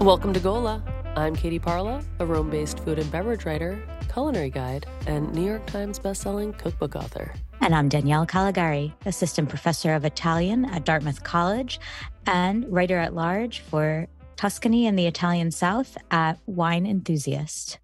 Welcome 0.00 0.32
to 0.34 0.38
Gola. 0.40 0.80
I'm 1.16 1.34
Katie 1.34 1.58
Parla, 1.58 2.04
a 2.20 2.24
Rome 2.24 2.50
based 2.50 2.78
food 2.80 3.00
and 3.00 3.10
beverage 3.10 3.44
writer, 3.44 3.82
culinary 4.12 4.48
guide, 4.48 4.86
and 5.08 5.34
New 5.34 5.44
York 5.44 5.66
Times 5.66 5.98
bestselling 5.98 6.56
cookbook 6.56 6.94
author. 6.94 7.34
And 7.60 7.74
I'm 7.74 7.88
Danielle 7.88 8.24
Callegari, 8.24 8.92
assistant 9.06 9.48
professor 9.48 9.94
of 9.94 10.04
Italian 10.04 10.66
at 10.66 10.84
Dartmouth 10.84 11.24
College 11.24 11.80
and 12.26 12.64
writer 12.72 12.96
at 12.96 13.12
large 13.12 13.58
for 13.58 14.06
Tuscany 14.36 14.86
and 14.86 14.96
the 14.96 15.08
Italian 15.08 15.50
South 15.50 15.98
at 16.12 16.38
Wine 16.46 16.86
Enthusiast. 16.86 17.80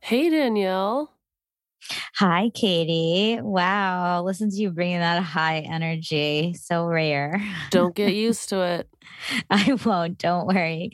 Hey, 0.00 0.28
Danielle. 0.28 1.16
Hi, 2.16 2.50
Katie. 2.54 3.40
Wow. 3.40 4.22
Listen 4.22 4.50
to 4.50 4.56
you 4.56 4.70
bringing 4.70 5.00
that 5.00 5.22
high 5.22 5.60
energy. 5.60 6.54
So 6.60 6.84
rare. 6.84 7.42
Don't 7.70 7.94
get 7.94 8.12
used 8.14 8.50
to 8.50 8.60
it. 8.60 8.88
I 9.50 9.76
won't. 9.84 10.18
Don't 10.18 10.46
worry. 10.46 10.90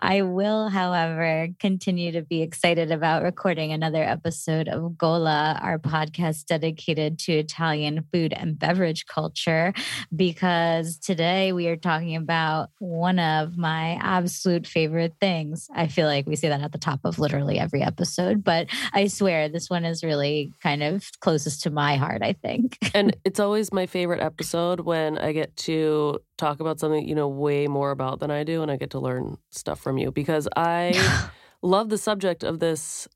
I 0.00 0.22
will, 0.22 0.68
however, 0.68 1.48
continue 1.58 2.12
to 2.12 2.22
be 2.22 2.42
excited 2.42 2.90
about 2.90 3.22
recording 3.22 3.72
another 3.72 4.02
episode 4.02 4.68
of 4.68 4.96
Gola, 4.96 5.58
our 5.62 5.78
podcast 5.78 6.46
dedicated 6.46 7.18
to 7.20 7.32
Italian 7.32 8.04
food 8.12 8.32
and 8.32 8.58
beverage 8.58 9.06
culture, 9.06 9.72
because 10.14 10.98
today 10.98 11.52
we 11.52 11.68
are 11.68 11.76
talking 11.76 12.16
about 12.16 12.70
one 12.78 13.18
of 13.18 13.56
my 13.56 13.98
absolute 14.00 14.66
favorite 14.66 15.14
things. 15.20 15.68
I 15.74 15.88
feel 15.88 16.06
like 16.06 16.26
we 16.26 16.36
say 16.36 16.48
that 16.48 16.60
at 16.60 16.72
the 16.72 16.78
top 16.78 17.00
of 17.04 17.18
literally 17.18 17.58
every 17.58 17.82
episode, 17.82 18.44
but 18.44 18.68
I 18.92 19.06
swear 19.06 19.48
this 19.48 19.70
one 19.70 19.84
is 19.84 20.02
really 20.02 20.52
kind 20.62 20.82
of 20.82 21.08
closest 21.20 21.62
to 21.62 21.70
my 21.70 21.96
heart, 21.96 22.22
I 22.22 22.32
think. 22.34 22.78
and 22.94 23.16
it's 23.24 23.40
always 23.40 23.72
my 23.72 23.86
favorite 23.86 24.20
episode 24.20 24.80
when 24.80 25.18
I 25.18 25.32
get 25.32 25.56
to 25.58 26.20
talk 26.40 26.60
about 26.60 26.80
something 26.80 27.06
you 27.06 27.14
know 27.14 27.28
way 27.28 27.68
more 27.68 27.90
about 27.90 28.20
than 28.20 28.30
I 28.30 28.44
do, 28.44 28.62
and 28.62 28.70
I 28.70 28.76
get 28.76 28.90
to 28.90 28.98
learn 28.98 29.38
stuff 29.50 29.80
from 29.80 29.98
you 29.98 30.10
because 30.10 30.48
I 30.56 31.30
love 31.62 31.88
the 31.88 31.98
subject 31.98 32.42
of 32.42 32.58
this 32.58 33.06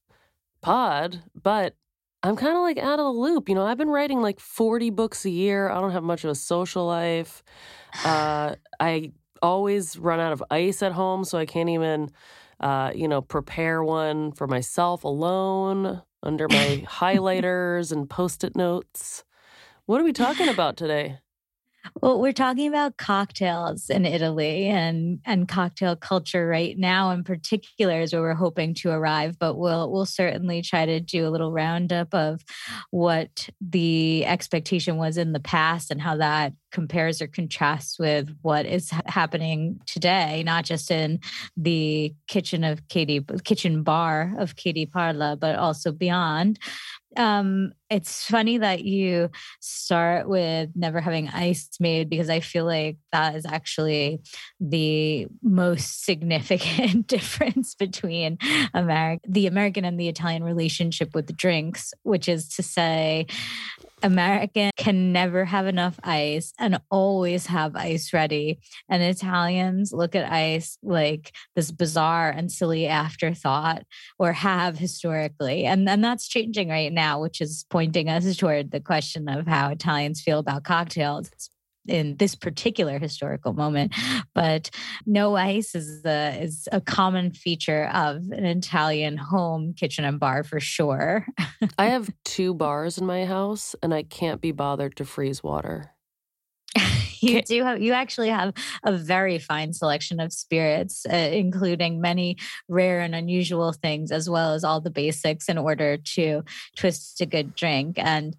pod, 0.61 1.23
but 1.41 1.75
I'm 2.23 2.37
kind 2.37 2.57
of 2.57 2.63
like 2.63 2.79
out 2.79 2.99
of 2.99 3.05
the 3.05 3.21
loop. 3.21 3.49
You 3.49 3.55
know, 3.55 3.67
I've 3.67 3.77
been 3.77 3.91
writing 3.91 4.23
like 4.23 4.41
40 4.41 4.91
books 4.91 5.25
a 5.25 5.31
year. 5.31 5.69
I 5.69 5.81
don't 5.81 5.93
have 5.93 6.03
much 6.03 6.25
of 6.25 6.31
a 6.31 6.35
social 6.35 6.87
life. 6.87 7.43
Uh, 8.05 8.55
I 8.81 9.13
always 9.43 9.99
run 9.99 10.21
out 10.21 10.33
of 10.33 10.43
ice 10.51 10.83
at 10.83 10.93
home, 10.93 11.25
so 11.25 11.37
I 11.37 11.45
can't 11.45 11.69
even, 11.69 12.11
uh, 12.61 12.93
you 12.95 13.09
know, 13.09 13.21
prepare 13.21 13.85
one 13.85 14.33
for 14.33 14.47
myself 14.47 15.05
alone 15.05 16.03
under 16.23 16.49
my 16.49 16.85
highlighters 16.89 17.93
and 17.93 18.09
post 18.09 18.43
it 18.43 18.57
notes. 18.57 19.25
What 19.85 20.01
are 20.01 20.05
we 20.05 20.15
talking 20.15 20.49
about 20.49 20.79
today? 20.79 21.19
Well, 22.01 22.21
we're 22.21 22.33
talking 22.33 22.69
about 22.69 22.97
cocktails 22.97 23.91
in 23.91 24.07
Italy 24.07 24.67
and 24.67 25.21
and 25.25 25.47
cocktail 25.47 25.97
culture 25.97 26.47
right 26.47 26.79
now 26.79 27.11
in 27.11 27.25
particular 27.25 28.01
is 28.01 28.13
where 28.13 28.23
we're 28.23 28.35
hoping 28.35 28.75
to 28.77 28.91
arrive, 28.91 29.39
but 29.39 29.57
we'll 29.57 29.91
we'll 29.91 30.07
certainly 30.07 30.63
try 30.63 30.87
to 30.87 31.01
do 31.01 31.27
a 31.27 31.31
little 31.31 31.53
roundup 31.53 32.15
of 32.15 32.43
what 32.91 33.49
the 33.61 34.25
expectation 34.27 34.97
was 34.97 35.17
in 35.19 35.33
the 35.33 35.41
past 35.41 35.91
and 35.91 36.01
how 36.01 36.17
that 36.17 36.53
compares 36.73 37.23
or 37.23 37.29
contrasts 37.29 37.99
with 37.99 38.37
what 38.43 38.67
is 38.67 38.91
happening 39.07 39.81
today, 39.87 40.43
not 40.45 40.65
just 40.65 40.91
in 40.91 41.21
the 41.57 42.15
kitchen 42.27 42.65
of 42.65 42.89
Katie 42.89 43.25
kitchen 43.45 43.83
bar 43.83 44.35
of 44.39 44.57
Katie 44.57 44.87
Parla, 44.87 45.37
but 45.37 45.57
also 45.57 45.93
beyond. 45.93 46.59
Um, 47.17 47.73
it's 47.95 48.27
funny 48.27 48.59
that 48.59 48.83
you 48.83 49.31
start 49.61 50.29
with 50.29 50.71
never 50.75 51.01
having 51.01 51.29
ice 51.29 51.69
made 51.79 52.11
because 52.11 52.29
I 52.29 52.41
feel 52.41 52.65
like 52.65 52.97
that 53.13 53.37
is 53.37 53.47
actually 53.47 54.21
the 54.59 55.29
most 55.45 56.05
significant 56.05 57.07
difference 57.17 57.77
between 57.77 58.39
America, 58.75 59.21
the 59.29 59.47
American 59.47 59.85
and 59.85 59.99
the 59.99 60.09
Italian 60.09 60.43
relationship 60.43 61.15
with 61.15 61.37
drinks, 61.37 61.95
which 62.03 62.29
is 62.29 62.49
to 62.57 62.65
say, 62.65 63.27
American 64.05 64.71
can 64.77 65.13
never 65.13 65.47
have 65.47 65.67
enough 65.67 65.99
ice 66.05 66.53
and 66.59 66.79
always 66.91 67.47
have 67.47 67.75
ice 67.75 68.13
ready. 68.13 68.61
And 68.91 69.03
Italians 69.03 69.95
look 69.95 70.15
at 70.15 70.31
ice 70.31 70.77
like 70.83 71.33
this 71.57 71.71
bizarre 71.71 72.29
and 72.29 72.53
silly 72.53 72.87
afterthought 72.87 73.85
or 74.19 74.35
have 74.35 74.79
historically. 74.79 75.65
And, 75.65 75.89
and 75.89 76.05
that's 76.05 76.29
changing 76.29 76.69
right 76.69 76.93
now, 76.93 77.23
which 77.23 77.41
is 77.41 77.65
pointing 77.85 78.09
us 78.09 78.37
toward 78.37 78.71
the 78.71 78.81
question 78.81 79.29
of 79.29 79.47
how 79.47 79.69
Italians 79.69 80.23
feel 80.23 80.39
about 80.39 80.65
cocktails. 80.65 81.31
In 81.87 82.17
this 82.17 82.35
particular 82.35 82.99
historical 82.99 83.53
moment. 83.53 83.95
But 84.35 84.71
no 85.05 85.37
ice 85.37 85.75
is 85.75 86.01
the 86.01 86.35
is 86.41 86.67
a 86.73 86.81
common 86.81 87.31
feature 87.33 87.91
of 87.93 88.23
an 88.31 88.47
Italian 88.47 89.19
home 89.19 89.75
kitchen 89.75 90.07
and 90.07 90.19
bar 90.19 90.45
for 90.45 90.61
sure. 90.61 91.27
I 91.79 91.89
have 91.89 92.09
two 92.25 92.55
bars 92.55 92.97
in 92.97 93.05
my 93.05 93.27
house 93.27 93.77
and 93.83 93.93
I 93.93 94.03
can't 94.03 94.41
be 94.41 94.51
bothered 94.51 94.97
to 94.97 95.05
freeze 95.05 95.43
water. 95.43 95.91
you 97.25 97.43
do 97.43 97.63
have 97.65 97.81
you 97.83 97.93
actually 97.93 98.29
have 98.29 98.55
a 98.85 98.93
very 98.93 99.39
fine 99.39 99.73
selection 99.73 100.21
of 100.21 100.33
spirits 100.33 101.07
uh, 101.07 101.17
including 101.17 102.01
many 102.01 102.37
rare 102.69 103.01
and 103.01 103.15
unusual 103.15 103.73
things 103.73 104.11
as 104.11 104.29
well 104.29 104.55
as 104.55 104.65
all 104.65 104.81
the 104.81 104.91
basics 104.91 105.49
in 105.49 105.59
order 105.59 105.97
to 105.97 106.43
twist 106.77 107.21
a 107.21 107.27
good 107.27 107.55
drink. 107.55 107.99
And 107.99 108.37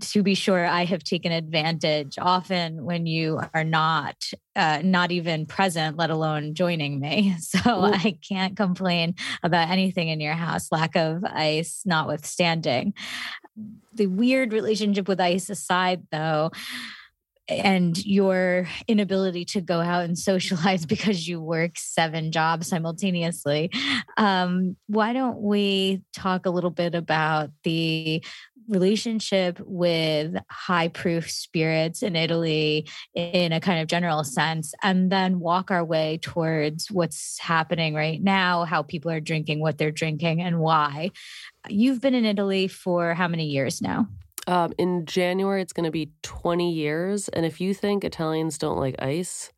to 0.00 0.22
be 0.24 0.34
sure 0.34 0.66
i 0.66 0.84
have 0.84 1.04
taken 1.04 1.30
advantage 1.30 2.18
often 2.18 2.84
when 2.84 3.06
you 3.06 3.40
are 3.54 3.62
not 3.62 4.16
uh, 4.56 4.80
not 4.82 5.12
even 5.12 5.46
present 5.46 5.96
let 5.96 6.10
alone 6.10 6.54
joining 6.54 7.00
me. 7.00 7.36
So 7.40 7.58
Ooh. 7.66 7.92
i 7.92 8.18
can't 8.28 8.56
complain 8.56 9.14
about 9.42 9.70
anything 9.70 10.08
in 10.08 10.20
your 10.20 10.34
house. 10.34 10.72
Lack 10.72 10.96
of 10.96 11.24
ice 11.24 11.82
notwithstanding. 11.84 12.94
The 13.92 14.06
weird 14.06 14.52
relationship 14.52 15.06
with 15.06 15.20
ice 15.20 15.48
aside 15.50 16.06
though 16.10 16.50
and 17.48 18.04
your 18.04 18.66
inability 18.88 19.44
to 19.44 19.60
go 19.60 19.80
out 19.80 20.04
and 20.04 20.18
socialize 20.30 20.86
because 20.86 21.28
you 21.28 21.40
work 21.40 21.72
seven 21.76 22.32
jobs 22.32 22.68
simultaneously. 22.68 23.70
Um, 24.16 24.76
why 24.86 25.12
don't 25.12 25.40
we 25.40 26.02
talk 26.12 26.46
a 26.46 26.50
little 26.50 26.70
bit 26.70 26.94
about 26.94 27.50
the 27.62 28.24
relationship 28.68 29.60
with 29.60 30.34
high 30.50 30.88
proof 30.88 31.30
spirits 31.30 32.02
in 32.02 32.16
Italy 32.16 32.88
in 33.14 33.52
a 33.52 33.60
kind 33.60 33.80
of 33.80 33.88
general 33.88 34.24
sense, 34.24 34.72
and 34.82 35.10
then 35.10 35.40
walk 35.40 35.70
our 35.70 35.84
way 35.84 36.18
towards 36.22 36.90
what's 36.90 37.38
happening 37.38 37.94
right 37.94 38.22
now, 38.22 38.64
how 38.64 38.82
people 38.82 39.10
are 39.10 39.20
drinking, 39.20 39.60
what 39.60 39.78
they're 39.78 39.90
drinking, 39.90 40.40
and 40.40 40.60
why. 40.60 41.10
You've 41.68 42.00
been 42.00 42.14
in 42.14 42.24
Italy 42.24 42.68
for 42.68 43.14
how 43.14 43.28
many 43.28 43.46
years 43.46 43.82
now? 43.82 44.08
Um, 44.46 44.72
in 44.78 45.06
January, 45.06 45.62
it's 45.62 45.72
going 45.72 45.84
to 45.84 45.90
be 45.90 46.10
20 46.22 46.72
years. 46.72 47.28
And 47.28 47.46
if 47.46 47.60
you 47.60 47.74
think 47.74 48.04
Italians 48.04 48.58
don't 48.58 48.78
like 48.78 48.94
ice, 49.00 49.52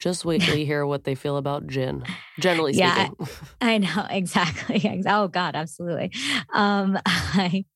just 0.00 0.24
wait 0.24 0.40
till 0.40 0.56
you 0.56 0.64
hear 0.64 0.86
what 0.86 1.04
they 1.04 1.14
feel 1.14 1.36
about 1.36 1.66
gin, 1.66 2.02
generally 2.38 2.72
speaking. 2.72 3.14
Yeah, 3.18 3.26
I, 3.60 3.74
I 3.74 3.78
know 3.78 4.06
exactly. 4.10 5.04
Oh 5.06 5.28
God, 5.28 5.54
absolutely. 5.54 6.10
Um, 6.54 6.98
I 7.06 7.66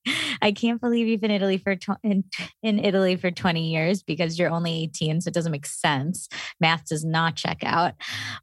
I 0.41 0.51
can't 0.51 0.81
believe 0.81 1.07
you've 1.07 1.21
been 1.21 1.29
Italy 1.29 1.59
for 1.59 1.75
tw- 1.75 1.99
in, 2.03 2.23
in 2.63 2.79
Italy 2.79 3.15
for 3.15 3.29
twenty 3.29 3.71
years 3.71 4.01
because 4.01 4.39
you're 4.39 4.49
only 4.49 4.73
eighteen, 4.83 5.21
so 5.21 5.27
it 5.27 5.35
doesn't 5.35 5.51
make 5.51 5.67
sense. 5.67 6.27
Math 6.59 6.87
does 6.87 7.05
not 7.05 7.35
check 7.35 7.59
out. 7.63 7.93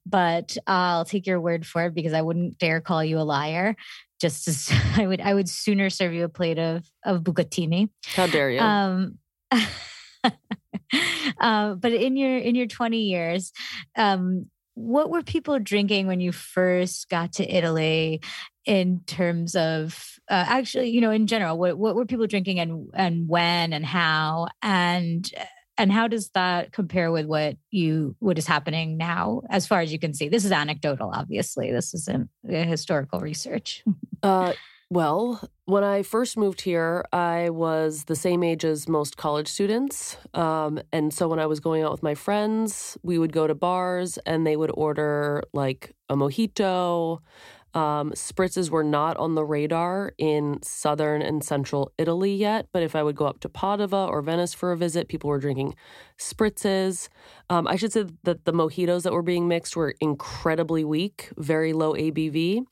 But 0.07 0.57
I'll 0.69 1.05
take 1.05 1.27
your 1.27 1.41
word 1.41 1.67
for 1.67 1.87
it 1.87 1.95
because 1.95 2.13
I 2.13 2.23
wouldn't 2.23 2.59
dare 2.59 2.81
call 2.81 3.03
you 3.03 3.19
a 3.19 3.27
liar 3.27 3.75
just 4.23 4.49
as 4.49 4.71
I 4.97 5.07
would 5.07 5.21
I 5.21 5.35
would 5.35 5.51
sooner 5.51 5.91
serve 5.91 6.15
you 6.15 6.25
a 6.25 6.31
plate 6.31 6.59
of 6.59 6.89
of 7.05 7.23
bucatini. 7.23 7.91
How 8.07 8.27
dare 8.27 8.51
you? 8.51 8.61
Um, 8.61 9.19
uh, 11.41 11.75
but 11.75 11.93
in 11.93 12.17
your 12.17 12.39
in 12.39 12.55
your 12.55 12.67
20 12.67 12.99
years, 12.99 13.53
um, 13.97 14.47
what 14.75 15.11
were 15.11 15.23
people 15.23 15.59
drinking 15.59 16.07
when 16.07 16.21
you 16.21 16.33
first 16.33 17.11
got 17.11 17.35
to 17.35 17.45
Italy 17.45 18.23
in 18.65 19.01
terms 19.07 19.55
of 19.57 20.19
uh, 20.31 20.45
actually, 20.49 20.89
you 20.91 21.01
know, 21.01 21.11
in 21.11 21.27
general, 21.27 21.59
what, 21.59 21.77
what 21.77 21.97
were 21.97 22.07
people 22.07 22.27
drinking 22.27 22.61
and 22.61 22.89
and 22.95 23.29
when 23.29 23.73
and 23.73 23.85
how 23.85 24.47
and 24.63 25.31
and 25.79 25.91
how 25.91 26.09
does 26.09 26.31
that 26.31 26.73
compare 26.73 27.11
with 27.11 27.27
what 27.27 27.57
you 27.71 28.15
what 28.19 28.39
is 28.39 28.47
happening 28.47 28.97
now 28.97 29.43
as 29.49 29.67
far 29.67 29.81
as 29.81 29.93
you 29.93 29.99
can 29.99 30.15
see? 30.15 30.29
This 30.29 30.45
is 30.45 30.53
anecdotal 30.53 31.11
obviously. 31.13 31.73
This 31.73 31.95
isn't 31.95 32.29
historical 32.45 33.21
research. 33.21 33.83
Uh, 34.25 34.53
well 34.89 35.51
when 35.65 35.83
i 35.83 36.01
first 36.01 36.37
moved 36.37 36.61
here 36.61 37.05
i 37.13 37.51
was 37.51 38.05
the 38.05 38.15
same 38.15 38.45
age 38.45 38.65
as 38.65 38.89
most 38.89 39.17
college 39.17 39.49
students. 39.49 40.17
Um, 40.33 40.81
and 40.93 41.13
so 41.13 41.27
when 41.27 41.41
i 41.41 41.47
was 41.47 41.59
going 41.59 41.83
out 41.83 41.91
with 41.91 42.05
my 42.05 42.15
friends 42.15 42.97
we 43.03 43.19
would 43.19 43.33
go 43.33 43.49
to 43.49 43.55
bars 43.55 44.17
and 44.19 44.47
they 44.47 44.55
would 44.55 44.71
order 44.75 45.43
like 45.53 45.93
a 46.09 46.15
mojito 46.15 47.19
Um, 47.75 48.13
spritzes 48.13 48.71
were 48.71 48.85
not 48.85 49.17
on 49.17 49.35
the 49.35 49.45
radar 49.45 50.13
in 50.19 50.63
southern 50.63 51.23
and 51.23 51.43
central 51.43 51.93
Italy 51.99 52.35
yet, 52.35 52.69
but 52.73 52.83
if 52.83 52.95
I 52.95 53.03
would 53.03 53.17
go 53.17 53.27
up 53.27 53.41
to 53.41 53.49
Padua 53.49 54.07
or 54.07 54.21
Venice 54.23 54.55
for 54.55 54.73
a 54.73 54.77
visit, 54.77 55.09
people 55.09 55.31
were 55.31 55.39
drinking 55.39 55.75
spritzes. 56.19 57.09
Um, 57.49 57.67
I 57.67 57.77
should 57.77 57.93
say 57.93 58.05
that 58.25 58.45
the 58.45 58.53
mojitos 58.53 59.03
that 59.03 59.13
were 59.13 59.23
being 59.23 59.49
mixed 59.49 59.77
were 59.77 59.95
incredibly 60.01 60.85
weak, 60.85 61.31
very 61.37 61.73
low 61.73 61.95
ABV. 61.95 62.65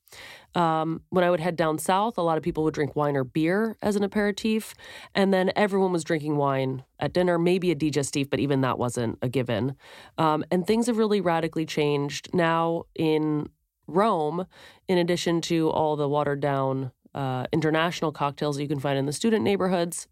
Um, 0.55 1.03
when 1.11 1.25
I 1.25 1.31
would 1.31 1.41
head 1.41 1.57
down 1.57 1.79
south, 1.79 2.19
a 2.19 2.23
lot 2.23 2.37
of 2.37 2.43
people 2.43 2.65
would 2.65 2.75
drink 2.75 2.97
wine 2.97 3.17
or 3.17 3.25
beer 3.25 3.77
as 3.83 3.97
an 3.97 4.03
aperitif. 4.03 4.75
And 5.15 5.33
then 5.33 5.53
everyone 5.55 5.93
was 5.93 6.05
drinking 6.05 6.37
wine 6.37 6.85
at 6.99 7.13
dinner, 7.13 7.39
maybe 7.39 7.71
a 7.71 7.77
digestif, 7.77 8.29
but 8.29 8.41
even 8.41 8.61
that 8.63 8.79
wasn't 8.79 9.19
a 9.23 9.29
given. 9.29 9.77
Um, 10.19 10.45
and 10.51 10.67
things 10.67 10.87
have 10.87 10.99
really 10.99 11.21
radically 11.21 11.67
changed. 11.67 12.35
Now 12.35 12.85
in 12.95 13.49
Rome, 13.91 14.47
in 14.89 14.99
addition 14.99 15.41
to 15.43 15.71
all 15.71 15.97
the 15.97 16.09
watered 16.09 16.41
down 16.41 16.93
uh, 17.15 17.47
international 17.53 18.13
cocktails 18.13 18.59
you 18.59 18.69
can 18.69 18.81
find 18.81 18.99
in 18.99 19.07
the 19.07 19.13
student 19.13 19.43
neighborhoods, 19.43 20.07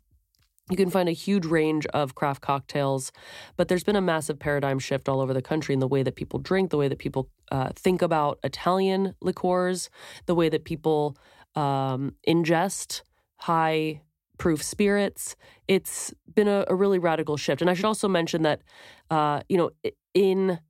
you 0.70 0.76
can 0.76 0.90
find 0.90 1.08
a 1.08 1.12
huge 1.12 1.46
range 1.46 1.86
of 1.86 2.14
craft 2.14 2.42
cocktails, 2.42 3.10
but 3.56 3.69
there's 3.69 3.84
been 3.84 3.96
a 3.96 4.02
massive 4.02 4.38
paradigm 4.38 4.78
shift 4.78 5.08
all 5.08 5.20
over 5.20 5.32
the 5.32 5.40
country 5.40 5.72
in 5.72 5.78
the 5.78 5.88
way 5.88 6.02
that 6.02 6.14
people 6.14 6.38
drink, 6.38 6.70
the 6.70 6.76
way 6.76 6.88
that 6.88 6.98
people 6.98 7.30
uh, 7.50 7.70
think 7.75 8.02
about 8.02 8.38
Italian 8.44 9.14
liqueurs, 9.22 9.88
the 10.26 10.34
way 10.34 10.48
that 10.50 10.64
people 10.64 11.16
um, 11.54 12.14
ingest 12.28 13.02
high 13.36 14.02
proof 14.36 14.62
spirits. 14.62 15.36
It's 15.66 16.12
been 16.34 16.48
a, 16.48 16.64
a, 16.69 16.75
really 16.75 16.98
radical 16.98 17.36
shift. 17.36 17.60
And 17.60 17.69
I 17.69 17.75
should 17.75 17.84
also 17.84 18.06
mention 18.06 18.42
that, 18.42 18.62
uh, 19.10 19.42
you 19.48 19.56
know, 19.56 19.70
in 20.14 20.60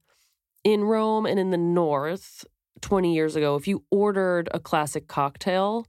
in 0.64 0.84
Rome 0.84 1.26
and 1.26 1.38
in 1.38 1.50
the 1.50 1.58
North, 1.58 2.44
20 2.80 3.14
years 3.14 3.36
ago, 3.36 3.56
if 3.56 3.66
you 3.68 3.84
ordered 3.90 4.48
a 4.52 4.60
classic 4.60 5.08
cocktail, 5.08 5.86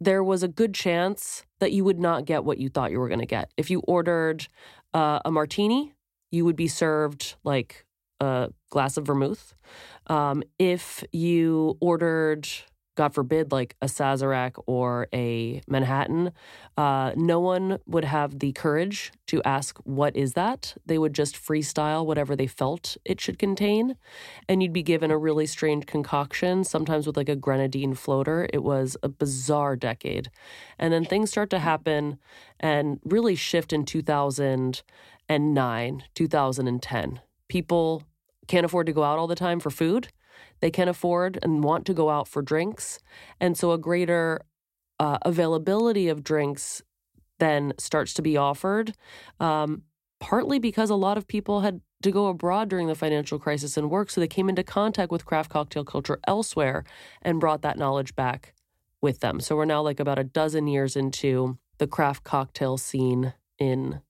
there 0.00 0.22
was 0.22 0.42
a 0.42 0.48
good 0.48 0.74
chance 0.74 1.44
that 1.60 1.72
you 1.72 1.84
would 1.84 1.98
not 1.98 2.24
get 2.24 2.44
what 2.44 2.58
you 2.58 2.68
thought 2.68 2.90
you 2.90 2.98
were 2.98 3.08
going 3.08 3.20
to 3.20 3.26
get. 3.26 3.50
If 3.56 3.70
you 3.70 3.80
ordered 3.80 4.46
uh, 4.94 5.20
a 5.24 5.30
martini, 5.30 5.94
you 6.30 6.44
would 6.44 6.56
be 6.56 6.68
served 6.68 7.36
like 7.44 7.86
a 8.20 8.50
glass 8.70 8.96
of 8.96 9.06
vermouth. 9.06 9.54
Um, 10.08 10.42
if 10.58 11.04
you 11.12 11.76
ordered 11.80 12.48
God 12.94 13.14
forbid, 13.14 13.52
like 13.52 13.74
a 13.80 13.86
Sazerac 13.86 14.62
or 14.66 15.08
a 15.14 15.62
Manhattan, 15.66 16.32
uh, 16.76 17.12
no 17.16 17.40
one 17.40 17.78
would 17.86 18.04
have 18.04 18.38
the 18.38 18.52
courage 18.52 19.12
to 19.28 19.42
ask, 19.44 19.78
What 19.84 20.14
is 20.14 20.34
that? 20.34 20.76
They 20.84 20.98
would 20.98 21.14
just 21.14 21.36
freestyle 21.36 22.04
whatever 22.04 22.36
they 22.36 22.46
felt 22.46 22.98
it 23.04 23.18
should 23.20 23.38
contain. 23.38 23.96
And 24.48 24.62
you'd 24.62 24.74
be 24.74 24.82
given 24.82 25.10
a 25.10 25.16
really 25.16 25.46
strange 25.46 25.86
concoction, 25.86 26.64
sometimes 26.64 27.06
with 27.06 27.16
like 27.16 27.30
a 27.30 27.36
grenadine 27.36 27.94
floater. 27.94 28.46
It 28.52 28.62
was 28.62 28.98
a 29.02 29.08
bizarre 29.08 29.74
decade. 29.74 30.30
And 30.78 30.92
then 30.92 31.06
things 31.06 31.30
start 31.30 31.48
to 31.50 31.60
happen 31.60 32.18
and 32.60 33.00
really 33.04 33.34
shift 33.34 33.72
in 33.72 33.86
2009, 33.86 36.04
2010. 36.14 37.20
People 37.48 38.02
can't 38.48 38.66
afford 38.66 38.86
to 38.86 38.92
go 38.92 39.02
out 39.02 39.18
all 39.18 39.26
the 39.26 39.34
time 39.34 39.60
for 39.60 39.70
food 39.70 40.08
they 40.60 40.70
can 40.70 40.88
afford 40.88 41.38
and 41.42 41.64
want 41.64 41.86
to 41.86 41.94
go 41.94 42.10
out 42.10 42.28
for 42.28 42.42
drinks. 42.42 42.98
And 43.40 43.56
so 43.56 43.72
a 43.72 43.78
greater 43.78 44.42
uh, 44.98 45.18
availability 45.22 46.08
of 46.08 46.22
drinks 46.22 46.82
then 47.38 47.72
starts 47.78 48.14
to 48.14 48.22
be 48.22 48.36
offered, 48.36 48.94
um, 49.40 49.82
partly 50.20 50.58
because 50.58 50.90
a 50.90 50.94
lot 50.94 51.18
of 51.18 51.26
people 51.26 51.60
had 51.60 51.80
to 52.02 52.10
go 52.10 52.26
abroad 52.26 52.68
during 52.68 52.86
the 52.86 52.94
financial 52.94 53.38
crisis 53.38 53.76
and 53.76 53.90
work. 53.90 54.10
So 54.10 54.20
they 54.20 54.28
came 54.28 54.48
into 54.48 54.62
contact 54.62 55.10
with 55.10 55.24
craft 55.24 55.50
cocktail 55.50 55.84
culture 55.84 56.20
elsewhere 56.26 56.84
and 57.20 57.40
brought 57.40 57.62
that 57.62 57.78
knowledge 57.78 58.14
back 58.14 58.54
with 59.00 59.20
them. 59.20 59.40
So 59.40 59.56
we're 59.56 59.64
now 59.64 59.82
like 59.82 60.00
about 60.00 60.18
a 60.18 60.24
dozen 60.24 60.66
years 60.66 60.96
into 60.96 61.58
the 61.78 61.86
craft 61.86 62.22
cocktail 62.24 62.78
scene 62.78 63.34
in 63.58 64.00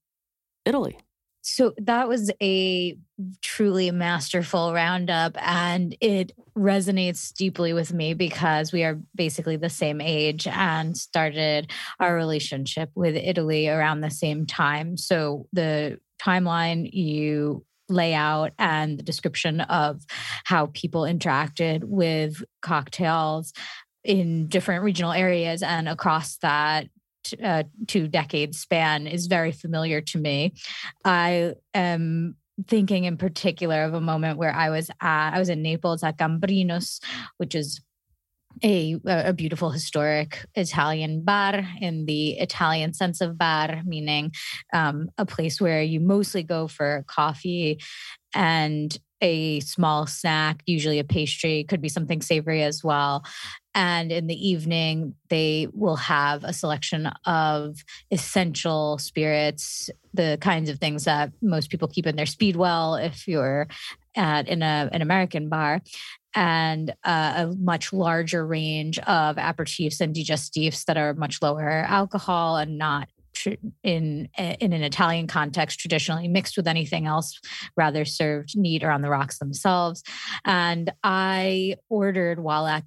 Italy. 0.64 0.98
So 1.44 1.74
that 1.78 2.08
was 2.08 2.30
a 2.40 2.96
truly 3.40 3.90
masterful 3.90 4.72
roundup, 4.72 5.36
and 5.40 5.96
it 6.00 6.32
resonates 6.56 7.32
deeply 7.32 7.72
with 7.72 7.92
me 7.92 8.14
because 8.14 8.72
we 8.72 8.84
are 8.84 9.00
basically 9.14 9.56
the 9.56 9.68
same 9.68 10.00
age 10.00 10.46
and 10.46 10.96
started 10.96 11.70
our 11.98 12.14
relationship 12.14 12.90
with 12.94 13.16
Italy 13.16 13.68
around 13.68 14.00
the 14.00 14.10
same 14.10 14.46
time. 14.46 14.96
So 14.96 15.48
the 15.52 15.98
timeline 16.20 16.88
you 16.92 17.64
lay 17.88 18.14
out 18.14 18.52
and 18.58 18.96
the 18.96 19.02
description 19.02 19.60
of 19.62 20.02
how 20.44 20.66
people 20.72 21.02
interacted 21.02 21.82
with 21.82 22.42
cocktails 22.62 23.52
in 24.04 24.46
different 24.46 24.84
regional 24.84 25.12
areas 25.12 25.62
and 25.62 25.88
across 25.88 26.36
that 26.38 26.86
uh, 27.42 27.64
two 27.86 28.08
decades 28.08 28.58
span 28.58 29.06
is 29.06 29.26
very 29.26 29.52
familiar 29.52 30.00
to 30.00 30.18
me. 30.18 30.54
I 31.04 31.54
am 31.74 32.36
thinking 32.68 33.04
in 33.04 33.16
particular 33.16 33.84
of 33.84 33.94
a 33.94 34.00
moment 34.00 34.38
where 34.38 34.52
I 34.52 34.70
was 34.70 34.90
at, 35.00 35.34
I 35.34 35.38
was 35.38 35.48
in 35.48 35.62
Naples 35.62 36.02
at 36.02 36.18
Gambrinus, 36.18 37.00
which 37.38 37.54
is 37.54 37.80
a, 38.62 39.00
a 39.06 39.32
beautiful 39.32 39.70
historic 39.70 40.44
Italian 40.54 41.24
bar 41.24 41.66
in 41.80 42.06
the 42.06 42.32
Italian 42.32 42.92
sense 42.92 43.20
of 43.20 43.38
bar, 43.38 43.82
meaning 43.84 44.32
um, 44.72 45.08
a 45.16 45.24
place 45.24 45.60
where 45.60 45.82
you 45.82 46.00
mostly 46.00 46.42
go 46.42 46.68
for 46.68 47.04
coffee 47.08 47.80
and 48.34 48.98
a 49.22 49.60
small 49.60 50.06
snack, 50.06 50.62
usually 50.66 50.98
a 50.98 51.04
pastry, 51.04 51.64
could 51.64 51.80
be 51.80 51.88
something 51.88 52.20
savory 52.20 52.62
as 52.62 52.84
well. 52.84 53.24
And 53.74 54.12
in 54.12 54.26
the 54.26 54.48
evening, 54.48 55.14
they 55.30 55.68
will 55.72 55.96
have 55.96 56.44
a 56.44 56.52
selection 56.52 57.10
of 57.24 57.82
essential 58.10 58.98
spirits, 58.98 59.88
the 60.12 60.36
kinds 60.42 60.68
of 60.68 60.78
things 60.78 61.04
that 61.04 61.32
most 61.40 61.70
people 61.70 61.88
keep 61.88 62.06
in 62.06 62.16
their 62.16 62.26
speedwell 62.26 62.96
if 62.96 63.26
you're 63.26 63.68
at 64.14 64.48
in 64.48 64.62
a, 64.62 64.90
an 64.92 65.00
American 65.00 65.48
bar, 65.48 65.80
and 66.34 66.90
uh, 67.04 67.32
a 67.36 67.54
much 67.58 67.92
larger 67.92 68.46
range 68.46 68.98
of 69.00 69.36
aperitifs 69.36 70.00
and 70.00 70.14
digestifs 70.14 70.84
that 70.84 70.98
are 70.98 71.14
much 71.14 71.40
lower 71.40 71.86
alcohol 71.88 72.56
and 72.56 72.76
not 72.76 73.08
in 73.82 74.28
in 74.36 74.72
an 74.72 74.82
Italian 74.82 75.26
context 75.26 75.80
traditionally 75.80 76.28
mixed 76.28 76.56
with 76.56 76.66
anything 76.66 77.06
else, 77.06 77.40
rather 77.76 78.04
served 78.04 78.56
neat 78.56 78.82
or 78.82 78.90
on 78.90 79.02
the 79.02 79.10
rocks 79.10 79.38
themselves. 79.38 80.02
And 80.44 80.92
I 81.02 81.76
ordered 81.88 82.40
while 82.40 82.66
at 82.66 82.86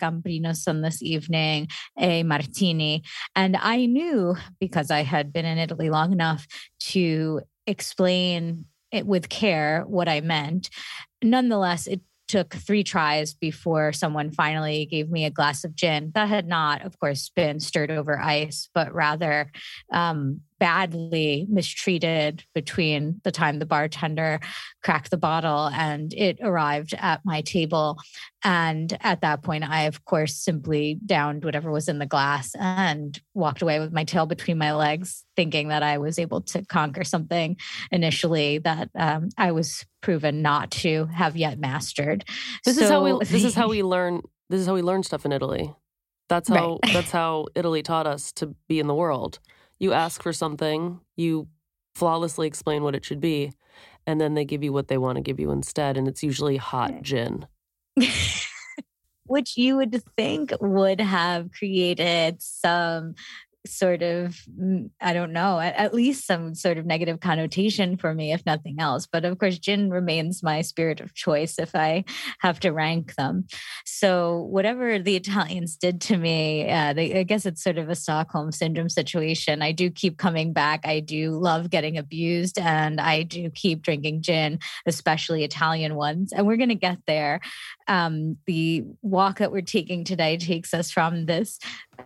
on 0.67 0.81
this 0.81 1.01
evening 1.01 1.67
a 1.97 2.23
martini, 2.23 3.03
and 3.35 3.57
I 3.57 3.85
knew 3.85 4.35
because 4.59 4.91
I 4.91 5.03
had 5.03 5.33
been 5.33 5.45
in 5.45 5.57
Italy 5.57 5.89
long 5.89 6.11
enough 6.11 6.47
to 6.91 7.41
explain 7.67 8.65
it 8.91 9.05
with 9.05 9.29
care 9.29 9.83
what 9.87 10.07
I 10.07 10.21
meant. 10.21 10.69
Nonetheless, 11.23 11.87
it 11.87 12.01
took 12.27 12.53
three 12.55 12.83
tries 12.83 13.33
before 13.33 13.93
someone 13.93 14.31
finally 14.31 14.85
gave 14.85 15.09
me 15.09 15.25
a 15.25 15.29
glass 15.29 15.63
of 15.63 15.75
gin. 15.75 16.11
That 16.15 16.29
had 16.29 16.47
not, 16.47 16.83
of 16.83 16.99
course, 16.99 17.29
been 17.29 17.59
stirred 17.59 17.91
over 17.91 18.19
ice, 18.19 18.69
but 18.73 18.93
rather 18.93 19.51
um, 19.91 20.41
badly 20.59 21.45
mistreated 21.49 22.43
between 22.53 23.19
the 23.23 23.31
time 23.31 23.59
the 23.59 23.65
bartender 23.65 24.39
cracked 24.83 25.11
the 25.11 25.17
bottle 25.17 25.67
and 25.67 26.13
it 26.13 26.39
arrived 26.41 26.93
at 26.97 27.21
my 27.25 27.41
table. 27.41 27.97
And 28.43 28.97
at 29.01 29.21
that 29.21 29.41
point, 29.41 29.63
I, 29.63 29.83
of 29.83 30.05
course, 30.05 30.35
simply 30.35 30.99
downed 31.05 31.43
whatever 31.43 31.71
was 31.71 31.89
in 31.89 31.99
the 31.99 32.05
glass 32.05 32.53
and 32.55 33.19
walked 33.33 33.61
away 33.61 33.79
with 33.79 33.91
my 33.91 34.03
tail 34.03 34.25
between 34.25 34.57
my 34.57 34.73
legs, 34.73 35.25
thinking 35.35 35.69
that 35.69 35.83
I 35.83 35.97
was 35.97 36.19
able 36.19 36.41
to 36.41 36.63
conquer 36.65 37.03
something 37.03 37.57
initially 37.91 38.59
that 38.59 38.89
um, 38.95 39.29
I 39.37 39.51
was 39.51 39.85
proven 40.01 40.41
not 40.41 40.71
to 40.71 41.05
have 41.07 41.35
yet 41.35 41.59
mastered. 41.59 42.23
This 42.63 42.77
so, 42.77 42.83
is 42.83 42.89
how 42.89 43.03
we. 43.03 43.25
This 43.25 43.43
is 43.43 43.55
how 43.55 43.69
we 43.69 43.81
learn. 43.81 44.21
This 44.49 44.61
is 44.61 44.67
how 44.67 44.75
we 44.75 44.83
learn 44.83 45.03
stuff 45.03 45.25
in 45.25 45.31
Italy. 45.31 45.73
That's 46.29 46.47
how. 46.47 46.79
Right. 46.83 46.93
that's 46.93 47.11
how 47.11 47.47
Italy 47.55 47.81
taught 47.81 48.05
us 48.05 48.31
to 48.33 48.55
be 48.69 48.79
in 48.79 48.87
the 48.87 48.95
world 48.95 49.39
you 49.79 49.93
ask 49.93 50.21
for 50.21 50.33
something, 50.33 50.99
you 51.15 51.47
flawlessly 51.95 52.47
explain 52.47 52.83
what 52.83 52.95
it 52.95 53.05
should 53.05 53.21
be, 53.21 53.53
and 54.07 54.19
then 54.19 54.33
they 54.33 54.45
give 54.45 54.63
you 54.63 54.73
what 54.73 54.87
they 54.87 54.97
want 54.97 55.15
to 55.17 55.21
give 55.21 55.39
you 55.39 55.51
instead. 55.51 55.97
And 55.97 56.07
it's 56.07 56.23
usually 56.23 56.57
hot 56.57 57.01
gin. 57.01 57.47
Which 59.27 59.57
you 59.57 59.77
would 59.77 60.03
think 60.15 60.51
would 60.61 61.01
have 61.01 61.51
created 61.51 62.41
some 62.41 63.15
sort 63.65 64.01
of 64.01 64.35
mm, 64.59 64.89
i 65.01 65.13
don't 65.13 65.33
know 65.33 65.59
at, 65.59 65.75
at, 65.75 65.93
least 65.93 66.27
some 66.27 66.53
sort 66.53 66.77
of 66.77 66.85
negative 66.85 67.19
connotation 67.19 67.97
for 67.97 68.13
me 68.13 68.33
if 68.33 68.45
nothing 68.45 68.75
else. 68.79 69.07
But 69.11 69.25
of 69.25 69.37
course 69.37 69.57
gin 69.59 69.89
remains 69.89 70.43
my 70.43 70.61
spirit 70.61 70.99
of 70.99 71.13
choice 71.13 71.57
if 71.59 71.75
i 71.75 72.03
have 72.39 72.59
to 72.61 72.71
rank 72.71 73.15
them. 73.15 73.45
So 73.85 74.47
whatever 74.49 74.99
the 74.99 75.15
italians 75.15 75.75
did 75.75 76.01
to 76.01 76.17
me 76.17 76.69
uh, 76.69 76.93
they, 76.93 77.19
i 77.19 77.23
guess 77.23 77.45
it's 77.45 77.63
sort 77.63 77.77
of 77.77 77.89
a 77.89 77.95
stockholm 77.95 78.51
syndrome 78.51 78.89
situation. 78.89 79.61
I 79.61 79.71
do 79.71 79.89
keep 79.89 80.17
coming 80.17 80.53
back. 80.53 80.85
I 80.85 80.99
do 80.99 81.31
love 81.31 81.69
getting 81.69 81.97
abused 81.97 82.59
and 82.59 82.99
i 82.99 83.23
do 83.23 83.49
keep 83.49 83.81
drinking 83.81 84.21
gin 84.21 84.59
especially 84.85 85.43
italian 85.43 85.95
ones. 85.95 86.31
And 86.33 86.45
we're 86.45 86.57
going 86.57 86.69
to 86.69 86.75
get 86.75 86.99
there 87.07 87.39
um, 87.87 88.37
the 88.45 88.83
walk 89.01 89.39
that 89.39 89.51
we're 89.51 89.61
taking 89.61 90.03
today 90.03 90.37
takes 90.37 90.73
us 90.73 90.91
from 90.91 91.25
this 91.25 91.59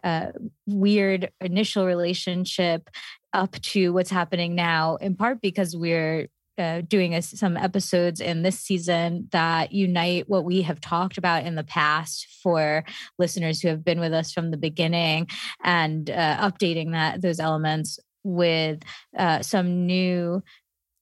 uh, 0.04 0.28
weird 0.66 1.32
initial 1.42 1.86
relationship 1.86 2.90
up 3.34 3.54
to 3.62 3.94
what's 3.94 4.10
happening 4.10 4.56
now, 4.56 4.96
in 4.98 5.16
part 5.16 5.42
because 5.42 5.76
we're 5.76 6.28
uh, 6.58 6.82
doing 6.82 7.16
a, 7.16 7.22
some 7.22 7.56
episodes 7.56 8.20
in 8.20 8.42
this 8.42 8.60
season 8.60 9.30
that 9.32 9.72
unite 9.72 10.28
what 10.28 10.44
we 10.44 10.62
have 10.62 10.82
talked 10.82 11.18
about 11.18 11.46
in 11.46 11.56
the 11.56 11.64
past 11.64 12.28
for 12.44 12.84
listeners 13.18 13.62
who 13.62 13.70
have 13.70 13.84
been 13.84 14.00
with 14.00 14.12
us 14.12 14.34
from 14.34 14.52
the 14.52 14.58
beginning 14.58 15.28
and 15.64 16.10
uh, 16.10 16.38
updating 16.42 16.92
that 16.92 17.22
those 17.22 17.40
elements 17.40 17.98
with 18.24 18.82
uh, 19.18 19.42
some 19.42 19.86
new 19.86 20.44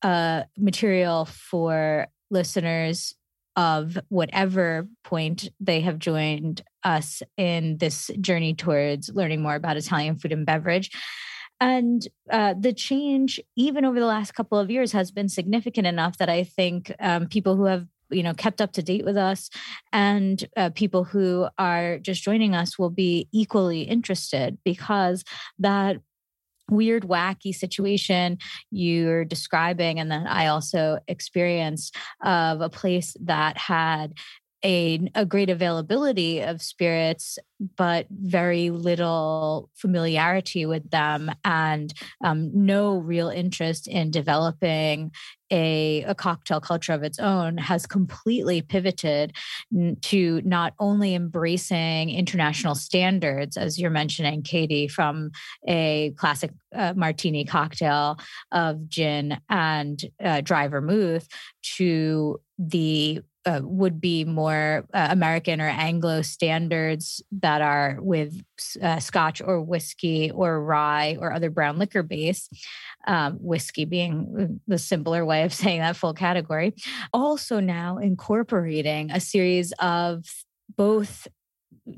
uh, 0.03 0.43
material 0.57 1.25
for 1.25 2.07
listeners 2.29 3.15
of 3.57 3.97
whatever 4.09 4.87
point 5.03 5.49
they 5.59 5.81
have 5.81 5.99
joined 5.99 6.61
us 6.83 7.23
in 7.35 7.77
this 7.79 8.09
journey 8.21 8.53
towards 8.53 9.09
learning 9.13 9.41
more 9.41 9.55
about 9.55 9.75
Italian 9.75 10.15
food 10.15 10.31
and 10.31 10.45
beverage. 10.45 10.91
And 11.59 12.07
uh, 12.31 12.53
the 12.57 12.71
change, 12.71 13.39
even 13.55 13.83
over 13.83 13.99
the 13.99 14.05
last 14.05 14.35
couple 14.35 14.59
of 14.59 14.69
years, 14.69 14.91
has 14.91 15.11
been 15.11 15.27
significant 15.27 15.87
enough 15.87 16.19
that 16.19 16.29
I 16.29 16.43
think 16.43 16.93
um, 16.99 17.27
people 17.27 17.55
who 17.55 17.65
have 17.65 17.87
you 18.09 18.23
know 18.23 18.33
kept 18.33 18.61
up 18.61 18.71
to 18.73 18.81
date 18.81 19.03
with 19.03 19.17
us 19.17 19.49
and 19.91 20.47
uh, 20.55 20.69
people 20.75 21.03
who 21.03 21.47
are 21.57 21.99
just 21.99 22.23
joining 22.23 22.55
us 22.55 22.79
will 22.79 22.89
be 22.89 23.27
equally 23.33 23.81
interested 23.81 24.57
because 24.63 25.23
that 25.59 25.97
weird, 26.69 27.03
wacky 27.03 27.53
situation 27.53 28.37
you're 28.71 29.25
describing, 29.25 29.99
and 29.99 30.11
that 30.11 30.27
I 30.27 30.47
also 30.47 30.99
experienced 31.07 31.95
of 32.21 32.61
a 32.61 32.69
place 32.69 33.15
that 33.21 33.57
had 33.57 34.13
a, 34.63 35.09
a 35.13 35.25
great 35.25 35.49
availability 35.49 36.41
of 36.41 36.61
spirits, 36.61 37.37
but 37.75 38.07
very 38.09 38.69
little 38.69 39.69
familiarity 39.75 40.65
with 40.65 40.89
them 40.89 41.31
and 41.43 41.93
um, 42.23 42.51
no 42.53 42.97
real 42.97 43.29
interest 43.29 43.87
in 43.87 44.11
developing 44.11 45.11
a, 45.51 46.03
a 46.03 46.13
cocktail 46.13 46.59
culture 46.59 46.93
of 46.93 47.03
its 47.03 47.19
own 47.19 47.57
has 47.57 47.85
completely 47.85 48.61
pivoted 48.61 49.33
to 50.01 50.41
not 50.43 50.73
only 50.79 51.15
embracing 51.15 52.09
international 52.09 52.75
standards, 52.75 53.57
as 53.57 53.79
you're 53.79 53.89
mentioning, 53.89 54.41
Katie, 54.41 54.87
from 54.87 55.31
a 55.67 56.11
classic 56.17 56.51
uh, 56.75 56.93
martini 56.95 57.45
cocktail 57.45 58.17
of 58.51 58.89
gin 58.89 59.39
and 59.49 60.03
uh, 60.23 60.41
dry 60.41 60.67
vermouth 60.67 61.27
to 61.77 62.39
the 62.59 63.21
uh, 63.47 63.61
would 63.63 64.01
be 64.01 64.25
more 64.25 64.85
uh, 64.93 65.07
American 65.09 65.61
or 65.61 65.69
Anglo 65.69 66.21
standards 66.21 67.23
that 67.31 67.61
are 67.61 67.97
with 68.01 68.43
uh, 68.81 68.99
Scotch 68.99 69.41
or 69.41 69.61
whiskey 69.61 70.29
or 70.31 70.61
rye 70.61 71.17
or 71.19 71.31
other 71.31 71.49
brown 71.49 71.77
liquor 71.77 72.03
base. 72.03 72.49
Um, 73.07 73.35
whiskey 73.35 73.85
being 73.85 74.59
the 74.67 74.77
simpler 74.77 75.23
way 75.23 75.43
of 75.43 75.53
saying 75.61 75.79
that 75.79 75.95
full 75.95 76.13
category. 76.13 76.75
Also, 77.13 77.61
now 77.61 77.99
incorporating 77.99 79.11
a 79.11 79.21
series 79.21 79.71
of 79.79 80.25
both 80.75 81.27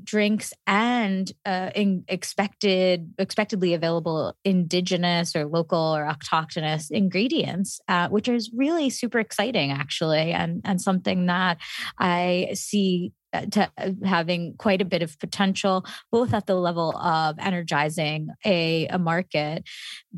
drinks 0.02 0.52
and 0.66 1.32
uh, 1.44 1.70
expected 2.08 3.12
expectedly 3.18 3.74
available 3.74 4.36
indigenous 4.44 5.34
or 5.34 5.46
local 5.46 5.96
or 5.96 6.06
autochthonous 6.06 6.90
ingredients 6.90 7.80
uh, 7.88 8.08
which 8.08 8.28
is 8.28 8.50
really 8.54 8.90
super 8.90 9.18
exciting 9.18 9.70
actually 9.70 10.32
and 10.32 10.60
and 10.64 10.80
something 10.80 11.26
that 11.26 11.58
i 11.98 12.48
see 12.54 13.12
uh, 13.32 13.46
to 13.46 13.70
uh, 13.78 13.90
having 14.04 14.56
quite 14.58 14.82
a 14.82 14.84
bit 14.84 15.02
of 15.02 15.16
potential, 15.20 15.84
both 16.10 16.34
at 16.34 16.46
the 16.46 16.56
level 16.56 16.96
of 16.96 17.36
energizing 17.38 18.28
a, 18.44 18.88
a 18.88 18.98
market, 18.98 19.62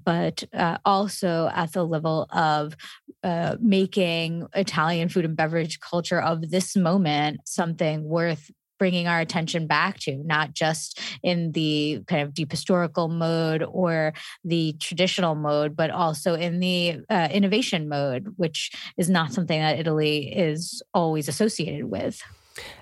but 0.03 0.43
uh, 0.55 0.79
also 0.87 1.51
at 1.53 1.73
the 1.73 1.85
level 1.85 2.27
of 2.31 2.75
uh, 3.23 3.57
making 3.61 4.47
Italian 4.55 5.11
food 5.11 5.27
and 5.27 5.37
beverage 5.37 5.79
culture 5.81 6.21
of 6.21 6.51
this 6.51 6.75
moment 6.75 7.41
something 7.45 8.03
worth 8.05 8.51
bringing 8.83 9.07
our 9.07 9.21
attention 9.21 9.69
back 9.69 9.97
to, 10.01 10.17
not 10.25 10.55
just 10.55 10.99
in 11.23 11.53
the 11.53 12.03
kind 12.09 12.21
of 12.21 12.35
deep 12.35 12.51
historical 12.51 13.07
mode 13.07 13.63
or 13.63 14.13
the 14.43 14.73
traditional 14.81 15.37
mode, 15.37 15.77
but 15.77 15.89
also 15.89 16.35
in 16.35 16.59
the 16.59 16.97
uh, 17.09 17.29
innovation 17.31 17.89
mode, 17.89 18.35
which 18.39 18.73
is 18.97 19.09
not 19.09 19.33
something 19.33 19.61
that 19.61 19.79
Italy 19.79 20.37
is 20.37 20.83
always 20.93 21.29
associated 21.29 21.85
with. 21.93 22.21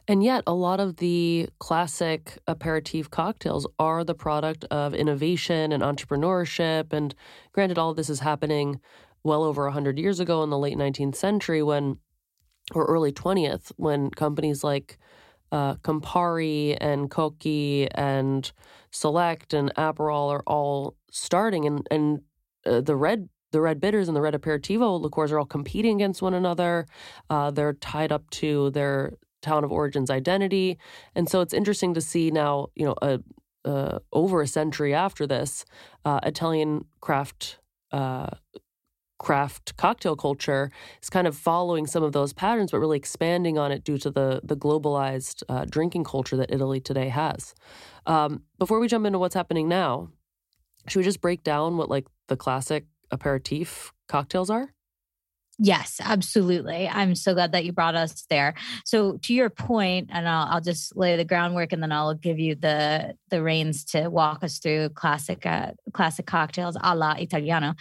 And 0.09 0.25
yet, 0.25 0.43
a 0.47 0.55
lot 0.55 0.81
of 0.81 0.97
the 0.97 1.51
classic 1.59 2.39
aperitif 2.47 3.11
cocktails 3.11 3.67
are 3.79 4.03
the 4.03 4.15
product 4.15 4.65
of 4.71 4.95
innovation 4.95 5.71
and 5.71 5.83
entrepreneurship. 5.83 6.95
And 6.95 7.15
granted, 7.53 7.77
all 7.77 7.91
of 7.91 7.99
this 7.99 8.09
is 8.09 8.21
happening 8.21 8.81
well 9.23 9.45
over 9.45 9.65
100 9.65 9.99
years 9.99 10.19
ago 10.19 10.43
in 10.43 10.49
the 10.49 10.57
late 10.57 10.79
19th 10.79 11.17
century 11.17 11.63
when, 11.63 11.99
or 12.73 12.87
early 12.87 13.13
20th, 13.13 13.71
when 13.77 14.09
companies 14.09 14.65
like 14.65 14.97
uh, 15.53 15.75
Campari 15.77 16.77
and 16.81 17.11
Cocchi 17.11 17.89
and 17.93 18.51
Select 18.91 19.55
and 19.55 19.75
Aperol 19.77 20.31
are 20.31 20.43
all 20.47 20.97
starting, 21.11 21.67
and 21.67 21.87
and 21.91 22.21
uh, 22.67 22.81
the 22.81 22.97
red 22.97 23.29
the 23.53 23.61
red 23.61 23.81
bitters 23.81 24.09
and 24.09 24.17
the 24.17 24.21
red 24.21 24.35
aperitivo 24.35 25.01
liqueurs 25.01 25.33
are 25.33 25.39
all 25.39 25.45
competing 25.45 25.97
against 25.97 26.23
one 26.23 26.35
another. 26.35 26.87
Uh, 27.29 27.51
they're 27.51 27.73
tied 27.75 28.13
up 28.13 28.29
to 28.31 28.71
their 28.71 29.15
town 29.43 29.65
of 29.65 29.73
origin's 29.73 30.11
identity, 30.11 30.79
and 31.15 31.29
so 31.29 31.41
it's 31.41 31.55
interesting 31.55 31.95
to 31.95 32.01
see 32.01 32.31
now. 32.31 32.69
You 32.75 32.87
know, 32.87 32.95
a, 33.03 33.21
over 34.13 34.41
a 34.41 34.47
century 34.47 34.95
after 34.95 35.27
this, 35.27 35.65
uh, 36.05 36.21
Italian 36.23 36.85
craft 37.01 37.59
uh, 37.93 38.31
craft 39.21 39.77
cocktail 39.77 40.17
culture 40.17 40.71
is 41.03 41.11
kind 41.11 41.27
of 41.27 41.37
following 41.37 41.87
some 41.87 42.03
of 42.03 42.13
those 42.13 42.33
patterns, 42.33 42.71
but 42.71 42.81
really 42.81 42.97
expanding 42.97 43.59
on 43.59 43.71
it 43.71 43.85
due 43.85 43.99
to 43.99 44.11
the 44.11 44.41
the 44.43 44.57
globalized 44.57 45.43
uh, 45.49 45.67
drinking 45.67 46.05
culture 46.05 46.37
that 46.37 46.51
Italy 46.51 46.81
today 46.81 47.09
has. 47.09 47.55
Um, 48.07 48.43
before 48.59 48.81
we 48.81 48.89
jump 48.89 49.07
into 49.07 49.19
what's 49.19 49.35
happening 49.35 49.69
now, 49.69 50.09
should 50.89 51.01
we 51.01 51.05
just 51.05 51.21
break 51.21 51.45
down 51.45 51.77
what 51.77 51.91
like 51.91 52.07
the 52.29 52.37
classic 52.37 52.87
aperitif 53.11 53.93
cocktails 54.09 54.49
are? 54.49 54.73
Yes, 55.63 56.01
absolutely. 56.03 56.89
I'm 56.89 57.15
so 57.15 57.35
glad 57.35 57.53
that 57.53 57.67
you 57.67 57.73
brought 57.73 57.95
us 57.95 58.25
there. 58.31 58.55
So 58.87 59.19
to 59.19 59.35
your 59.35 59.51
point, 59.51 60.09
and 60.11 60.27
I'll, 60.27 60.47
I'll 60.47 60.61
just 60.63 60.97
lay 60.97 61.19
the 61.19 61.25
groundwork, 61.27 61.75
and 61.75 61.83
then 61.83 61.93
I'll 61.93 62.15
give 62.15 62.39
you 62.39 62.55
the 62.55 63.15
the 63.29 63.43
reins 63.43 63.85
to 63.93 64.09
walk 64.09 64.43
us 64.43 64.59
through 64.59 64.89
classic 64.91 65.45
uh, 65.45 65.73
classic 65.93 66.25
cocktails 66.25 66.79
a 66.83 66.97
la 66.97 67.13
Italiano. 67.13 67.75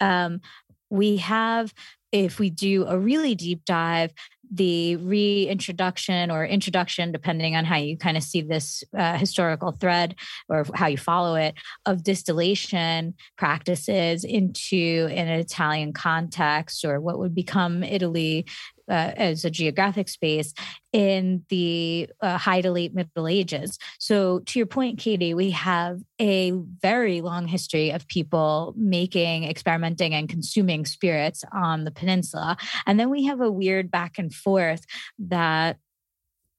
Um, 0.00 0.40
we 0.90 1.18
have 1.18 1.72
if 2.12 2.38
we 2.38 2.50
do 2.50 2.86
a 2.86 2.98
really 2.98 3.34
deep 3.34 3.64
dive, 3.64 4.12
the 4.52 4.96
reintroduction 4.96 6.30
or 6.30 6.44
introduction, 6.44 7.12
depending 7.12 7.54
on 7.54 7.64
how 7.64 7.76
you 7.76 7.96
kind 7.96 8.16
of 8.16 8.22
see 8.22 8.40
this 8.40 8.82
uh, 8.98 9.16
historical 9.16 9.70
thread 9.70 10.16
or 10.48 10.66
how 10.74 10.88
you 10.88 10.96
follow 10.96 11.36
it, 11.36 11.54
of 11.86 12.02
distillation 12.02 13.14
practices 13.38 14.24
into 14.24 15.08
an 15.12 15.28
Italian 15.28 15.92
context 15.92 16.84
or 16.84 17.00
what 17.00 17.18
would 17.20 17.34
become 17.34 17.84
Italy 17.84 18.44
uh, 18.88 19.12
as 19.16 19.44
a 19.44 19.50
geographic 19.50 20.08
space 20.08 20.52
in 20.92 21.44
the 21.48 22.08
uh, 22.20 22.38
high 22.38 22.60
to 22.60 22.70
late 22.70 22.94
Middle 22.94 23.28
Ages. 23.28 23.78
So, 23.98 24.40
to 24.40 24.58
your 24.58 24.66
point, 24.66 24.98
Katie, 24.98 25.34
we 25.34 25.50
have 25.50 26.00
a 26.20 26.50
very 26.50 27.20
long 27.20 27.46
history 27.46 27.90
of 27.90 28.08
people 28.08 28.74
making, 28.76 29.44
experimenting, 29.44 30.14
and 30.14 30.28
consuming 30.28 30.86
spirits 30.86 31.44
on 31.52 31.84
the 31.84 31.90
peninsula. 31.90 32.56
And 32.86 32.98
then 32.98 33.10
we 33.10 33.24
have 33.24 33.40
a 33.40 33.50
weird 33.50 33.90
back 33.90 34.18
and 34.18 34.32
forth 34.34 34.84
that 35.18 35.78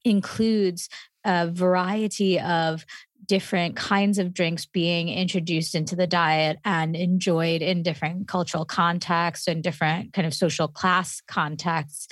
includes 0.04 0.90
a 1.24 1.48
variety 1.48 2.40
of 2.40 2.86
different 3.25 3.75
kinds 3.75 4.18
of 4.18 4.34
drinks 4.34 4.66
being 4.66 5.10
introduced 5.10 5.75
into 5.75 5.96
the 5.96 6.08
diet 6.08 6.60
and 6.66 6.96
enjoyed 6.96 7.62
in 7.62 7.84
different 7.84 8.28
cultural 8.28 8.66
contexts 8.66 9.48
and 9.48 9.63
different 9.63 10.13
kind 10.13 10.25
of 10.25 10.34
social 10.34 10.68
class 10.68 11.22
contexts 11.28 12.08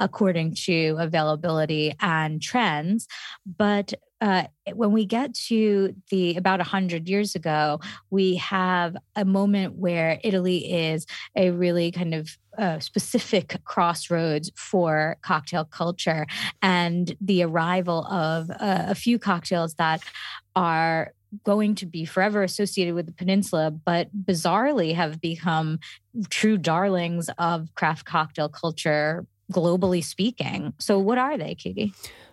according 0.00 0.54
to 0.54 0.96
availability 0.98 1.94
and 2.00 2.40
trends. 2.40 3.06
But 3.44 3.94
uh, 4.22 4.44
when 4.74 4.92
we 4.92 5.04
get 5.04 5.34
to 5.34 5.94
the 6.10 6.36
about 6.36 6.60
100 6.60 7.08
years 7.08 7.34
ago, 7.34 7.80
we 8.10 8.36
have 8.36 8.96
a 9.16 9.24
moment 9.24 9.74
where 9.74 10.20
Italy 10.22 10.72
is 10.72 11.06
a 11.34 11.50
really 11.50 11.90
kind 11.90 12.14
of 12.14 12.38
uh, 12.56 12.78
specific 12.78 13.58
crossroads 13.64 14.52
for 14.54 15.16
cocktail 15.22 15.64
culture. 15.64 16.26
And 16.60 17.16
the 17.20 17.42
arrival 17.42 18.04
of 18.06 18.50
uh, 18.50 18.84
a 18.88 18.94
few 18.94 19.18
cocktails 19.18 19.74
that 19.74 20.02
are 20.54 21.12
going 21.44 21.74
to 21.76 21.86
be 21.86 22.04
forever 22.04 22.42
associated 22.42 22.94
with 22.94 23.06
the 23.06 23.12
peninsula, 23.12 23.70
but 23.70 24.08
bizarrely 24.24 24.94
have 24.94 25.20
become 25.20 25.78
true 26.28 26.58
darlings 26.58 27.30
of 27.38 27.74
craft 27.74 28.04
cocktail 28.04 28.48
culture, 28.48 29.26
globally 29.50 30.04
speaking. 30.04 30.74
So, 30.78 30.98
what 30.98 31.18
are 31.18 31.38
they, 31.38 31.54
Katie? 31.54 31.92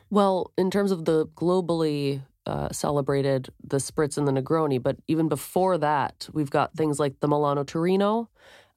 Well, 0.09 0.51
in 0.57 0.71
terms 0.71 0.91
of 0.91 1.05
the 1.05 1.27
globally 1.27 2.21
uh, 2.45 2.69
celebrated, 2.71 3.49
the 3.63 3.77
Spritz 3.77 4.17
and 4.17 4.27
the 4.27 4.31
Negroni, 4.31 4.81
but 4.81 4.97
even 5.07 5.29
before 5.29 5.77
that, 5.77 6.27
we've 6.33 6.49
got 6.49 6.73
things 6.73 6.99
like 6.99 7.19
the 7.19 7.27
Milano 7.27 7.63
Torino, 7.63 8.29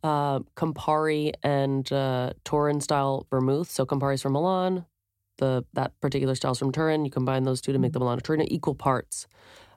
uh, 0.04 0.40
Campari, 0.56 1.32
and 1.42 1.90
uh, 1.90 2.32
Turin 2.44 2.80
style 2.80 3.26
vermouth. 3.30 3.70
So 3.70 3.86
Campari's 3.86 4.22
from 4.22 4.34
Milan, 4.34 4.84
the 5.38 5.64
that 5.74 5.98
particular 6.00 6.34
style's 6.34 6.58
from 6.58 6.72
Turin. 6.72 7.04
You 7.04 7.10
combine 7.10 7.44
those 7.44 7.60
two 7.60 7.72
to 7.72 7.78
make 7.78 7.92
the 7.92 7.98
Milano 7.98 8.20
Torino 8.20 8.44
equal 8.48 8.74
parts 8.74 9.26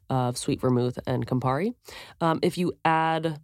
of 0.10 0.38
sweet 0.38 0.62
vermouth 0.62 1.00
and 1.08 1.26
Campari. 1.26 1.74
Um, 2.22 2.40
if 2.42 2.58
you 2.58 2.74
add 2.84 3.40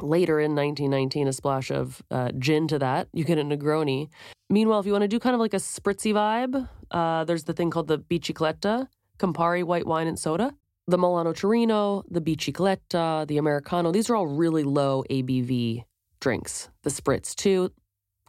later 0.00 0.40
in 0.40 0.54
1919 0.54 1.28
a 1.28 1.32
splash 1.32 1.70
of 1.70 2.02
uh, 2.10 2.30
gin 2.38 2.68
to 2.68 2.78
that, 2.78 3.08
you 3.12 3.24
get 3.24 3.38
a 3.38 3.42
Negroni. 3.42 4.08
Meanwhile, 4.50 4.80
if 4.80 4.86
you 4.86 4.92
want 4.92 5.02
to 5.02 5.08
do 5.08 5.18
kind 5.18 5.34
of 5.34 5.40
like 5.40 5.54
a 5.54 5.58
spritzy 5.58 6.12
vibe, 6.12 6.68
uh, 6.90 7.24
there's 7.24 7.44
the 7.44 7.52
thing 7.52 7.70
called 7.70 7.88
the 7.88 7.98
bicicletta, 7.98 8.88
Campari, 9.18 9.64
white 9.64 9.86
wine, 9.86 10.06
and 10.06 10.18
soda. 10.18 10.54
The 10.86 10.98
Milano 10.98 11.32
Torino, 11.32 12.04
the 12.10 12.20
bicicletta, 12.20 13.26
the 13.26 13.38
Americano, 13.38 13.90
these 13.90 14.10
are 14.10 14.16
all 14.16 14.26
really 14.26 14.64
low 14.64 15.02
ABV 15.08 15.84
drinks. 16.20 16.68
The 16.82 16.90
spritz, 16.90 17.34
too, 17.34 17.72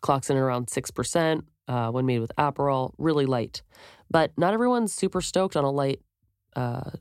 clocks 0.02 0.30
in 0.30 0.38
around 0.38 0.68
6% 0.68 1.42
uh, 1.68 1.92
when 1.92 2.06
made 2.06 2.20
with 2.20 2.32
Aperol, 2.38 2.94
really 2.98 3.26
light. 3.26 3.62
But 4.10 4.32
not 4.38 4.54
everyone's 4.54 4.94
super 4.94 5.22
stoked 5.22 5.56
on 5.56 5.64
a 5.64 5.72
light 5.72 6.02
uh, 6.56 6.92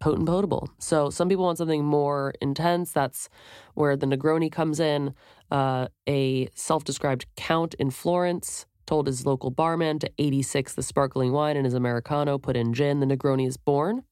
potent 0.00 0.26
potable. 0.26 0.68
So 0.78 1.10
some 1.10 1.28
people 1.28 1.44
want 1.44 1.58
something 1.58 1.84
more 1.84 2.34
intense. 2.40 2.92
That's 2.92 3.28
where 3.74 3.96
the 3.96 4.06
Negroni 4.06 4.50
comes 4.50 4.80
in. 4.80 5.14
Uh, 5.50 5.88
a 6.08 6.48
self-described 6.54 7.26
count 7.36 7.74
in 7.74 7.90
Florence 7.90 8.66
told 8.86 9.06
his 9.06 9.24
local 9.24 9.50
barman 9.50 9.98
to 10.00 10.10
86 10.18 10.74
the 10.74 10.82
sparkling 10.82 11.32
wine 11.32 11.56
and 11.56 11.64
his 11.64 11.74
Americano, 11.74 12.38
put 12.38 12.56
in 12.56 12.72
gin. 12.72 12.98
The 13.00 13.06
Negroni 13.06 13.46
is 13.46 13.56
born. 13.56 14.02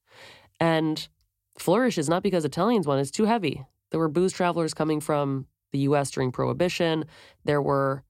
And 0.59 1.07
flourishes 1.57 2.07
not 2.07 2.23
because 2.23 2.45
Italians 2.45 2.87
want 2.87 3.01
it's 3.01 3.11
too 3.11 3.25
heavy. 3.25 3.65
There 3.91 3.99
were 3.99 4.07
booze 4.07 4.31
travelers 4.31 4.73
coming 4.73 5.01
from 5.01 5.47
the 5.71 5.79
US 5.79 6.11
during 6.11 6.31
Prohibition. 6.31 7.05
There 7.43 7.61
were, 7.61 8.03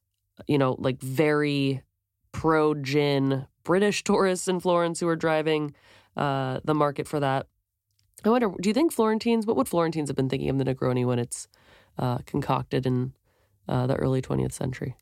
you 0.48 0.58
know, 0.58 0.76
like 0.80 1.02
very 1.02 1.84
pro 2.32 2.74
gin 2.76 3.48
British 3.64 4.04
tourists 4.04 4.48
in 4.48 4.60
Florence 4.60 5.00
who 5.00 5.08
are 5.08 5.16
driving 5.16 5.74
uh, 6.18 6.60
the 6.64 6.74
market 6.74 7.08
for 7.08 7.20
that. 7.20 7.48
I 8.26 8.30
wonder, 8.30 8.52
do 8.60 8.70
you 8.70 8.74
think 8.74 8.92
Florentines, 8.92 9.46
what 9.46 9.56
would 9.56 9.70
Florentines 9.70 10.10
have 10.10 10.16
been 10.18 10.28
thinking 10.28 10.50
of 10.50 10.58
the 10.58 10.66
Negroni 10.66 11.06
when 11.06 11.20
it's 11.20 11.48
uh, 11.98 12.18
concocted 12.26 12.86
in 12.86 13.14
uh, 13.68 13.88
the 13.88 13.96
early 13.96 14.22
20th 14.22 14.52
century? 14.52 14.96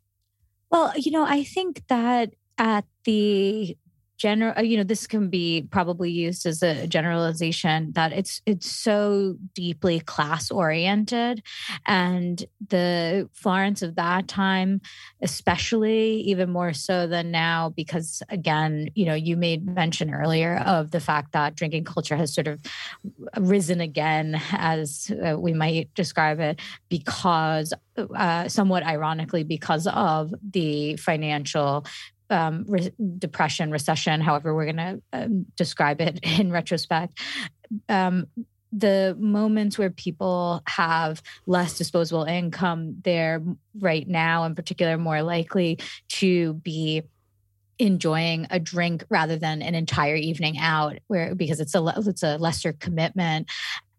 Well, 0.70 0.94
you 0.96 1.12
know, 1.12 1.25
I 1.25 1.44
think 1.44 1.84
that 1.88 2.34
at 2.58 2.86
the 3.06 3.77
general 4.17 4.53
uh, 4.57 4.62
you 4.62 4.77
know 4.77 4.83
this 4.83 5.07
can 5.07 5.29
be 5.29 5.67
probably 5.69 6.09
used 6.09 6.45
as 6.45 6.63
a 6.63 6.88
generalization 6.88 7.91
that 7.93 8.12
it's 8.12 8.41
it's 8.45 8.69
so 8.69 9.36
deeply 9.53 10.00
class 10.00 10.50
oriented 10.50 11.43
and 11.86 12.45
the 12.69 13.29
florence 13.33 13.81
of 13.81 13.95
that 13.95 14.27
time 14.27 14.81
especially 15.21 16.21
even 16.21 16.50
more 16.50 16.74
so 16.74 17.07
than 17.07 17.31
now 17.31 17.69
because 17.75 18.24
again 18.29 18.89
you 18.95 19.05
know 19.05 19.13
you 19.13 19.38
made 19.38 19.65
mention 19.65 20.13
earlier 20.13 20.57
of 20.65 20.91
the 20.91 21.00
fact 21.00 21.31
that 21.33 21.55
drinking 21.55 21.83
culture 21.83 22.15
has 22.15 22.33
sort 22.33 22.47
of 22.47 22.59
risen 23.38 23.79
again 23.79 24.41
as 24.51 25.12
uh, 25.25 25.39
we 25.39 25.53
might 25.53 25.93
describe 25.93 26.39
it 26.39 26.59
because 26.89 27.74
uh, 28.15 28.47
somewhat 28.47 28.83
ironically 28.83 29.43
because 29.43 29.88
of 29.88 30.33
the 30.51 30.95
financial 30.97 31.86
um, 32.29 32.65
re- 32.67 32.91
depression, 33.17 33.72
recession, 33.72 34.22
however 34.22 34.53
we're 34.53 34.72
going 34.72 34.77
to 34.77 35.01
um, 35.13 35.46
describe 35.55 36.01
it 36.01 36.19
in 36.39 36.51
retrospect. 36.51 37.19
Um, 37.89 38.27
the 38.72 39.15
moments 39.17 39.77
where 39.77 39.89
people 39.89 40.62
have 40.67 41.22
less 41.46 41.77
disposable 41.77 42.24
income, 42.24 42.98
they're 43.03 43.41
right 43.79 44.07
now, 44.07 44.43
in 44.43 44.55
particular, 44.55 44.98
more 44.98 45.24
likely 45.24 45.79
to 46.10 46.53
be 46.53 47.03
enjoying 47.79 48.48
a 48.50 48.60
drink 48.60 49.05
rather 49.10 49.38
than 49.38 49.62
an 49.62 49.75
entire 49.75 50.15
evening 50.15 50.58
out 50.58 50.97
where 51.08 51.36
because 51.36 51.60
it's 51.60 51.75
a 51.75 51.93
it's 51.97 52.23
a 52.23 52.38
lesser 52.38 52.73
commitment 52.73 53.47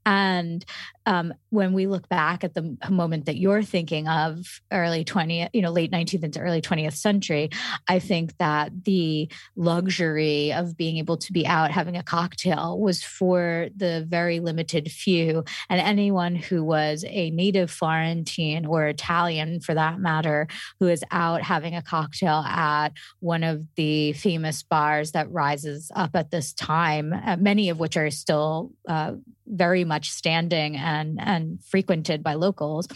and 0.09 0.65
um, 1.05 1.35
when 1.51 1.75
we 1.75 1.87
look 1.87 2.09
back 2.09 2.45
at 2.45 2.55
the 2.55 2.77
moment 2.89 3.27
that 3.27 3.37
you're 3.37 3.63
thinking 3.63 4.09
of, 4.09 4.61
early 4.71 5.05
20th, 5.05 5.51
you 5.53 5.61
know, 5.61 5.71
late 5.71 5.91
19th 5.91 6.23
into 6.23 6.41
early 6.41 6.63
20th 6.63 6.97
century, 6.97 7.51
I 7.89 7.99
think 7.99 8.37
that 8.39 8.85
the 8.85 9.31
luxury 9.55 10.53
of 10.53 10.79
being 10.79 10.97
able 10.97 11.19
to 11.19 11.33
be 11.33 11.47
out 11.47 11.71
having 11.71 11.97
a 11.97 12.03
cocktail 12.03 12.79
was 12.79 13.03
for 13.03 13.69
the 13.77 14.07
very 14.09 14.41
limited 14.41 14.91
few. 14.91 15.45
And 15.69 15.81
anyone 15.81 16.37
who 16.37 16.65
was 16.65 17.05
a 17.07 17.31
native 17.31 17.71
Florentine 17.71 18.65
or 18.65 18.87
Italian, 18.87 19.61
for 19.61 19.75
that 19.75 20.01
matter, 20.01 20.47
who 20.81 20.89
is 20.89 21.05
out 21.11 21.43
having 21.43 21.75
a 21.75 21.83
cocktail 21.83 22.45
at 22.47 22.91
one 23.21 23.45
of 23.45 23.67
the 23.77 24.15
famous 24.15 24.63
bars 24.63 25.13
that 25.13 25.31
rises 25.31 25.91
up 25.95 26.11
at 26.15 26.31
this 26.31 26.55
time, 26.55 27.13
uh, 27.13 27.37
many 27.39 27.69
of 27.69 27.79
which 27.79 27.97
are 27.97 28.11
still 28.11 28.73
uh, 28.89 29.13
very 29.51 29.85
much 29.85 30.11
standing 30.11 30.77
and 30.77 31.19
and 31.21 31.63
frequented 31.65 32.23
by 32.23 32.35
locals 32.35 32.89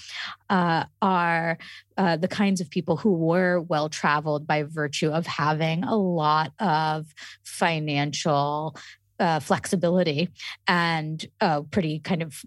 uh, 0.51 0.85
are 1.01 1.59
uh, 1.97 2.17
the 2.17 2.29
kinds 2.29 2.61
of 2.61 2.71
people 2.71 2.97
who 2.97 3.13
were 3.13 3.61
well 3.61 3.89
traveled 3.89 4.47
by 4.47 4.63
virtue 4.63 5.11
of 5.11 5.27
having 5.27 5.85
a 5.85 5.97
lot 5.97 6.53
of 6.59 7.07
financial 7.45 8.77
uh, 9.19 9.41
flexibility 9.41 10.29
and 10.67 11.27
a 11.41 11.63
pretty 11.63 11.99
kind 11.99 12.23
of 12.23 12.43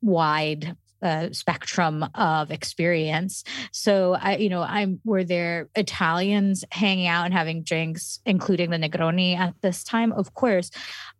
wide 0.00 0.76
uh, 1.02 1.28
spectrum 1.32 2.06
of 2.14 2.50
experience. 2.50 3.44
So 3.72 4.14
I, 4.14 4.36
you 4.36 4.48
know, 4.48 4.62
I'm 4.62 5.00
were 5.04 5.24
there 5.24 5.68
Italians 5.74 6.64
hanging 6.70 7.06
out 7.06 7.24
and 7.24 7.34
having 7.34 7.62
drinks, 7.62 8.20
including 8.24 8.70
the 8.70 8.78
Negroni 8.78 9.36
at 9.36 9.54
this 9.62 9.84
time? 9.84 10.12
Of 10.12 10.34
course, 10.34 10.70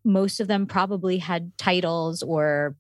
most 0.05 0.41
of 0.41 0.49
them 0.49 0.67
probably 0.67 1.19
had 1.19 1.57
titles 1.59 2.23
or 2.23 2.77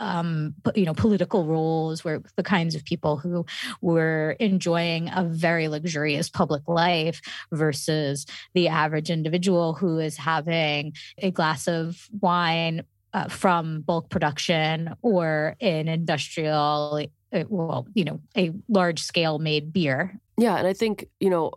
um, 0.00 0.54
you 0.74 0.84
know, 0.84 0.94
political 0.94 1.44
roles 1.44 2.04
were 2.04 2.22
the 2.36 2.42
kinds 2.42 2.74
of 2.74 2.84
people 2.84 3.16
who 3.16 3.44
were 3.80 4.36
enjoying 4.38 5.10
a 5.12 5.24
very 5.24 5.68
luxurious 5.68 6.30
public 6.30 6.62
life 6.68 7.20
versus 7.52 8.26
the 8.54 8.68
average 8.68 9.10
individual 9.10 9.74
who 9.74 9.98
is 9.98 10.16
having 10.16 10.92
a 11.18 11.30
glass 11.30 11.66
of 11.66 12.08
wine 12.20 12.84
uh, 13.12 13.28
from 13.28 13.80
bulk 13.82 14.10
production 14.10 14.94
or 15.02 15.56
an 15.60 15.88
industrial, 15.88 17.06
uh, 17.32 17.44
well, 17.48 17.86
you 17.94 18.04
know, 18.04 18.20
a 18.36 18.52
large 18.68 19.02
scale 19.02 19.38
made 19.38 19.72
beer. 19.72 20.18
Yeah. 20.36 20.56
And 20.56 20.66
I 20.66 20.72
think, 20.72 21.08
you 21.20 21.30
know, 21.30 21.52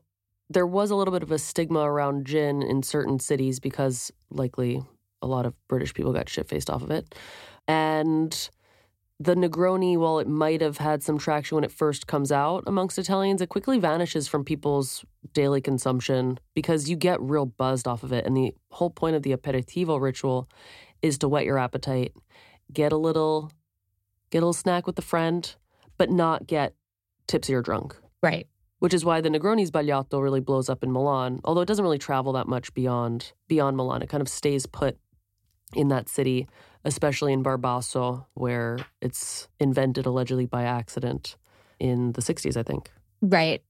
there 0.49 0.67
was 0.67 0.91
a 0.91 0.95
little 0.95 1.13
bit 1.13 1.23
of 1.23 1.31
a 1.31 1.39
stigma 1.39 1.79
around 1.79 2.25
gin 2.25 2.61
in 2.61 2.83
certain 2.83 3.19
cities 3.19 3.59
because 3.59 4.11
likely 4.29 4.81
a 5.21 5.27
lot 5.27 5.45
of 5.45 5.53
British 5.67 5.93
people 5.93 6.13
got 6.13 6.29
shit 6.29 6.47
faced 6.47 6.69
off 6.69 6.83
of 6.83 6.91
it. 6.91 7.15
And 7.67 8.49
the 9.19 9.35
Negroni, 9.35 9.97
while 9.97 10.17
it 10.17 10.27
might 10.27 10.61
have 10.61 10.79
had 10.79 11.03
some 11.03 11.19
traction 11.19 11.55
when 11.55 11.63
it 11.63 11.71
first 11.71 12.07
comes 12.07 12.31
out 12.31 12.63
amongst 12.65 12.97
Italians, 12.97 13.39
it 13.39 13.49
quickly 13.49 13.77
vanishes 13.77 14.27
from 14.27 14.43
people's 14.43 15.05
daily 15.33 15.61
consumption 15.61 16.39
because 16.55 16.89
you 16.89 16.95
get 16.95 17.21
real 17.21 17.45
buzzed 17.45 17.87
off 17.87 18.01
of 18.01 18.11
it. 18.11 18.25
And 18.25 18.35
the 18.35 18.55
whole 18.71 18.89
point 18.89 19.15
of 19.15 19.21
the 19.21 19.35
aperitivo 19.35 20.01
ritual 20.01 20.49
is 21.01 21.17
to 21.19 21.29
whet 21.29 21.45
your 21.45 21.57
appetite, 21.57 22.13
get 22.71 22.91
a 22.91 22.97
little, 22.97 23.51
get 24.29 24.39
a 24.39 24.41
little 24.45 24.53
snack 24.53 24.85
with 24.85 24.97
a 24.99 25.01
friend, 25.01 25.55
but 25.97 26.09
not 26.09 26.47
get 26.47 26.75
tipsy 27.27 27.53
or 27.53 27.61
drunk. 27.61 27.95
Right. 28.21 28.47
Which 28.79 28.93
is 28.93 29.05
why 29.05 29.21
the 29.21 29.29
Negroni 29.29 29.69
Sbagliato 29.69 30.21
really 30.21 30.39
blows 30.39 30.69
up 30.69 30.83
in 30.83 30.91
Milan, 30.91 31.39
although 31.43 31.61
it 31.61 31.67
doesn't 31.67 31.83
really 31.83 31.99
travel 31.99 32.33
that 32.33 32.47
much 32.47 32.73
beyond 32.73 33.33
beyond 33.47 33.77
Milan. 33.77 34.01
It 34.01 34.09
kind 34.09 34.21
of 34.21 34.29
stays 34.29 34.65
put 34.65 34.97
in 35.75 35.89
that 35.89 36.09
city, 36.09 36.47
especially 36.83 37.33
in 37.33 37.43
Bar 37.43 37.57
Basso, 37.57 38.27
where 38.33 38.79
it's 39.01 39.47
invented 39.59 40.05
allegedly 40.05 40.45
by 40.45 40.63
accident 40.63 41.37
in 41.79 42.11
the 42.13 42.21
60s, 42.21 42.57
I 42.57 42.63
think. 42.63 42.91
Right. 43.21 43.63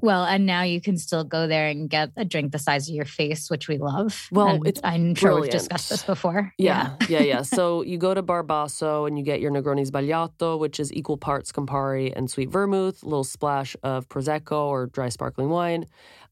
Well, 0.00 0.24
and 0.24 0.44
now 0.44 0.62
you 0.62 0.80
can 0.80 0.98
still 0.98 1.24
go 1.24 1.46
there 1.46 1.68
and 1.68 1.88
get 1.88 2.10
a 2.16 2.24
drink 2.24 2.52
the 2.52 2.58
size 2.58 2.88
of 2.88 2.94
your 2.94 3.06
face, 3.06 3.48
which 3.50 3.66
we 3.66 3.78
love. 3.78 4.28
Well, 4.30 4.48
And 4.48 4.66
it's 4.66 4.80
I'm 4.84 5.14
sure 5.14 5.30
brilliant. 5.30 5.44
we've 5.54 5.60
discussed 5.60 5.88
this 5.88 6.02
before. 6.02 6.52
Yeah, 6.58 6.96
yeah, 7.08 7.22
yeah. 7.22 7.42
so 7.56 7.82
you 7.82 7.96
go 7.96 8.12
to 8.12 8.22
Bar 8.22 8.42
Basso 8.42 9.06
and 9.06 9.18
you 9.18 9.24
get 9.24 9.40
your 9.40 9.50
Negroni 9.50 9.86
Sbagliato, 9.86 10.58
which 10.58 10.78
is 10.78 10.92
equal 10.92 11.16
parts 11.16 11.50
Campari 11.50 12.12
and 12.14 12.30
sweet 12.30 12.50
vermouth, 12.50 13.02
a 13.02 13.06
little 13.06 13.24
splash 13.24 13.74
of 13.82 14.08
Prosecco 14.08 14.66
or 14.66 14.86
dry 14.86 15.08
sparkling 15.08 15.48
wine. 15.48 15.86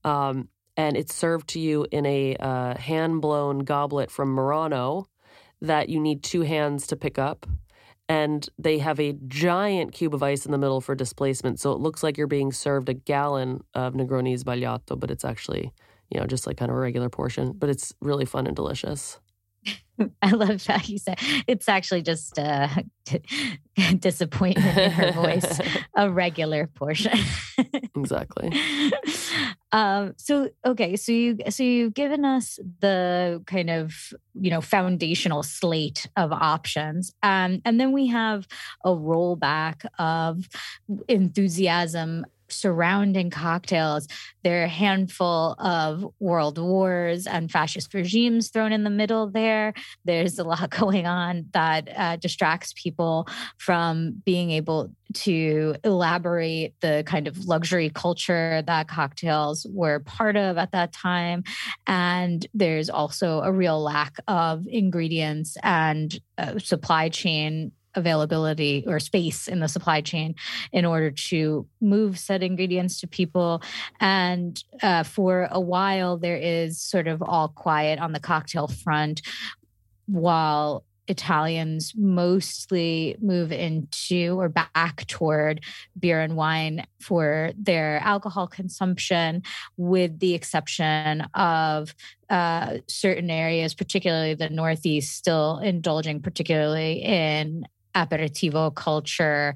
Um, 0.04 0.48
and 0.76 0.96
it's 0.96 1.14
served 1.14 1.48
to 1.50 1.60
you 1.60 1.86
in 1.90 2.04
a 2.04 2.36
uh, 2.36 2.76
hand 2.76 3.22
blown 3.22 3.60
goblet 3.60 4.10
from 4.10 4.30
Murano 4.30 5.06
that 5.62 5.88
you 5.88 6.00
need 6.00 6.22
two 6.22 6.42
hands 6.42 6.86
to 6.88 6.96
pick 6.96 7.18
up. 7.18 7.46
And 8.08 8.46
they 8.58 8.78
have 8.78 9.00
a 9.00 9.14
giant 9.28 9.92
cube 9.92 10.14
of 10.14 10.22
ice 10.22 10.44
in 10.44 10.52
the 10.52 10.58
middle 10.58 10.80
for 10.80 10.94
displacement. 10.94 11.58
So 11.58 11.72
it 11.72 11.80
looks 11.80 12.02
like 12.02 12.18
you're 12.18 12.26
being 12.26 12.52
served 12.52 12.88
a 12.88 12.94
gallon 12.94 13.64
of 13.72 13.94
Negroni 13.94 14.38
Sbagliato, 14.38 14.98
but 15.00 15.10
it's 15.10 15.24
actually, 15.24 15.72
you 16.10 16.20
know, 16.20 16.26
just 16.26 16.46
like 16.46 16.58
kind 16.58 16.70
of 16.70 16.76
a 16.76 16.80
regular 16.80 17.08
portion. 17.08 17.52
But 17.52 17.70
it's 17.70 17.94
really 18.00 18.26
fun 18.26 18.46
and 18.46 18.54
delicious. 18.54 19.18
I 20.22 20.30
love 20.30 20.64
how 20.66 20.80
you 20.84 20.98
said 20.98 21.18
it's 21.46 21.68
actually 21.68 22.02
just 22.02 22.38
uh, 22.38 22.68
disappointment 23.98 24.78
in 24.78 24.90
her 24.90 25.12
voice, 25.12 25.60
a 25.96 26.10
regular 26.10 26.66
portion. 26.66 27.18
exactly. 27.96 28.52
um, 29.72 30.14
so 30.16 30.50
okay, 30.64 30.96
so 30.96 31.12
you 31.12 31.38
so 31.48 31.62
you've 31.62 31.94
given 31.94 32.24
us 32.24 32.58
the 32.80 33.42
kind 33.46 33.70
of 33.70 34.12
you 34.34 34.50
know 34.50 34.60
foundational 34.60 35.42
slate 35.42 36.06
of 36.16 36.32
options, 36.32 37.12
um, 37.22 37.60
and 37.64 37.80
then 37.80 37.92
we 37.92 38.08
have 38.08 38.46
a 38.84 38.90
rollback 38.90 39.86
of 39.98 40.48
enthusiasm 41.08 42.24
surrounding 42.54 43.30
cocktails. 43.30 44.08
There 44.42 44.62
are 44.62 44.64
a 44.64 44.68
handful 44.68 45.52
of 45.58 46.06
world 46.20 46.58
wars 46.58 47.26
and 47.26 47.50
fascist 47.50 47.94
regimes 47.94 48.48
thrown 48.48 48.72
in 48.72 48.84
the 48.84 48.90
middle 48.90 49.30
there. 49.30 49.74
There's 50.04 50.38
a 50.38 50.44
lot 50.44 50.70
going 50.78 51.06
on 51.06 51.46
that 51.52 51.88
uh, 51.96 52.16
distracts 52.16 52.72
people 52.76 53.26
from 53.58 54.22
being 54.24 54.50
able 54.50 54.90
to 55.14 55.76
elaborate 55.84 56.74
the 56.80 57.04
kind 57.06 57.28
of 57.28 57.44
luxury 57.46 57.90
culture 57.90 58.62
that 58.66 58.88
cocktails 58.88 59.66
were 59.70 60.00
part 60.00 60.36
of 60.36 60.58
at 60.58 60.72
that 60.72 60.92
time. 60.92 61.44
And 61.86 62.46
there's 62.52 62.90
also 62.90 63.40
a 63.40 63.52
real 63.52 63.80
lack 63.80 64.16
of 64.26 64.66
ingredients 64.66 65.56
and 65.62 66.18
uh, 66.38 66.58
supply 66.58 67.08
chain 67.08 67.72
availability 67.94 68.84
or 68.86 68.98
space 69.00 69.48
in 69.48 69.60
the 69.60 69.68
supply 69.68 70.00
chain 70.00 70.34
in 70.72 70.84
order 70.84 71.10
to 71.10 71.66
move 71.80 72.18
said 72.18 72.42
ingredients 72.42 73.00
to 73.00 73.06
people. 73.06 73.62
And 74.00 74.62
uh, 74.82 75.02
for 75.02 75.48
a 75.50 75.60
while, 75.60 76.16
there 76.16 76.36
is 76.36 76.80
sort 76.80 77.08
of 77.08 77.22
all 77.22 77.48
quiet 77.48 77.98
on 77.98 78.12
the 78.12 78.20
cocktail 78.20 78.68
front 78.68 79.22
while 80.06 80.84
Italians 81.08 81.92
mostly 81.96 83.16
move 83.20 83.52
into 83.52 84.38
or 84.38 84.48
back 84.48 85.06
toward 85.06 85.60
beer 85.98 86.20
and 86.20 86.36
wine 86.36 86.86
for 87.00 87.52
their 87.58 87.98
alcohol 87.98 88.46
consumption, 88.46 89.42
with 89.76 90.18
the 90.18 90.34
exception 90.34 91.22
of 91.34 91.94
uh, 92.30 92.78
certain 92.88 93.30
areas, 93.30 93.74
particularly 93.74 94.34
the 94.34 94.48
Northeast, 94.48 95.14
still 95.14 95.58
indulging 95.58 96.20
particularly 96.20 97.02
in 97.02 97.66
aperitivo 97.94 98.74
culture 98.74 99.54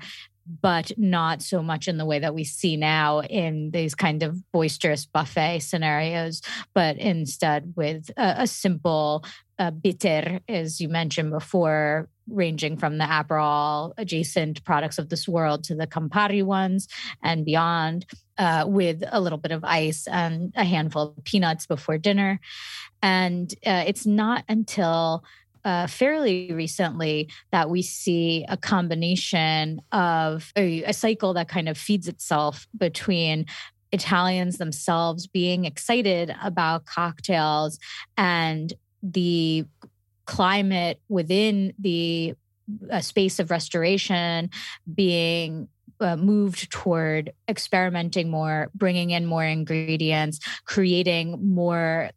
but 0.60 0.90
not 0.96 1.42
so 1.42 1.62
much 1.62 1.88
in 1.88 1.98
the 1.98 2.06
way 2.06 2.18
that 2.18 2.34
we 2.34 2.44
see 2.44 2.76
now 2.76 3.20
in 3.20 3.70
these 3.70 3.94
kind 3.94 4.22
of 4.22 4.50
boisterous 4.50 5.04
buffet 5.04 5.60
scenarios, 5.60 6.40
but 6.74 6.96
instead 6.96 7.74
with 7.76 8.10
a, 8.16 8.42
a 8.42 8.46
simple 8.46 9.24
uh, 9.58 9.70
bitter, 9.70 10.40
as 10.48 10.80
you 10.80 10.88
mentioned 10.88 11.30
before, 11.30 12.08
ranging 12.28 12.76
from 12.76 12.98
the 12.98 13.04
Aperol 13.04 13.92
adjacent 13.98 14.62
products 14.64 14.98
of 14.98 15.08
this 15.08 15.26
world 15.26 15.64
to 15.64 15.74
the 15.74 15.86
Campari 15.86 16.42
ones 16.42 16.88
and 17.22 17.44
beyond, 17.44 18.06
uh, 18.38 18.64
with 18.66 19.02
a 19.10 19.20
little 19.20 19.38
bit 19.38 19.50
of 19.50 19.64
ice 19.64 20.06
and 20.06 20.52
a 20.56 20.64
handful 20.64 21.14
of 21.16 21.24
peanuts 21.24 21.66
before 21.66 21.98
dinner. 21.98 22.40
And 23.02 23.52
uh, 23.66 23.84
it's 23.86 24.06
not 24.06 24.44
until 24.48 25.24
uh, 25.68 25.86
fairly 25.86 26.50
recently 26.54 27.28
that 27.52 27.68
we 27.68 27.82
see 27.82 28.42
a 28.48 28.56
combination 28.56 29.82
of 29.92 30.50
a, 30.56 30.82
a 30.84 30.94
cycle 30.94 31.34
that 31.34 31.46
kind 31.46 31.68
of 31.68 31.76
feeds 31.76 32.08
itself 32.08 32.66
between 32.74 33.44
Italians 33.92 34.56
themselves 34.56 35.26
being 35.26 35.66
excited 35.66 36.34
about 36.42 36.86
cocktails 36.86 37.78
and 38.16 38.72
the 39.02 39.66
climate 40.24 41.02
within 41.10 41.74
the 41.78 42.32
uh, 42.90 43.02
space 43.02 43.38
of 43.38 43.50
restoration 43.50 44.48
being 44.94 45.68
uh, 46.00 46.16
moved 46.16 46.70
toward 46.70 47.32
experimenting 47.46 48.30
more, 48.30 48.70
bringing 48.74 49.10
in 49.10 49.26
more 49.26 49.44
ingredients, 49.44 50.40
creating 50.64 51.38
more 51.54 52.10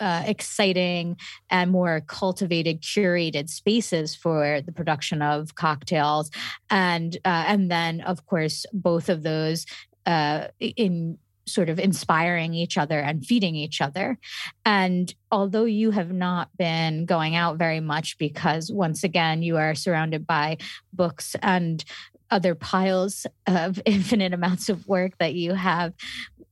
uh, 0.00 0.24
exciting 0.26 1.16
and 1.50 1.70
more 1.70 2.00
cultivated, 2.06 2.80
curated 2.82 3.48
spaces 3.50 4.14
for 4.14 4.60
the 4.60 4.72
production 4.72 5.22
of 5.22 5.54
cocktails, 5.54 6.30
and 6.70 7.16
uh, 7.24 7.44
and 7.46 7.70
then 7.70 8.00
of 8.00 8.26
course 8.26 8.66
both 8.72 9.08
of 9.08 9.22
those 9.22 9.66
uh, 10.06 10.48
in 10.58 11.18
sort 11.46 11.68
of 11.68 11.78
inspiring 11.78 12.54
each 12.54 12.78
other 12.78 13.00
and 13.00 13.26
feeding 13.26 13.56
each 13.56 13.80
other. 13.80 14.18
And 14.64 15.12
although 15.32 15.64
you 15.64 15.90
have 15.90 16.12
not 16.12 16.48
been 16.56 17.06
going 17.06 17.34
out 17.34 17.58
very 17.58 17.80
much 17.80 18.18
because 18.18 18.70
once 18.70 19.04
again 19.04 19.42
you 19.42 19.56
are 19.56 19.74
surrounded 19.74 20.26
by 20.26 20.58
books 20.92 21.34
and 21.42 21.84
other 22.30 22.54
piles 22.54 23.26
of 23.46 23.80
infinite 23.86 24.32
amounts 24.32 24.68
of 24.68 24.86
work 24.86 25.18
that 25.18 25.34
you 25.34 25.54
have 25.54 25.92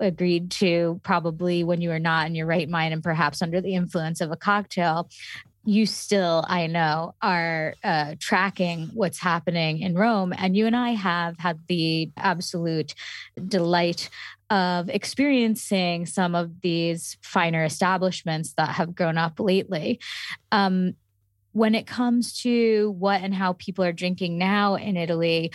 agreed 0.00 0.50
to 0.50 1.00
probably 1.02 1.64
when 1.64 1.80
you 1.80 1.90
are 1.90 1.98
not 1.98 2.26
in 2.26 2.34
your 2.34 2.46
right 2.46 2.68
mind 2.68 2.92
and 2.92 3.02
perhaps 3.02 3.42
under 3.42 3.60
the 3.60 3.74
influence 3.74 4.20
of 4.20 4.30
a 4.30 4.36
cocktail 4.36 5.08
you 5.68 5.84
still 5.84 6.44
i 6.48 6.66
know 6.66 7.14
are 7.20 7.74
uh, 7.84 8.14
tracking 8.18 8.90
what's 8.94 9.18
happening 9.18 9.80
in 9.80 9.94
rome. 9.94 10.32
And 10.36 10.56
you 10.56 10.66
and 10.66 10.74
i 10.74 10.90
have 10.90 11.38
had 11.38 11.60
the 11.68 12.10
absolute 12.16 12.94
delight 13.46 14.08
of 14.50 14.88
experiencing 14.88 16.06
some 16.06 16.34
of 16.34 16.62
these 16.62 17.18
finer 17.22 17.64
establishments 17.64 18.54
that 18.54 18.70
have 18.70 18.94
grown 18.94 19.18
up 19.18 19.38
lately. 19.38 20.00
Um, 20.50 20.94
when 21.52 21.74
it 21.74 21.86
comes 21.86 22.40
to 22.42 22.94
what 22.98 23.20
and 23.20 23.34
how 23.34 23.52
people 23.54 23.84
are 23.84 23.92
drinking 23.92 24.38
now 24.38 24.76
in 24.76 24.96
italy 24.96 25.50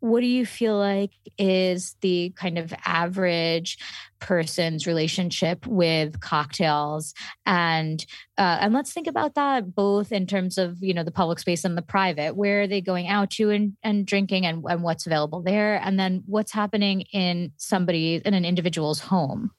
what 0.00 0.20
do 0.20 0.26
you 0.26 0.44
feel 0.44 0.76
like 0.76 1.12
is 1.38 1.96
the 2.00 2.32
kind 2.36 2.58
of 2.58 2.72
average 2.84 3.78
person's 4.18 4.86
relationship 4.86 5.66
with 5.66 6.20
cocktails? 6.20 7.14
And 7.44 8.04
uh, 8.38 8.58
and 8.60 8.74
let's 8.74 8.92
think 8.92 9.06
about 9.06 9.34
that 9.34 9.74
both 9.74 10.12
in 10.12 10.26
terms 10.26 10.58
of 10.58 10.82
you 10.82 10.94
know 10.94 11.02
the 11.02 11.10
public 11.10 11.38
space 11.38 11.64
and 11.64 11.76
the 11.76 11.82
private. 11.82 12.36
Where 12.36 12.62
are 12.62 12.66
they 12.66 12.80
going 12.80 13.08
out 13.08 13.30
to 13.32 13.50
and, 13.50 13.76
and 13.82 14.06
drinking 14.06 14.46
and, 14.46 14.64
and 14.68 14.82
what's 14.82 15.06
available 15.06 15.42
there? 15.42 15.80
And 15.82 15.98
then 15.98 16.22
what's 16.26 16.52
happening 16.52 17.02
in 17.12 17.52
somebody 17.56 18.20
in 18.24 18.34
an 18.34 18.44
individual's 18.44 19.00
home? 19.00 19.50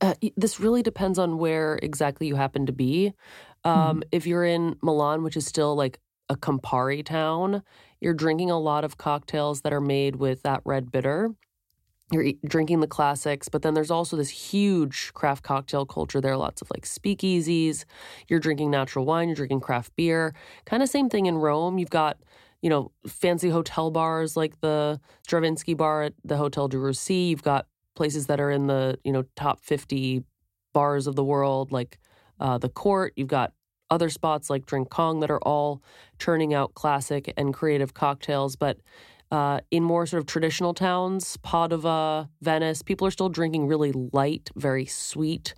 Uh, 0.00 0.14
this 0.36 0.58
really 0.58 0.82
depends 0.82 1.18
on 1.18 1.38
where 1.38 1.78
exactly 1.82 2.26
you 2.26 2.34
happen 2.34 2.66
to 2.66 2.72
be. 2.72 3.12
Um, 3.64 4.02
If 4.10 4.26
you're 4.26 4.44
in 4.44 4.76
Milan, 4.82 5.22
which 5.22 5.36
is 5.36 5.46
still 5.46 5.76
like 5.76 6.00
a 6.28 6.36
Campari 6.36 7.04
town, 7.04 7.62
you're 8.02 8.14
drinking 8.14 8.50
a 8.50 8.58
lot 8.58 8.82
of 8.82 8.98
cocktails 8.98 9.60
that 9.60 9.72
are 9.72 9.80
made 9.80 10.16
with 10.16 10.42
that 10.42 10.60
red 10.64 10.90
bitter. 10.90 11.30
You're 12.10 12.32
drinking 12.44 12.80
the 12.80 12.88
classics, 12.88 13.48
but 13.48 13.62
then 13.62 13.74
there's 13.74 13.92
also 13.92 14.16
this 14.16 14.28
huge 14.28 15.12
craft 15.14 15.44
cocktail 15.44 15.86
culture 15.86 16.20
there. 16.20 16.32
are 16.32 16.36
Lots 16.36 16.60
of 16.60 16.68
like 16.74 16.84
speakeasies. 16.84 17.84
You're 18.26 18.40
drinking 18.40 18.72
natural 18.72 19.06
wine. 19.06 19.28
You're 19.28 19.36
drinking 19.36 19.60
craft 19.60 19.94
beer. 19.94 20.34
Kind 20.66 20.82
of 20.82 20.88
same 20.88 21.08
thing 21.08 21.26
in 21.26 21.38
Rome. 21.38 21.78
You've 21.78 21.90
got 21.90 22.18
you 22.60 22.68
know 22.68 22.90
fancy 23.06 23.50
hotel 23.50 23.92
bars 23.92 24.36
like 24.36 24.60
the 24.60 25.00
Stravinsky 25.22 25.74
bar 25.74 26.02
at 26.02 26.14
the 26.24 26.36
Hotel 26.36 26.66
de 26.66 26.78
Russie. 26.78 27.30
You've 27.30 27.44
got 27.44 27.66
places 27.94 28.26
that 28.26 28.40
are 28.40 28.50
in 28.50 28.66
the 28.66 28.98
you 29.04 29.12
know 29.12 29.22
top 29.36 29.60
50 29.60 30.24
bars 30.72 31.06
of 31.06 31.14
the 31.14 31.24
world 31.24 31.70
like 31.70 31.98
uh, 32.40 32.58
the 32.58 32.68
court 32.68 33.12
you've 33.14 33.28
got 33.28 33.52
other 33.92 34.08
spots 34.08 34.48
like 34.48 34.64
drink 34.64 34.88
kong 34.88 35.20
that 35.20 35.30
are 35.30 35.40
all 35.42 35.82
churning 36.18 36.54
out 36.54 36.74
classic 36.74 37.32
and 37.36 37.52
creative 37.52 37.92
cocktails 37.94 38.56
but 38.56 38.78
uh, 39.30 39.60
in 39.70 39.82
more 39.82 40.04
sort 40.06 40.20
of 40.20 40.26
traditional 40.26 40.72
towns 40.72 41.36
padova 41.44 42.28
venice 42.40 42.82
people 42.82 43.06
are 43.06 43.10
still 43.10 43.28
drinking 43.28 43.66
really 43.66 43.92
light 44.12 44.50
very 44.56 44.86
sweet 44.86 45.54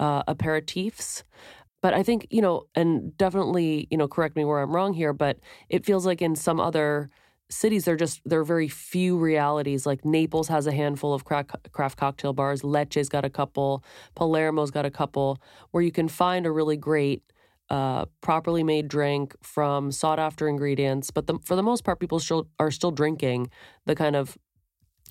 uh, 0.00 0.22
aperitifs 0.24 1.22
but 1.82 1.92
i 1.92 2.02
think 2.02 2.26
you 2.30 2.40
know 2.40 2.64
and 2.74 3.16
definitely 3.18 3.86
you 3.90 3.98
know 3.98 4.08
correct 4.08 4.34
me 4.34 4.44
where 4.44 4.60
i'm 4.60 4.74
wrong 4.74 4.94
here 4.94 5.12
but 5.12 5.38
it 5.68 5.84
feels 5.84 6.06
like 6.06 6.22
in 6.22 6.34
some 6.34 6.58
other 6.58 7.10
cities, 7.50 7.84
there 7.84 7.96
just 7.96 8.20
there 8.24 8.40
are 8.40 8.44
very 8.44 8.68
few 8.68 9.16
realities. 9.16 9.86
Like 9.86 10.04
Naples 10.04 10.48
has 10.48 10.66
a 10.66 10.72
handful 10.72 11.14
of 11.14 11.24
craft, 11.24 11.50
craft 11.72 11.98
cocktail 11.98 12.32
bars. 12.32 12.64
Lecce's 12.64 13.08
got 13.08 13.24
a 13.24 13.30
couple. 13.30 13.84
Palermo's 14.16 14.70
got 14.70 14.86
a 14.86 14.90
couple 14.90 15.40
where 15.70 15.82
you 15.82 15.92
can 15.92 16.08
find 16.08 16.46
a 16.46 16.50
really 16.50 16.76
great, 16.76 17.22
uh, 17.74 18.04
properly 18.20 18.62
made 18.62 18.86
drink 18.86 19.34
from 19.42 19.90
sought 19.90 20.20
after 20.20 20.46
ingredients. 20.46 21.10
But 21.10 21.26
the, 21.26 21.40
for 21.42 21.56
the 21.56 21.62
most 21.62 21.82
part, 21.82 21.98
people 21.98 22.20
still 22.20 22.46
are 22.60 22.70
still 22.70 22.92
drinking 22.92 23.50
the 23.84 23.96
kind 23.96 24.14
of 24.14 24.38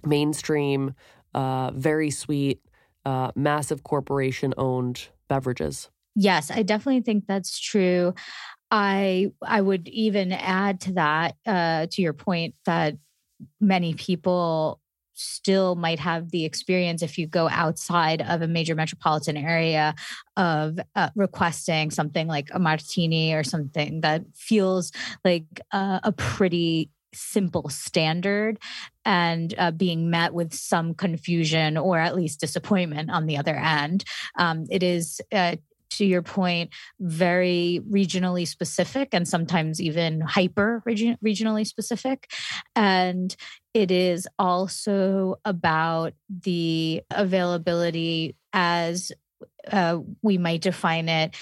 mainstream, 0.05 0.93
uh, 1.33 1.71
very 1.71 2.09
sweet, 2.09 2.61
uh, 3.05 3.31
massive 3.35 3.83
corporation 3.83 4.53
owned 4.57 5.09
beverages. 5.27 5.89
Yes, 6.15 6.51
I 6.51 6.63
definitely 6.63 7.01
think 7.01 7.25
that's 7.27 7.59
true. 7.59 8.13
I 8.71 9.27
I 9.45 9.59
would 9.59 9.89
even 9.89 10.31
add 10.31 10.79
to 10.81 10.93
that, 10.93 11.35
uh, 11.45 11.87
to 11.91 12.01
your 12.01 12.13
point 12.13 12.55
that 12.65 12.95
many 13.59 13.93
people 13.93 14.79
still 15.13 15.75
might 15.75 15.99
have 15.99 16.31
the 16.31 16.45
experience 16.45 17.01
if 17.01 17.17
you 17.17 17.27
go 17.27 17.49
outside 17.49 18.21
of 18.21 18.41
a 18.41 18.47
major 18.47 18.75
metropolitan 18.75 19.37
area 19.37 19.95
of 20.37 20.79
uh, 20.95 21.09
requesting 21.15 21.91
something 21.91 22.27
like 22.27 22.49
a 22.51 22.59
martini 22.59 23.33
or 23.33 23.43
something 23.43 24.01
that 24.01 24.23
feels 24.33 24.91
like 25.23 25.45
uh, 25.71 25.99
a 26.03 26.11
pretty 26.11 26.89
simple 27.13 27.69
standard 27.69 28.57
and 29.05 29.53
uh, 29.57 29.71
being 29.71 30.09
met 30.09 30.33
with 30.33 30.53
some 30.53 30.93
confusion 30.93 31.77
or 31.77 31.99
at 31.99 32.15
least 32.15 32.39
disappointment 32.39 33.11
on 33.11 33.27
the 33.27 33.37
other 33.37 33.55
end. 33.55 34.03
Um, 34.37 34.65
it 34.69 34.83
is 34.83 35.21
uh, 35.31 35.57
to 35.97 36.05
your 36.05 36.21
point, 36.21 36.71
very 36.99 37.81
regionally 37.89 38.47
specific 38.47 39.09
and 39.13 39.27
sometimes 39.27 39.81
even 39.81 40.21
hyper 40.21 40.81
region, 40.85 41.17
regionally 41.23 41.65
specific. 41.65 42.31
And 42.75 43.35
it 43.73 43.91
is 43.91 44.27
also 44.37 45.35
about 45.45 46.13
the 46.29 47.01
availability 47.11 48.35
as 48.53 49.11
uh, 49.71 49.99
we 50.21 50.37
might 50.37 50.61
define 50.61 51.09
it 51.09 51.35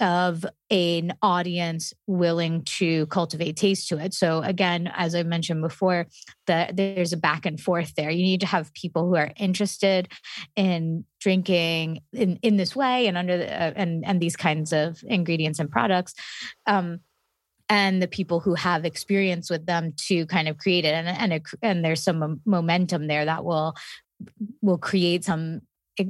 of 0.00 0.44
an 0.70 1.14
audience 1.22 1.92
willing 2.06 2.62
to 2.62 3.06
cultivate 3.06 3.56
taste 3.56 3.88
to 3.88 3.98
it. 3.98 4.14
So 4.14 4.40
again, 4.42 4.90
as 4.94 5.14
I 5.14 5.22
mentioned 5.22 5.62
before, 5.62 6.06
that 6.46 6.76
there's 6.76 7.12
a 7.12 7.16
back 7.16 7.46
and 7.46 7.60
forth 7.60 7.94
there. 7.94 8.10
You 8.10 8.22
need 8.22 8.40
to 8.40 8.46
have 8.46 8.74
people 8.74 9.06
who 9.06 9.16
are 9.16 9.32
interested 9.36 10.08
in 10.56 11.04
drinking 11.20 12.00
in, 12.12 12.38
in 12.42 12.56
this 12.56 12.74
way 12.74 13.06
and 13.06 13.16
under 13.16 13.36
the, 13.38 13.46
uh, 13.46 13.72
and 13.76 14.04
and 14.04 14.20
these 14.20 14.36
kinds 14.36 14.72
of 14.72 15.02
ingredients 15.06 15.58
and 15.58 15.70
products. 15.70 16.14
Um, 16.66 17.00
and 17.68 18.02
the 18.02 18.08
people 18.08 18.40
who 18.40 18.54
have 18.54 18.84
experience 18.84 19.48
with 19.48 19.66
them 19.66 19.94
to 19.96 20.26
kind 20.26 20.48
of 20.48 20.58
create 20.58 20.84
it 20.84 20.94
and 20.94 21.32
and, 21.32 21.46
and 21.62 21.84
there's 21.84 22.02
some 22.02 22.40
momentum 22.44 23.06
there 23.06 23.24
that 23.24 23.44
will 23.44 23.74
will 24.60 24.78
create 24.78 25.24
some 25.24 25.62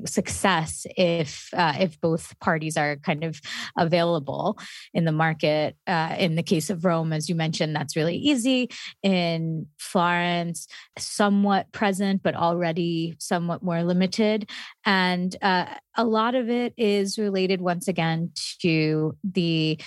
success 0.06 0.86
if 0.96 1.48
uh, 1.54 1.74
if 1.78 2.00
both 2.00 2.38
parties 2.40 2.76
are 2.76 2.96
kind 2.96 3.24
of 3.24 3.40
available 3.76 4.58
in 4.94 5.04
the 5.04 5.12
market. 5.12 5.76
Uh, 5.86 6.14
in 6.18 6.36
the 6.36 6.42
case 6.42 6.70
of 6.70 6.84
Rome, 6.84 7.12
as 7.12 7.28
you 7.28 7.34
mentioned, 7.34 7.74
that's 7.74 7.96
really 7.96 8.16
easy. 8.16 8.70
In 9.02 9.66
Florence, 9.78 10.66
somewhat 10.98 11.72
present, 11.72 12.22
but 12.22 12.34
already 12.34 13.16
somewhat 13.18 13.62
more 13.62 13.82
limited, 13.82 14.48
and 14.84 15.36
uh, 15.42 15.66
a 15.96 16.04
lot 16.04 16.34
of 16.34 16.48
it 16.48 16.74
is 16.76 17.18
related 17.18 17.60
once 17.60 17.88
again 17.88 18.30
to 18.60 19.16
the 19.24 19.78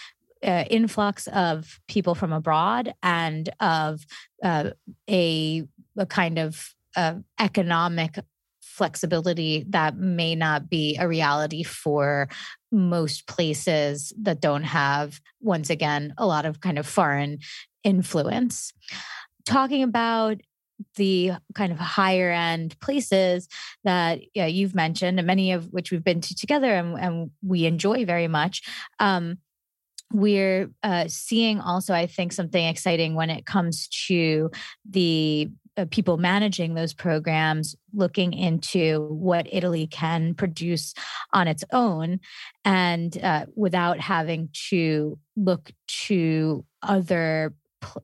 uh, 0.44 0.66
influx 0.70 1.28
of 1.28 1.80
people 1.88 2.14
from 2.16 2.32
abroad 2.32 2.94
and 3.02 3.50
of 3.60 4.06
uh, 4.44 4.72
a, 5.10 5.64
a 5.98 6.06
kind 6.06 6.38
of 6.38 6.74
uh, 6.96 7.16
economic 7.40 8.20
flexibility 8.76 9.66
that 9.70 9.98
may 9.98 10.36
not 10.36 10.70
be 10.70 10.98
a 10.98 11.08
reality 11.08 11.64
for 11.64 12.28
most 12.72 13.26
places 13.26 14.12
that 14.22 14.42
don't 14.42 14.64
have, 14.64 15.22
once 15.40 15.70
again, 15.70 16.14
a 16.18 16.26
lot 16.26 16.46
of 16.46 16.60
kind 16.60 16.78
of 16.78 16.86
foreign 16.86 17.40
influence. 17.84 18.74
Talking 19.46 19.82
about 19.82 20.42
the 20.98 21.32
kind 21.54 21.72
of 21.72 21.80
higher 21.80 22.32
end 22.32 22.78
places 22.82 23.48
that 23.86 24.20
yeah, 24.34 24.46
you've 24.46 24.76
mentioned, 24.76 25.20
and 25.20 25.28
many 25.28 25.54
of 25.54 25.72
which 25.72 25.92
we've 25.92 26.04
been 26.04 26.20
to 26.20 26.36
together 26.36 26.74
and, 26.74 27.00
and 27.00 27.32
we 27.42 27.66
enjoy 27.66 28.04
very 28.04 28.28
much. 28.28 28.62
Um, 29.00 29.38
we're 30.12 30.70
uh, 30.84 31.06
seeing 31.08 31.62
also, 31.62 31.94
I 31.94 32.08
think, 32.08 32.34
something 32.34 32.66
exciting 32.66 33.16
when 33.16 33.30
it 33.30 33.46
comes 33.46 33.88
to 34.08 34.52
the 34.90 35.50
uh, 35.78 35.86
people 35.90 36.18
managing 36.18 36.74
those 36.74 36.94
programs 36.94 37.76
looking 37.94 38.34
into 38.34 39.08
what 39.10 39.48
Italy 39.52 39.88
can 39.88 40.34
produce 40.34 40.94
on 41.34 41.48
its 41.48 41.64
own 41.72 42.20
and 42.64 43.18
uh, 43.22 43.46
without 43.56 44.00
having 44.00 44.50
to 44.70 45.18
look 45.36 45.72
to 45.88 46.66
other 46.82 47.54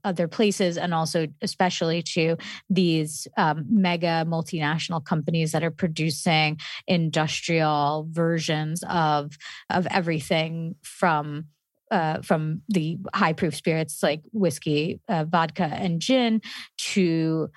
other 0.04 0.28
places 0.28 0.78
and 0.78 0.94
also 0.94 1.28
especially 1.42 2.04
to 2.04 2.38
these 2.70 3.28
um, 3.38 3.66
mega 3.68 4.24
multinational 4.28 5.04
companies 5.04 5.54
that 5.54 5.64
are 5.64 5.72
producing 5.72 6.60
industrial 6.88 8.08
versions 8.12 8.84
of 8.88 9.38
of 9.72 9.88
everything 9.88 10.76
from 10.84 11.46
uh, 11.92 12.22
from 12.22 12.62
the 12.70 12.98
high 13.14 13.34
proof 13.34 13.56
spirits 13.56 14.02
like 14.02 14.22
whiskey, 14.32 15.02
uh, 15.10 15.26
vodka, 15.26 15.66
and 15.66 16.00
gin 16.00 16.42
to 16.78 17.50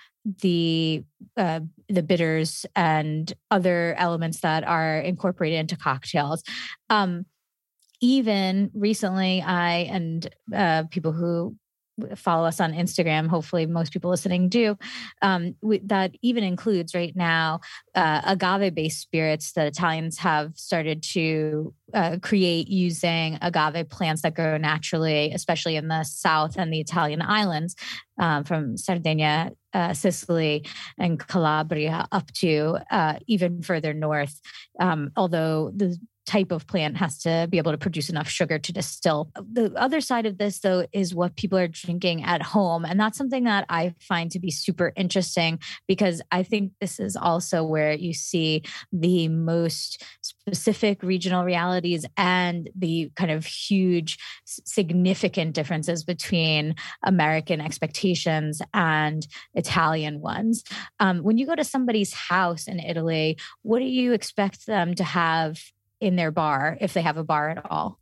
the 0.43 1.05
uh, 1.37 1.61
the 1.89 2.03
bitters 2.03 2.67
and 2.75 3.33
other 3.51 3.95
elements 3.99 4.41
that 4.41 4.65
are 4.65 4.99
incorporated 4.99 5.61
into 5.61 5.77
cocktails. 5.77 6.43
Um, 6.91 7.27
even 8.01 8.71
recently, 8.75 9.41
I 9.41 9.89
and 9.91 10.29
uh, 10.55 10.85
people 10.91 11.13
who 11.13 11.57
follow 12.17 12.47
us 12.47 12.61
on 12.61 12.73
Instagram. 12.73 13.29
Hopefully, 13.29 13.67
most 13.67 13.93
people 13.93 14.11
listening 14.11 14.49
do. 14.49 14.77
Um, 15.23 15.55
we, 15.63 15.79
that 15.85 16.13
even 16.23 16.45
includes 16.45 16.95
right 16.95 17.15
now 17.15 17.61
uh, 17.95 18.21
agave 18.25 18.75
based 18.75 19.01
spirits 19.01 19.53
that 19.53 19.67
Italians 19.67 20.19
have 20.19 20.53
started 20.57 21.03
to 21.15 21.73
uh, 21.93 22.19
create 22.23 22.69
using 22.69 23.39
agave 23.41 23.89
plants 23.89 24.23
that 24.23 24.35
grow 24.35 24.57
naturally, 24.57 25.33
especially 25.33 25.77
in 25.77 25.89
the 25.89 26.05
South 26.05 26.57
and 26.57 26.73
the 26.73 26.81
Italian 26.81 27.23
islands, 27.23 27.77
um, 28.19 28.45
from 28.45 28.77
Sardinia, 28.77 29.53
uh, 29.73 29.93
Sicily, 29.93 30.67
and 30.99 31.19
Calabria 31.19 32.07
up 32.13 32.31
to 32.33 32.79
uh, 32.91 33.17
even 33.27 33.63
further 33.63 33.95
north. 33.95 34.41
Um, 34.81 35.11
although 35.17 35.71
the 35.75 35.99
type 36.27 36.53
of 36.53 36.67
plant 36.67 36.97
has 36.97 37.19
to 37.19 37.47
be 37.51 37.59
able 37.59 37.73
to 37.73 37.79
produce 37.79 38.09
enough 38.09 38.29
sugar 38.29 38.59
to 38.59 38.73
distill. 38.73 39.31
The 39.35 39.73
other 39.77 40.01
side 40.01 40.27
of 40.27 40.39
this, 40.39 40.61
though, 40.61 40.87
is 40.93 41.15
what 41.15 41.37
people 41.37 41.59
are 41.59 41.69
drinking 41.69 42.25
at 42.25 42.43
home. 42.43 42.85
And 42.85 42.99
that's 42.99 43.19
something 43.19 43.45
that 43.45 43.67
I 43.69 43.95
find 44.01 44.31
to 44.31 44.39
be 44.39 44.51
super 44.51 44.93
interesting 44.97 45.59
because 45.87 46.23
I 46.31 46.43
think 46.43 46.73
this 46.81 46.99
is 46.99 47.17
also 47.17 47.65
where 47.65 47.93
you 47.93 48.15
see 48.15 48.63
the 48.93 49.29
most 49.29 50.03
specific 50.23 51.03
regional 51.03 51.45
realities 51.45 52.07
and 52.17 52.71
the 52.75 53.11
kind 53.17 53.31
of 53.31 53.45
huge, 53.45 54.19
significant 54.45 55.55
differences 55.55 56.05
between 56.05 56.75
American 57.03 57.61
expectations 57.61 58.63
and 58.73 59.27
Italian 59.55 60.21
ones. 60.21 60.65
Um, 61.01 61.19
when 61.19 61.39
you 61.39 61.47
go 61.47 61.55
to 61.55 61.65
somebody's 61.65 62.15
house 62.15 62.67
in 62.67 62.81
Italy, 62.81 63.39
what 63.63 63.79
do 63.79 63.85
you 63.85 64.13
expect 64.13 64.67
them 64.67 64.95
to 64.95 65.05
have 65.05 65.61
in 66.05 66.17
their 66.17 66.31
bar 66.31 66.77
if 66.81 66.93
they 66.93 67.03
have 67.03 67.17
a 67.17 67.25
bar 67.25 67.49
at 67.49 67.71
all. 67.71 67.99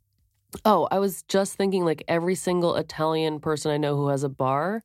Oh, 0.65 0.87
I 0.91 0.99
was 0.99 1.23
just 1.23 1.55
thinking 1.55 1.85
like 1.85 2.03
every 2.07 2.35
single 2.35 2.75
Italian 2.75 3.39
person 3.39 3.71
I 3.71 3.77
know 3.77 3.95
who 3.95 4.09
has 4.09 4.23
a 4.23 4.29
bar 4.29 4.83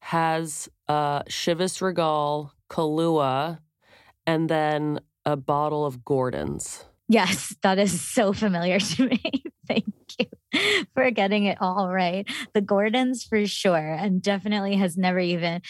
has 0.00 0.68
uh 0.88 1.22
Chivas 1.24 1.82
Regal, 1.82 2.52
Kahlua, 2.70 3.58
and 4.26 4.48
then 4.48 5.00
a 5.26 5.36
bottle 5.36 5.84
of 5.84 6.04
Gordon's. 6.04 6.84
Yes, 7.08 7.54
that 7.62 7.78
is 7.78 8.00
so 8.00 8.32
familiar 8.32 8.78
to 8.94 9.08
me. 9.08 9.44
Thank 9.70 9.84
you 10.18 10.84
for 10.94 11.10
getting 11.12 11.44
it 11.44 11.58
all 11.60 11.88
right. 11.88 12.28
The 12.54 12.60
Gordons 12.60 13.22
for 13.22 13.46
sure, 13.46 13.76
and 13.76 14.20
definitely 14.20 14.76
has 14.76 14.96
never 14.96 15.20
even 15.20 15.62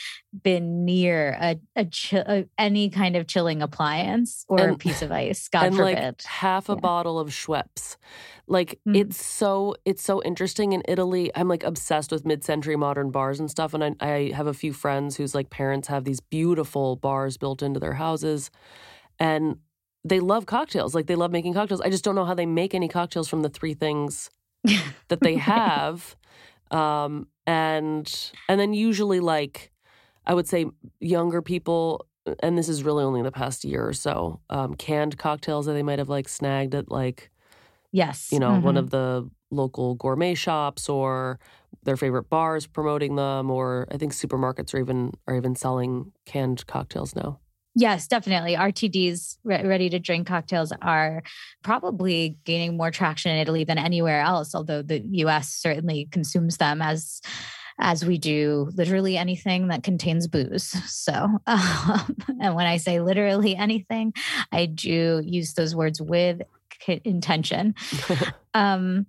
been 0.43 0.87
near 0.87 1.37
a, 1.39 1.57
a, 1.77 1.89
a 2.13 2.45
any 2.57 2.89
kind 2.89 3.17
of 3.17 3.27
chilling 3.27 3.61
appliance 3.61 4.47
or 4.49 4.61
and, 4.61 4.75
a 4.77 4.79
piece 4.79 5.03
of 5.03 5.13
ice. 5.13 5.49
God 5.49 5.67
and 5.67 5.77
forbid. 5.77 5.95
Like 5.95 6.23
half 6.23 6.71
a 6.71 6.73
yeah. 6.73 6.81
bottle 6.81 7.19
of 7.19 7.29
Schweppes. 7.29 7.97
Like 8.47 8.79
mm. 8.89 8.97
it's 8.97 9.23
so 9.23 9.75
it's 9.85 10.03
so 10.03 10.23
interesting 10.23 10.73
in 10.73 10.83
Italy. 10.89 11.31
I'm 11.35 11.49
like 11.49 11.63
obsessed 11.63 12.11
with 12.11 12.25
mid-century 12.25 12.77
modern 12.77 13.11
bars 13.11 13.39
and 13.39 13.51
stuff, 13.51 13.75
and 13.75 13.85
I, 13.85 13.95
I 14.01 14.33
have 14.35 14.47
a 14.47 14.55
few 14.55 14.73
friends 14.73 15.17
whose 15.17 15.35
like 15.35 15.51
parents 15.51 15.89
have 15.89 16.05
these 16.05 16.21
beautiful 16.21 16.97
bars 16.97 17.37
built 17.37 17.63
into 17.63 17.79
their 17.79 17.95
houses, 17.95 18.51
and 19.19 19.59
they 20.05 20.21
love 20.21 20.47
cocktails. 20.47 20.95
Like 20.95 21.07
they 21.07 21.15
love 21.17 21.31
making 21.31 21.55
cocktails. 21.55 21.81
I 21.81 21.91
just 21.91 22.05
don't 22.05 22.15
know 22.15 22.25
how 22.25 22.35
they 22.35 22.47
make 22.47 22.75
any 22.75 22.89
cocktails 22.89 23.29
from 23.29 23.43
the 23.43 23.49
three 23.51 23.75
things 23.75 24.31
that 25.09 25.23
they 25.23 25.37
have. 25.37 26.17
Um, 26.71 27.29
and 27.47 28.33
and 28.49 28.61
then 28.61 28.73
usually 28.73 29.21
like 29.21 29.73
I 30.27 30.35
would 30.35 30.49
say 30.49 30.67
younger 31.01 31.43
people, 31.43 32.07
and 32.43 32.57
this 32.57 32.69
is 32.69 32.85
really 32.85 33.05
only 33.05 33.21
in 33.21 33.25
the 33.25 33.33
past 33.33 33.65
year 33.65 33.87
or 33.87 33.93
so, 33.93 34.41
um, 34.51 34.75
canned 34.75 35.19
cocktails 35.19 35.67
that 35.67 35.73
they 35.73 35.83
might 35.83 35.99
have 35.99 36.09
like 36.09 36.29
snagged 36.29 36.75
at 36.75 36.91
like 36.91 37.31
yes, 37.93 38.29
you 38.33 38.39
know 38.41 38.57
Mhm. 38.57 38.63
one 38.63 38.77
of 38.77 38.91
the 38.91 39.29
local 39.51 39.95
gourmet 39.97 40.35
shops 40.35 40.89
or 40.89 41.39
their 41.85 41.97
favorite 41.97 42.29
bars 42.31 42.67
promoting 42.67 43.17
them, 43.17 43.51
or 43.51 43.89
I 43.91 43.97
think 43.99 44.13
supermarkets 44.13 44.75
are 44.75 44.79
even 44.79 45.13
are 45.27 45.37
even 45.37 45.55
selling 45.57 46.13
canned 46.27 46.67
cocktails 46.67 47.17
now. 47.17 47.41
Yes, 47.81 48.07
definitely. 48.07 48.57
RTDs, 48.57 49.39
re- 49.43 49.65
ready 49.65 49.89
to 49.89 49.99
drink 49.99 50.27
cocktails, 50.27 50.71
are 50.83 51.23
probably 51.63 52.37
gaining 52.45 52.77
more 52.77 52.91
traction 52.91 53.33
in 53.33 53.39
Italy 53.39 53.65
than 53.65 53.79
anywhere 53.79 54.21
else. 54.21 54.55
Although 54.55 54.83
the 54.83 55.01
U.S. 55.25 55.49
certainly 55.49 56.07
consumes 56.13 56.59
them 56.59 56.83
as 56.83 57.23
as 57.79 58.05
we 58.05 58.19
do 58.19 58.69
literally 58.75 59.17
anything 59.17 59.69
that 59.69 59.83
contains 59.83 60.29
booze. 60.29 60.77
So, 60.87 61.15
um, 61.47 62.17
and 62.41 62.55
when 62.55 62.67
I 62.67 62.77
say 62.77 63.01
literally 63.01 63.57
anything, 63.57 64.13
I 64.53 64.67
do 64.67 65.23
use 65.25 65.55
those 65.55 65.75
words 65.75 66.03
with 66.03 66.43
k- 66.69 67.01
intention. 67.03 67.75
um, 68.55 69.07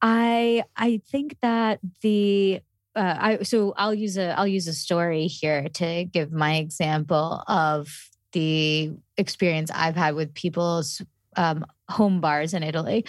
I 0.00 0.64
I 0.78 1.02
think 1.10 1.36
that 1.42 1.80
the 2.00 2.62
uh, 2.96 3.16
I 3.18 3.42
so 3.42 3.74
I'll 3.76 3.94
use 3.94 4.16
a 4.16 4.36
I'll 4.38 4.46
use 4.46 4.66
a 4.66 4.72
story 4.72 5.26
here 5.26 5.68
to 5.74 6.04
give 6.04 6.32
my 6.32 6.56
example 6.56 7.44
of 7.46 7.88
the 8.32 8.92
experience 9.16 9.70
I've 9.72 9.96
had 9.96 10.14
with 10.14 10.34
people's 10.34 11.02
um, 11.36 11.64
home 11.88 12.20
bars 12.20 12.54
in 12.54 12.62
Italy. 12.62 13.04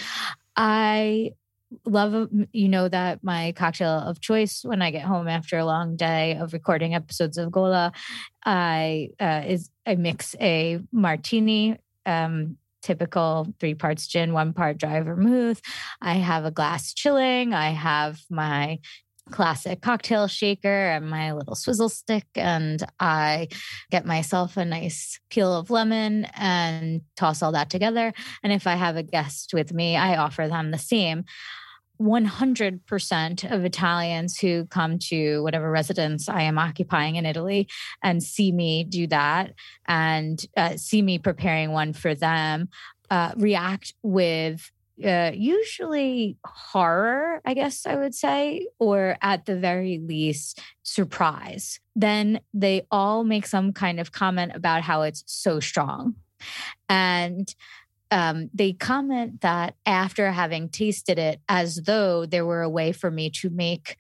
I 0.56 1.32
love 1.86 2.30
you 2.52 2.70
know 2.70 2.88
that 2.90 3.24
my 3.24 3.54
cocktail 3.54 3.90
of 3.90 4.20
choice 4.20 4.64
when 4.64 4.82
I 4.82 4.92
get 4.92 5.04
home 5.04 5.28
after 5.28 5.58
a 5.58 5.66
long 5.66 5.96
day 5.96 6.38
of 6.38 6.54
recording 6.54 6.94
episodes 6.94 7.38
of 7.38 7.52
Gola, 7.52 7.94
I 8.46 9.10
uh, 9.22 9.44
is 9.48 9.70
I 9.86 9.96
mix 9.96 10.36
a 10.42 10.80
martini. 10.92 11.78
Um, 12.06 12.58
typical 12.84 13.54
three 13.60 13.74
parts 13.74 14.08
gin, 14.08 14.32
one 14.32 14.54
part 14.54 14.78
dry 14.78 15.02
vermouth. 15.02 15.62
I 16.02 16.14
have 16.16 16.46
a 16.46 16.52
glass 16.52 16.94
chilling. 16.94 17.54
I 17.54 17.72
have 17.72 18.22
my 18.30 18.80
classic 19.32 19.82
cocktail 19.82 20.28
shaker 20.28 20.90
and 20.90 21.10
my 21.10 21.34
little 21.34 21.56
swizzle 21.56 21.90
stick. 21.90 22.26
And 22.36 22.84
I 23.00 23.48
get 23.92 24.06
myself 24.06 24.58
a 24.58 24.66
nice 24.66 25.20
peel 25.30 25.54
of 25.54 25.70
lemon 25.70 26.26
and 26.36 27.02
toss 27.16 27.42
all 27.42 27.52
that 27.54 27.70
together. 27.70 28.14
And 28.44 28.54
if 28.54 28.68
I 28.68 28.76
have 28.76 28.96
a 28.96 29.04
guest 29.04 29.54
with 29.54 29.74
me, 29.74 29.96
I 29.96 30.18
offer 30.18 30.48
them 30.48 30.72
the 30.72 30.78
same. 30.78 31.26
100% 32.00 33.52
of 33.52 33.66
Italians 33.66 34.38
who 34.38 34.66
come 34.68 35.00
to 35.00 35.42
whatever 35.42 35.72
residence 35.72 36.30
I 36.30 36.44
am 36.44 36.60
occupying 36.60 37.16
in 37.16 37.26
Italy 37.26 37.68
and 38.04 38.22
see 38.22 38.52
me 38.52 38.84
do 38.84 39.08
that 39.08 39.54
and 39.88 40.40
uh, 40.56 40.78
see 40.78 41.02
me 41.02 41.18
preparing 41.18 41.72
one 41.72 41.94
for 41.94 42.14
them 42.14 42.70
uh, 43.10 43.32
react 43.38 43.94
with 44.04 44.72
usually 44.98 46.38
horror, 46.46 47.42
I 47.46 47.54
guess 47.54 47.86
I 47.86 47.96
would 47.96 48.16
say, 48.16 48.68
or 48.80 49.18
at 49.22 49.46
the 49.46 49.56
very 49.56 50.00
least, 50.00 50.60
surprise. 50.84 51.80
Then 51.96 52.40
they 52.54 52.84
all 52.92 53.24
make 53.24 53.46
some 53.46 53.74
kind 53.74 54.00
of 54.00 54.12
comment 54.12 54.54
about 54.56 54.82
how 54.82 55.04
it's 55.04 55.24
so 55.28 55.60
strong. 55.60 56.16
And 56.90 57.54
um, 58.10 58.50
they 58.54 58.74
comment 58.74 59.42
that 59.42 59.76
after 59.86 60.32
having 60.32 60.70
tasted 60.70 61.20
it, 61.20 61.42
as 61.50 61.82
though 61.86 62.26
there 62.26 62.46
were 62.46 62.62
a 62.62 62.70
way 62.70 62.92
for 62.92 63.12
me 63.12 63.30
to 63.32 63.50
make 63.50 63.98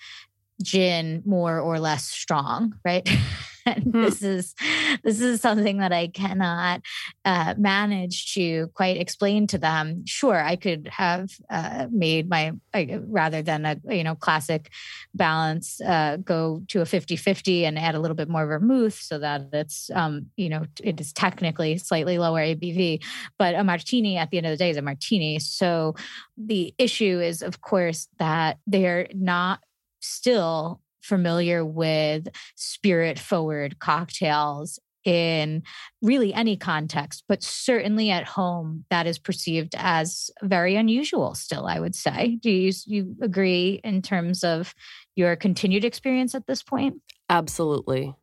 gin 0.64 1.22
more 1.26 1.60
or 1.60 1.80
less 1.80 2.06
strong, 2.06 2.74
right? 2.86 3.08
and 3.75 3.84
Hmm. 3.84 4.01
this 4.01 4.21
is 4.21 4.56
this 5.03 5.21
is 5.21 5.41
something 5.41 5.77
that 5.77 5.91
I 5.91 6.08
cannot 6.08 6.82
uh, 7.25 7.53
manage 7.58 8.34
to 8.34 8.67
quite 8.73 8.97
explain 8.97 9.47
to 9.47 9.58
them. 9.58 10.03
Sure, 10.06 10.41
I 10.41 10.56
could 10.56 10.88
have 10.91 11.30
uh, 11.49 11.88
made 11.91 12.30
my 12.30 12.53
uh, 12.73 12.86
rather 13.08 13.41
than 13.41 13.65
a 13.65 13.77
you 13.89 14.03
know 14.03 14.15
classic 14.15 14.71
balance 15.13 15.82
uh, 15.82 16.17
go 16.17 16.62
to 16.69 16.82
a 16.82 16.86
50-50 16.86 17.63
and 17.63 17.77
add 17.77 17.95
a 17.95 17.99
little 17.99 18.15
bit 18.15 18.30
more 18.30 18.45
vermouth 18.45 18.93
so 18.93 19.19
that 19.19 19.49
it's 19.53 19.89
um, 19.93 20.27
you 20.38 20.49
know 20.49 20.63
it 20.84 20.99
is 21.01 21.12
technically 21.13 21.77
slightly 21.77 22.17
lower 22.17 22.39
ABV, 22.39 23.03
but 23.38 23.56
a 23.56 23.63
martini 23.63 24.17
at 24.17 24.32
the 24.32 24.38
end 24.38 24.47
of 24.47 24.51
the 24.51 24.58
day 24.58 24.69
is 24.69 24.77
a 24.77 24.82
martini. 24.82 25.39
So 25.39 25.95
the 26.38 26.73
issue 26.77 27.19
is, 27.19 27.41
of 27.41 27.62
course, 27.62 28.08
that 28.19 28.60
they're 28.65 29.08
not 29.13 29.60
still 29.99 30.82
familiar 31.08 31.65
with 31.65 32.28
spirit 32.56 33.17
forward 33.17 33.80
cocktails 33.80 34.80
in 35.08 35.63
really 36.02 36.34
any 36.34 36.58
context, 36.58 37.24
but 37.30 37.41
certainly 37.41 38.12
at 38.12 38.26
home, 38.26 38.84
that 38.89 39.08
is 39.08 39.17
perceived 39.17 39.74
as 39.78 40.30
very 40.43 40.76
unusual 40.76 41.34
still, 41.34 41.65
I 41.65 41.80
would 41.80 41.96
say. 41.96 42.38
Do 42.41 42.52
you, 42.52 42.74
you 42.86 43.15
agree 43.22 43.80
in 43.86 44.02
terms 44.02 44.43
of 44.43 44.76
your 45.15 45.38
continued 45.38 45.86
experience 45.86 46.36
at 46.36 46.46
this 46.46 46.62
point? 46.62 46.96
Absolutely. 47.30 48.13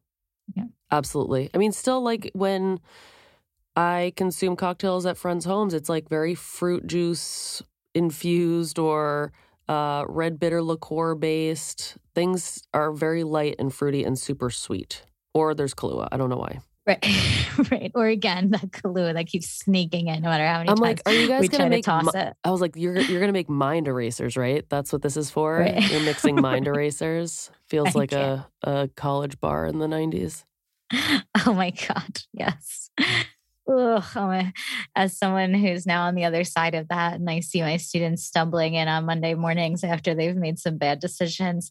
Yeah. 0.54 0.64
Absolutely. 0.90 1.48
I 1.54 1.58
mean, 1.58 1.72
still, 1.72 2.02
like 2.02 2.30
when 2.34 2.80
I 3.74 4.12
consume 4.14 4.54
cocktails 4.54 5.06
at 5.06 5.16
friends' 5.16 5.46
homes, 5.46 5.72
it's 5.72 5.88
like 5.88 6.10
very 6.10 6.34
fruit 6.34 6.86
juice 6.86 7.62
infused 7.94 8.78
or 8.78 9.32
uh, 9.68 10.04
red 10.08 10.38
bitter 10.38 10.62
liqueur 10.62 11.14
based. 11.14 11.96
Things 12.14 12.62
are 12.72 12.92
very 12.92 13.24
light 13.24 13.56
and 13.58 13.72
fruity 13.74 14.04
and 14.04 14.18
super 14.18 14.50
sweet. 14.50 15.04
Or 15.32 15.54
there's 15.54 15.74
Kahlua. 15.74 16.08
I 16.12 16.16
don't 16.16 16.30
know 16.30 16.36
why. 16.36 16.60
Right. 16.86 17.02
right. 17.70 17.90
Or 17.94 18.06
again, 18.06 18.50
that 18.50 18.70
Kahlua 18.70 19.14
that 19.14 19.26
keeps 19.26 19.48
sneaking 19.48 20.08
in 20.08 20.22
no 20.22 20.28
matter 20.28 20.46
how 20.46 20.58
many 20.58 20.68
times. 20.68 20.80
I'm 20.80 20.84
times 20.84 21.02
like, 21.06 21.08
are 21.08 21.18
you 21.18 21.28
guys 21.28 21.48
gonna 21.48 21.56
try 21.56 21.64
to 21.64 21.70
make? 21.70 21.84
toss 21.84 22.14
mi- 22.14 22.20
it. 22.20 22.34
I 22.44 22.50
was 22.50 22.60
like, 22.60 22.76
you're 22.76 22.98
you're 22.98 23.20
gonna 23.20 23.32
make 23.32 23.48
mind 23.48 23.88
erasers, 23.88 24.36
right? 24.36 24.64
That's 24.68 24.92
what 24.92 25.02
this 25.02 25.16
is 25.16 25.30
for. 25.30 25.58
Right. 25.64 25.90
You're 25.90 26.02
mixing 26.02 26.40
mind 26.40 26.66
erasers. 26.68 27.50
Feels 27.68 27.96
I 27.96 27.98
like 27.98 28.12
a, 28.12 28.46
a 28.62 28.90
college 28.96 29.40
bar 29.40 29.66
in 29.66 29.78
the 29.78 29.86
'90s. 29.86 30.44
Oh 31.46 31.54
my 31.54 31.70
God. 31.70 32.20
Yes. 32.32 32.90
Ugh, 33.66 34.04
a- 34.16 34.52
as 34.94 35.16
someone 35.16 35.54
who's 35.54 35.86
now 35.86 36.02
on 36.04 36.14
the 36.14 36.24
other 36.24 36.44
side 36.44 36.74
of 36.74 36.88
that, 36.88 37.14
and 37.14 37.28
I 37.30 37.40
see 37.40 37.62
my 37.62 37.78
students 37.78 38.22
stumbling 38.24 38.74
in 38.74 38.88
on 38.88 39.06
Monday 39.06 39.34
mornings 39.34 39.82
after 39.82 40.14
they've 40.14 40.36
made 40.36 40.58
some 40.58 40.76
bad 40.76 41.00
decisions, 41.00 41.70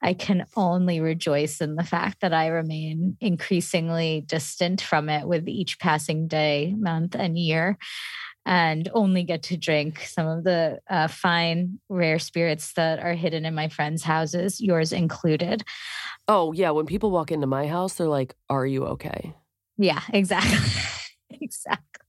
I 0.00 0.14
can 0.14 0.46
only 0.56 1.00
rejoice 1.00 1.60
in 1.60 1.76
the 1.76 1.84
fact 1.84 2.20
that 2.22 2.32
I 2.32 2.46
remain 2.46 3.18
increasingly 3.20 4.22
distant 4.26 4.80
from 4.80 5.10
it 5.10 5.28
with 5.28 5.46
each 5.46 5.78
passing 5.78 6.28
day, 6.28 6.74
month, 6.78 7.14
and 7.14 7.38
year. 7.38 7.76
And 8.46 8.90
only 8.92 9.22
get 9.22 9.42
to 9.44 9.56
drink 9.56 10.00
some 10.00 10.26
of 10.26 10.44
the 10.44 10.78
uh, 10.90 11.08
fine, 11.08 11.78
rare 11.88 12.18
spirits 12.18 12.74
that 12.74 12.98
are 12.98 13.14
hidden 13.14 13.46
in 13.46 13.54
my 13.54 13.68
friends' 13.68 14.02
houses, 14.02 14.60
yours 14.60 14.92
included. 14.92 15.62
Oh 16.28 16.52
yeah, 16.52 16.70
when 16.70 16.86
people 16.86 17.10
walk 17.10 17.32
into 17.32 17.46
my 17.46 17.66
house, 17.66 17.94
they're 17.94 18.06
like, 18.06 18.34
"Are 18.50 18.66
you 18.66 18.84
okay?" 18.86 19.34
Yeah, 19.78 20.00
exactly. 20.12 20.58
exactly. 21.48 22.00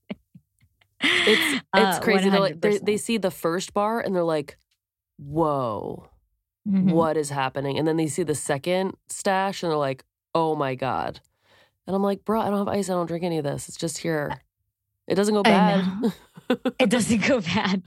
It's 1.02 1.54
Uh, 1.72 1.80
it's 1.82 1.98
crazy. 2.04 2.30
They're 2.30 2.40
like, 2.40 2.60
they 2.60 2.96
see 2.96 3.18
the 3.18 3.30
first 3.30 3.74
bar 3.74 4.00
and 4.00 4.14
they're 4.14 4.24
like, 4.24 4.56
"Whoa, 5.18 6.08
Mhm. 6.66 6.90
what 6.92 7.16
is 7.16 7.30
happening?" 7.30 7.78
And 7.78 7.86
then 7.86 7.96
they 7.96 8.06
see 8.08 8.22
the 8.22 8.34
second 8.34 8.94
stash 9.08 9.62
and 9.62 9.70
they're 9.70 9.76
like, 9.78 10.04
"Oh 10.34 10.56
my 10.56 10.74
god!" 10.74 11.20
And 11.86 11.94
I'm 11.94 12.02
like, 12.02 12.24
"Bro, 12.24 12.40
I 12.40 12.50
don't 12.50 12.58
have 12.58 12.68
ice. 12.68 12.88
I 12.90 12.94
don't 12.94 13.06
drink 13.06 13.24
any 13.24 13.38
of 13.38 13.44
this. 13.44 13.68
It's 13.68 13.76
just 13.78 13.98
here. 13.98 14.40
It 15.08 15.14
doesn't 15.16 15.34
go 15.34 15.42
bad." 15.44 15.84
It 16.80 16.90
doesn't 16.90 17.26
go 17.28 17.40
bad. 17.40 17.82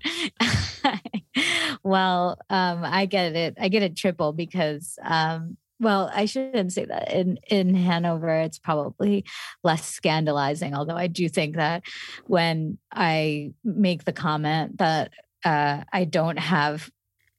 well, 1.84 2.38
um, 2.50 2.84
I 2.84 3.06
get 3.06 3.36
it. 3.36 3.56
I 3.60 3.70
get 3.70 3.84
it 3.84 3.96
triple 3.96 4.34
because, 4.34 4.98
um, 5.04 5.58
well, 5.80 6.12
I 6.14 6.26
shouldn't 6.26 6.74
say 6.74 6.86
that. 6.86 7.12
In 7.14 7.40
in 7.50 7.74
Hanover, 7.74 8.30
it's 8.30 8.60
probably 8.60 9.26
less 9.64 9.86
scandalizing. 9.86 10.76
Although 10.76 10.98
I 10.98 11.08
do 11.08 11.30
think 11.30 11.56
that 11.56 11.84
when 12.28 12.78
I 12.92 13.54
make 13.64 14.04
the 14.04 14.14
comment 14.14 14.78
that 14.80 15.12
uh, 15.46 15.84
I 15.92 16.04
don't 16.04 16.40
have 16.40 16.90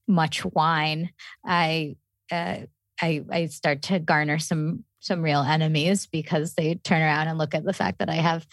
much 0.09 0.45
wine, 0.45 1.11
I 1.45 1.97
uh, 2.33 2.61
I 3.01 3.25
I 3.31 3.47
start 3.47 3.83
to 3.83 3.99
garner 3.99 4.39
some 4.39 4.85
some 5.01 5.23
real 5.23 5.43
enemies 5.43 6.07
because 6.07 6.55
they 6.55 6.75
turn 6.77 7.03
around 7.03 7.29
and 7.29 7.39
look 7.39 7.55
at 7.55 7.65
the 7.65 7.73
fact 7.73 7.99
that 7.99 8.11
I 8.11 8.17
have 8.17 8.47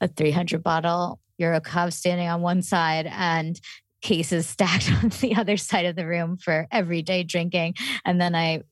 a 0.00 0.08
300 0.08 0.62
bottle 0.62 1.20
EuroCave 1.40 1.92
standing 1.92 2.28
on 2.28 2.40
one 2.40 2.62
side 2.62 3.06
and 3.10 3.60
cases 4.02 4.46
stacked 4.48 4.90
on 4.90 5.10
the 5.20 5.36
other 5.36 5.56
side 5.56 5.86
of 5.86 5.96
the 5.96 6.06
room 6.06 6.36
for 6.36 6.66
everyday 6.70 7.22
drinking. 7.22 7.74
And 8.04 8.20
then 8.20 8.34
I 8.34 8.62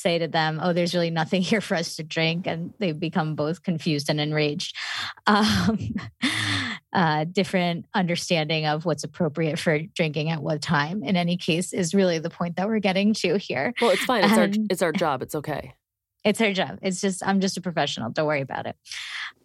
say 0.00 0.18
to 0.18 0.28
them, 0.28 0.60
Oh, 0.62 0.72
there's 0.72 0.94
really 0.94 1.10
nothing 1.10 1.42
here 1.50 1.60
for 1.60 1.74
us 1.74 1.96
to 1.96 2.02
drink. 2.02 2.46
And 2.46 2.72
they 2.78 2.92
become 2.92 3.34
both 3.34 3.62
confused 3.62 4.08
and 4.08 4.20
enraged. 4.20 4.76
Um, 5.26 5.78
uh, 6.92 7.24
different 7.24 7.86
understanding 7.94 8.66
of 8.66 8.84
what's 8.84 9.04
appropriate 9.04 9.58
for 9.58 9.78
drinking 9.78 10.30
at 10.30 10.42
what 10.42 10.62
time. 10.62 11.02
In 11.02 11.16
any 11.16 11.36
case, 11.36 11.72
is 11.72 11.94
really 11.94 12.18
the 12.18 12.30
point 12.30 12.56
that 12.56 12.66
we're 12.68 12.78
getting 12.78 13.14
to 13.14 13.36
here. 13.36 13.74
Well, 13.80 13.90
it's 13.90 14.04
fine. 14.04 14.24
It's 14.24 14.32
and, 14.32 14.56
our 14.56 14.64
it's 14.70 14.82
our 14.82 14.92
job. 15.04 15.22
It's 15.22 15.34
okay. 15.34 15.74
It's 16.24 16.40
her 16.40 16.52
job. 16.52 16.78
It's 16.82 17.00
just 17.00 17.22
I'm 17.24 17.40
just 17.40 17.56
a 17.56 17.60
professional. 17.60 18.10
Don't 18.10 18.26
worry 18.26 18.40
about 18.40 18.66
it. 18.66 18.76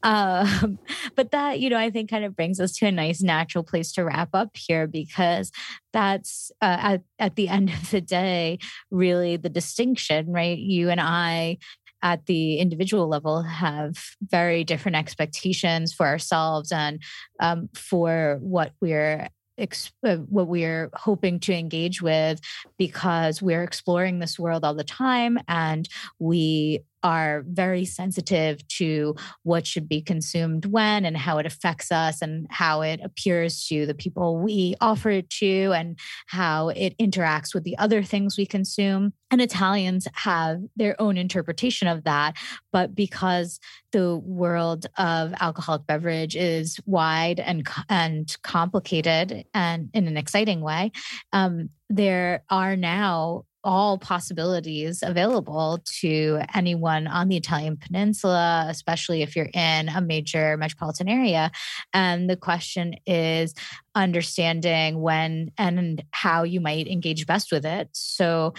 Um, 0.01 0.80
but 1.15 1.32
that 1.32 1.59
you 1.59 1.69
know 1.69 1.78
I 1.78 1.89
think 1.89 2.09
kind 2.09 2.26
of 2.26 2.36
brings 2.36 2.59
us 2.59 2.74
to 2.78 2.88
a 2.88 2.91
nice 2.91 3.21
natural 3.21 3.63
place 3.63 3.91
to 3.93 4.03
wrap 4.03 4.30
up 4.34 4.55
here 4.55 4.88
because 4.88 5.51
that's 5.91 6.51
uh, 6.61 6.78
at 6.82 7.01
at 7.19 7.36
the 7.36 7.49
end 7.49 7.69
of 7.69 7.91
the 7.91 8.01
day 8.01 8.59
really 8.91 9.38
the 9.38 9.49
distinction, 9.49 10.32
right? 10.32 10.57
You 10.57 10.89
and 10.89 11.01
I 11.01 11.57
at 12.01 12.26
the 12.26 12.57
individual 12.57 13.07
level 13.07 13.43
have 13.43 13.97
very 14.21 14.65
different 14.65 14.97
expectations 14.97 15.93
for 15.93 16.05
ourselves 16.05 16.71
and 16.71 17.01
um, 17.39 17.69
for 17.74 18.39
what 18.41 18.74
we're 18.82 19.30
Uh, 19.60 20.18
what 20.30 20.47
we're 20.47 20.89
hoping 20.93 21.39
to 21.39 21.54
engage 21.54 22.01
with 22.01 22.39
because 22.78 23.41
we're 23.41 23.64
exploring 23.64 24.20
this 24.20 24.39
world 24.39 24.66
all 24.66 24.74
the 24.74 24.84
time 24.84 25.38
and 25.47 25.88
we 26.18 26.84
are 27.04 27.43
very 27.47 27.86
sensitive 27.86 28.66
to 28.70 29.16
what 29.43 29.68
should 29.68 29.88
be 29.88 30.01
consumed 30.01 30.66
when 30.66 31.06
and 31.06 31.18
how 31.18 31.38
it 31.38 31.45
affects 31.45 31.91
us 31.91 32.22
and 32.22 32.47
how 32.49 32.82
it 32.82 32.99
appears 33.04 33.68
to 33.68 33.86
the 33.86 33.93
people 33.93 34.38
we 34.38 34.76
offer 34.82 35.10
it 35.10 35.30
to 35.30 35.72
and 35.74 35.99
how 36.28 36.70
it 36.70 36.97
interacts 36.97 37.54
with 37.54 37.64
the 37.64 37.78
other 37.78 38.01
things 38.01 38.38
we 38.38 38.45
consume. 38.45 39.14
And 39.30 39.41
Italians 39.41 40.08
have 40.14 40.62
their 40.76 40.99
own 41.01 41.18
interpretation 41.18 41.88
of 41.88 42.04
that. 42.04 42.36
But 42.72 42.95
because 42.95 43.60
the 43.91 44.18
world 44.18 44.86
of 44.97 45.34
alcoholic 45.39 45.86
beverage 45.88 46.36
is 46.36 46.80
wide 46.86 47.39
and, 47.39 47.68
and 47.89 48.36
complicated 48.43 49.45
and 49.54 49.89
in 49.93 50.08
an 50.08 50.18
exciting 50.18 50.62
way, 50.62 50.91
um, 51.32 51.70
there 51.89 52.43
are 52.49 52.76
now 52.76 53.45
all 53.64 53.97
possibilities 53.97 55.01
available 55.03 55.82
to 56.01 56.41
anyone 56.53 57.07
on 57.07 57.30
the 57.30 57.38
Italian 57.38 57.78
peninsula, 57.78 58.66
especially 58.70 59.22
if 59.22 59.36
you're 59.36 59.49
in 59.53 59.89
a 59.89 60.01
major 60.01 60.57
metropolitan 60.57 61.07
area. 61.07 61.51
And 61.93 62.30
the 62.30 62.36
question 62.36 62.95
is 63.05 63.53
understanding 63.95 64.99
when 64.99 65.51
and 65.57 66.03
how 66.11 66.43
you 66.43 66.59
might 66.59 66.88
engage 66.88 67.26
best 67.26 67.51
with 67.51 67.66
it. 67.66 67.89
So, 67.93 68.53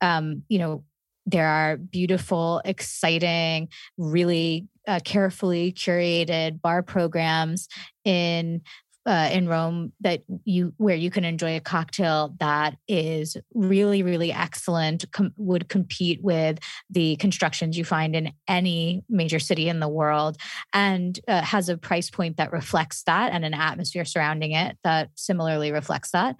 um, 0.00 0.42
you 0.48 0.58
know, 0.58 0.84
there 1.26 1.48
are 1.48 1.76
beautiful, 1.76 2.62
exciting, 2.64 3.68
really 3.98 4.68
uh, 4.86 5.00
carefully 5.04 5.72
curated 5.72 6.60
bar 6.60 6.82
programs 6.82 7.68
in 8.04 8.62
uh, 9.06 9.30
in 9.32 9.48
Rome 9.48 9.92
that 10.00 10.22
you 10.44 10.74
where 10.76 10.96
you 10.96 11.10
can 11.10 11.24
enjoy 11.24 11.56
a 11.56 11.60
cocktail 11.60 12.34
that 12.40 12.76
is 12.88 13.36
really 13.54 14.02
really 14.02 14.32
excellent 14.32 15.04
com- 15.12 15.32
would 15.36 15.68
compete 15.68 16.22
with 16.22 16.58
the 16.90 17.16
constructions 17.16 17.78
you 17.78 17.84
find 17.84 18.16
in 18.16 18.32
any 18.48 19.04
major 19.08 19.38
city 19.38 19.68
in 19.68 19.80
the 19.80 19.88
world 19.88 20.36
and 20.72 21.20
uh, 21.28 21.42
has 21.42 21.68
a 21.68 21.78
price 21.78 22.10
point 22.10 22.36
that 22.36 22.52
reflects 22.52 23.04
that 23.04 23.32
and 23.32 23.44
an 23.44 23.54
atmosphere 23.54 24.04
surrounding 24.04 24.52
it 24.52 24.76
that 24.82 25.10
similarly 25.14 25.70
reflects 25.70 26.10
that. 26.10 26.36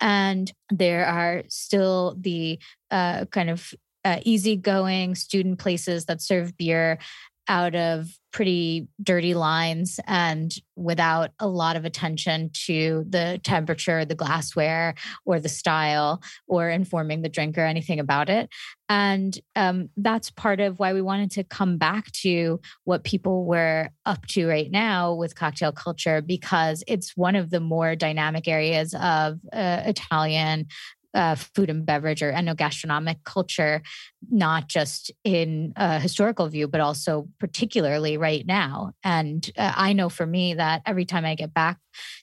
And 0.00 0.52
there 0.70 1.06
are 1.06 1.44
still 1.48 2.16
the 2.20 2.58
uh, 2.90 3.24
kind 3.26 3.48
of 3.50 3.72
uh, 4.04 4.18
easygoing 4.24 5.14
student 5.14 5.58
places 5.58 6.06
that 6.06 6.20
serve 6.20 6.56
beer 6.56 6.98
out 7.48 7.74
of 7.74 8.08
pretty 8.32 8.88
dirty 9.02 9.34
lines 9.34 10.00
and 10.06 10.52
without 10.74 11.30
a 11.38 11.46
lot 11.46 11.76
of 11.76 11.84
attention 11.84 12.50
to 12.52 13.04
the 13.08 13.38
temperature, 13.44 14.04
the 14.04 14.14
glassware, 14.14 14.94
or 15.26 15.38
the 15.38 15.48
style, 15.48 16.22
or 16.46 16.70
informing 16.70 17.22
the 17.22 17.28
drinker 17.28 17.60
anything 17.60 18.00
about 18.00 18.28
it. 18.30 18.48
And 18.88 19.38
um, 19.54 19.90
that's 19.96 20.30
part 20.30 20.60
of 20.60 20.78
why 20.78 20.92
we 20.92 21.02
wanted 21.02 21.30
to 21.32 21.44
come 21.44 21.76
back 21.76 22.10
to 22.22 22.60
what 22.84 23.04
people 23.04 23.44
were 23.44 23.90
up 24.06 24.26
to 24.28 24.48
right 24.48 24.70
now 24.70 25.14
with 25.14 25.34
cocktail 25.34 25.72
culture, 25.72 26.20
because 26.20 26.82
it's 26.86 27.16
one 27.16 27.36
of 27.36 27.50
the 27.50 27.60
more 27.60 27.94
dynamic 27.94 28.48
areas 28.48 28.94
of 28.94 29.38
uh, 29.52 29.82
Italian 29.84 30.66
uh, 31.14 31.34
food 31.34 31.70
and 31.70 31.84
beverage 31.84 32.22
or 32.22 32.32
enogastronomic 32.32 33.24
culture, 33.24 33.82
not 34.30 34.68
just 34.68 35.10
in 35.24 35.72
a 35.76 35.98
historical 35.98 36.48
view, 36.48 36.68
but 36.68 36.80
also 36.80 37.28
particularly 37.38 38.16
right 38.16 38.46
now. 38.46 38.92
And 39.04 39.48
uh, 39.56 39.72
I 39.74 39.92
know 39.92 40.08
for 40.08 40.26
me 40.26 40.54
that 40.54 40.82
every 40.86 41.04
time 41.04 41.24
I 41.24 41.34
get 41.34 41.52
back 41.52 41.78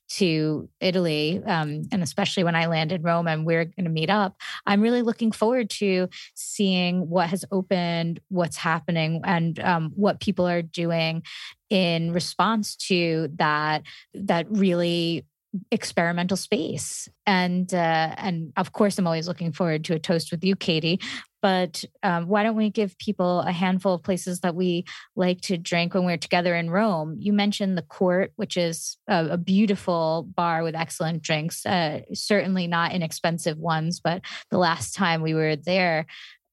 to 0.09 0.67
Italy, 0.79 1.41
um, 1.45 1.83
and 1.91 2.01
especially 2.01 2.43
when 2.43 2.55
I 2.55 2.65
land 2.65 2.91
in 2.91 3.03
Rome 3.03 3.27
and 3.27 3.45
we're 3.45 3.65
going 3.65 3.85
to 3.85 3.91
meet 3.91 4.09
up, 4.09 4.35
I'm 4.65 4.81
really 4.81 5.03
looking 5.03 5.31
forward 5.31 5.69
to 5.71 6.09
seeing 6.33 7.09
what 7.09 7.29
has 7.29 7.45
opened, 7.51 8.19
what's 8.29 8.57
happening, 8.57 9.21
and 9.23 9.59
um, 9.59 9.91
what 9.95 10.19
people 10.19 10.47
are 10.47 10.63
doing 10.63 11.23
in 11.69 12.11
response 12.11 12.75
to 12.75 13.29
that 13.35 13.83
that 14.15 14.47
really 14.49 15.25
experimental 15.71 16.37
space. 16.37 17.07
And 17.25 17.73
uh, 17.73 18.13
and 18.17 18.53
of 18.57 18.71
course 18.71 18.97
i'm 18.97 19.07
always 19.07 19.27
looking 19.27 19.51
forward 19.51 19.83
to 19.85 19.95
a 19.95 19.99
toast 19.99 20.31
with 20.31 20.43
you 20.43 20.55
katie. 20.55 20.99
But 21.41 21.85
um, 22.03 22.27
why 22.27 22.43
don't 22.43 22.57
we 22.57 22.69
give 22.69 22.97
people 22.97 23.39
a 23.39 23.51
handful 23.51 23.93
of 23.93 24.03
places 24.03 24.41
that 24.41 24.55
we 24.55 24.83
like 25.15 25.39
to 25.41 25.57
drink 25.57 25.93
when 25.93 26.03
we're 26.03 26.17
together 26.17 26.53
in 26.53 26.69
rome? 26.69 27.15
You 27.17 27.33
mentioned 27.33 27.77
the 27.77 27.83
court 27.83 28.31
which 28.35 28.57
is 28.57 28.97
a, 29.07 29.29
a 29.31 29.37
beautiful 29.37 30.27
bar 30.35 30.63
with 30.63 30.75
excellent 30.75 31.23
drinks 31.23 31.65
uh, 31.65 32.01
certainly 32.13 32.67
not 32.67 32.93
inexpensive 32.93 33.57
ones 33.57 33.99
but 33.99 34.21
the 34.51 34.57
last 34.57 34.93
time 34.93 35.21
we 35.21 35.33
were 35.33 35.55
there 35.55 36.05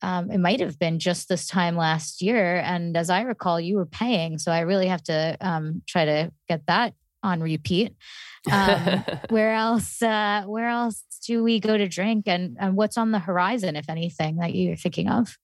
um, 0.03 0.31
it 0.31 0.39
might 0.39 0.61
have 0.61 0.79
been 0.79 0.99
just 0.99 1.29
this 1.29 1.47
time 1.49 1.75
last 1.75 2.21
year. 2.21 2.57
And 2.57 2.97
as 2.97 3.11
i 3.11 3.23
recall 3.23 3.61
you 3.61 3.77
were 3.77 3.87
paying. 3.87 4.39
So 4.39 4.53
i 4.53 4.61
really 4.61 4.89
have 4.89 5.03
to 5.05 5.37
um, 5.41 5.83
try 5.87 6.05
to 6.05 6.33
get 6.49 6.67
that 6.67 6.95
on 7.27 7.41
repeat. 7.41 7.95
Um, 8.49 9.03
where 9.29 9.55
else? 9.55 10.01
Uh, 10.01 10.45
where 10.47 10.69
else 10.69 11.03
do 11.27 11.43
we 11.43 11.59
go 11.59 11.77
to 11.77 11.89
drink, 11.89 12.29
and, 12.29 12.57
and 12.61 12.77
what's 12.77 12.97
on 12.97 13.11
the 13.11 13.19
horizon, 13.19 13.75
if 13.75 13.91
anything, 13.91 14.37
that 14.37 14.55
you're 14.55 14.77
thinking 14.77 15.09
of? 15.09 15.37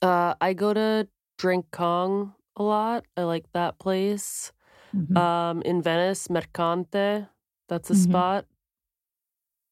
Uh, 0.00 0.34
I 0.40 0.52
go 0.52 0.72
to 0.72 1.08
Drink 1.36 1.66
Kong 1.72 2.34
a 2.56 2.62
lot. 2.62 3.04
I 3.16 3.24
like 3.24 3.46
that 3.54 3.80
place. 3.80 4.52
Mm-hmm. 4.94 5.16
Um, 5.16 5.62
in 5.62 5.82
Venice, 5.82 6.30
Mercante. 6.30 7.26
That's 7.68 7.90
a 7.90 7.94
mm-hmm. 7.94 8.02
spot. 8.02 8.44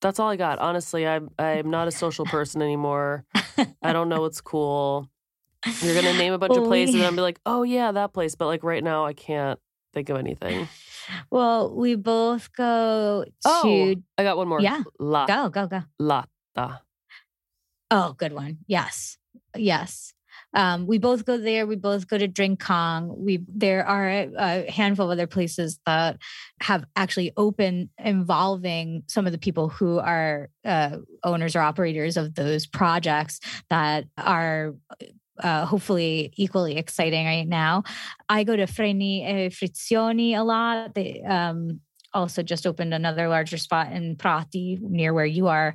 That's 0.00 0.18
all 0.18 0.30
I 0.30 0.36
got. 0.36 0.58
Honestly, 0.58 1.06
I'm 1.06 1.30
I'm 1.38 1.70
not 1.70 1.86
a 1.86 1.90
social 1.92 2.24
person 2.24 2.62
anymore. 2.62 3.24
I 3.82 3.92
don't 3.92 4.08
know 4.08 4.22
what's 4.22 4.40
cool. 4.40 5.10
You're 5.82 5.94
gonna 5.94 6.16
name 6.16 6.32
a 6.32 6.38
bunch 6.38 6.50
well, 6.54 6.62
of 6.62 6.68
places, 6.68 6.94
we... 6.94 7.00
and 7.00 7.06
I'll 7.06 7.12
be 7.12 7.20
like, 7.20 7.38
"Oh 7.44 7.62
yeah, 7.62 7.92
that 7.92 8.14
place." 8.14 8.34
But 8.34 8.46
like 8.46 8.64
right 8.64 8.82
now, 8.82 9.04
I 9.04 9.12
can't 9.12 9.60
think 9.92 10.08
of 10.08 10.16
anything. 10.16 10.68
Well, 11.30 11.74
we 11.74 11.94
both 11.94 12.52
go 12.52 13.24
to. 13.24 13.30
Oh, 13.44 13.94
I 14.18 14.22
got 14.22 14.36
one 14.36 14.48
more. 14.48 14.60
Yeah. 14.60 14.82
La- 14.98 15.26
go, 15.26 15.48
go, 15.48 15.66
go. 15.66 15.82
Latta. 15.98 16.80
Oh, 17.90 18.14
good 18.16 18.32
one. 18.32 18.58
Yes. 18.66 19.18
Yes. 19.56 20.14
Um, 20.52 20.86
we 20.86 20.98
both 20.98 21.24
go 21.24 21.38
there. 21.38 21.66
We 21.66 21.76
both 21.76 22.08
go 22.08 22.18
to 22.18 22.26
Drink 22.26 22.60
Kong. 22.60 23.14
We 23.16 23.40
there 23.48 23.86
are 23.86 24.08
a 24.08 24.70
handful 24.70 25.06
of 25.06 25.12
other 25.12 25.26
places 25.26 25.78
that 25.86 26.18
have 26.60 26.84
actually 26.96 27.32
open 27.36 27.90
involving 27.98 29.04
some 29.06 29.26
of 29.26 29.32
the 29.32 29.38
people 29.38 29.68
who 29.68 29.98
are 29.98 30.48
uh, 30.64 30.96
owners 31.22 31.54
or 31.54 31.60
operators 31.60 32.16
of 32.16 32.34
those 32.34 32.66
projects 32.66 33.40
that 33.70 34.06
are 34.18 34.74
uh, 35.42 35.66
hopefully 35.66 36.32
equally 36.36 36.76
exciting 36.76 37.26
right 37.26 37.48
now. 37.48 37.82
I 38.28 38.44
go 38.44 38.56
to 38.56 38.66
Freni 38.66 39.22
e 39.22 39.48
Frizioni 39.50 40.36
a 40.36 40.42
lot. 40.42 40.94
They 40.94 41.22
um, 41.22 41.80
also 42.12 42.42
just 42.42 42.66
opened 42.66 42.94
another 42.94 43.28
larger 43.28 43.58
spot 43.58 43.92
in 43.92 44.16
Prati 44.16 44.78
near 44.80 45.12
where 45.14 45.26
you 45.26 45.48
are 45.48 45.74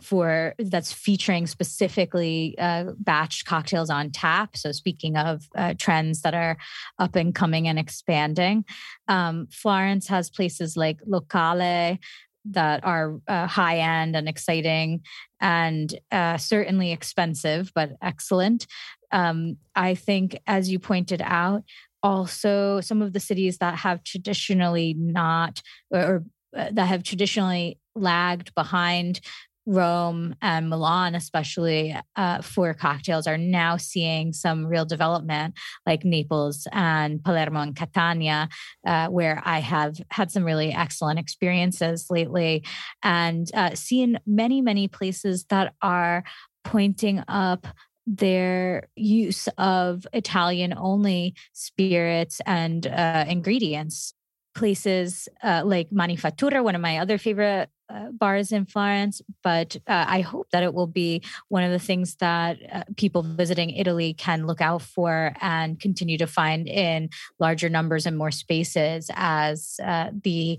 for 0.00 0.54
that's 0.58 0.92
featuring 0.92 1.46
specifically 1.46 2.56
uh, 2.58 2.84
batch 2.98 3.44
cocktails 3.44 3.90
on 3.90 4.10
tap. 4.10 4.56
So 4.56 4.72
speaking 4.72 5.16
of 5.16 5.48
uh, 5.56 5.74
trends 5.78 6.22
that 6.22 6.34
are 6.34 6.56
up 6.98 7.14
and 7.14 7.34
coming 7.34 7.68
and 7.68 7.78
expanding, 7.78 8.64
um, 9.08 9.48
Florence 9.50 10.08
has 10.08 10.30
places 10.30 10.76
like 10.76 10.98
Locale, 11.06 11.98
that 12.44 12.84
are 12.84 13.20
uh, 13.28 13.46
high 13.46 13.78
end 13.78 14.16
and 14.16 14.28
exciting 14.28 15.02
and 15.40 15.98
uh, 16.10 16.36
certainly 16.36 16.92
expensive, 16.92 17.72
but 17.74 17.92
excellent. 18.02 18.66
Um, 19.10 19.58
I 19.74 19.94
think, 19.94 20.38
as 20.46 20.70
you 20.70 20.78
pointed 20.78 21.22
out, 21.22 21.62
also 22.02 22.80
some 22.80 23.02
of 23.02 23.12
the 23.12 23.20
cities 23.20 23.58
that 23.58 23.76
have 23.76 24.02
traditionally 24.02 24.94
not 24.98 25.62
or, 25.90 26.00
or 26.00 26.24
uh, 26.56 26.68
that 26.72 26.86
have 26.86 27.02
traditionally 27.02 27.78
lagged 27.94 28.54
behind 28.54 29.20
Rome 29.66 30.34
and 30.42 30.68
Milan, 30.68 31.14
especially 31.14 31.96
uh, 32.16 32.42
for 32.42 32.74
cocktails, 32.74 33.26
are 33.26 33.38
now 33.38 33.76
seeing 33.76 34.32
some 34.32 34.66
real 34.66 34.84
development, 34.84 35.54
like 35.86 36.04
Naples 36.04 36.66
and 36.72 37.22
Palermo 37.22 37.60
and 37.60 37.76
Catania, 37.76 38.48
uh, 38.86 39.08
where 39.08 39.40
I 39.44 39.60
have 39.60 40.00
had 40.10 40.30
some 40.30 40.44
really 40.44 40.72
excellent 40.72 41.18
experiences 41.18 42.06
lately, 42.10 42.64
and 43.02 43.48
uh, 43.54 43.74
seen 43.74 44.18
many, 44.26 44.60
many 44.60 44.88
places 44.88 45.44
that 45.50 45.74
are 45.80 46.24
pointing 46.64 47.22
up 47.28 47.66
their 48.06 48.88
use 48.96 49.48
of 49.58 50.06
Italian 50.12 50.74
only 50.76 51.34
spirits 51.52 52.40
and 52.46 52.86
uh, 52.86 53.24
ingredients. 53.28 54.14
Places 54.54 55.30
uh, 55.42 55.62
like 55.64 55.88
Manifattura, 55.90 56.62
one 56.62 56.74
of 56.74 56.82
my 56.82 56.98
other 56.98 57.16
favorite 57.16 57.70
uh, 57.92 58.10
bars 58.12 58.52
in 58.52 58.64
Florence, 58.64 59.20
but 59.42 59.76
uh, 59.86 60.04
I 60.08 60.20
hope 60.20 60.48
that 60.52 60.62
it 60.62 60.72
will 60.72 60.86
be 60.86 61.22
one 61.48 61.62
of 61.62 61.70
the 61.70 61.78
things 61.78 62.16
that 62.16 62.58
uh, 62.72 62.84
people 62.96 63.22
visiting 63.22 63.70
Italy 63.70 64.14
can 64.14 64.46
look 64.46 64.60
out 64.60 64.82
for 64.82 65.34
and 65.40 65.78
continue 65.78 66.18
to 66.18 66.26
find 66.26 66.68
in 66.68 67.10
larger 67.38 67.68
numbers 67.68 68.06
and 68.06 68.16
more 68.16 68.30
spaces 68.30 69.10
as 69.14 69.78
uh, 69.82 70.10
the 70.22 70.58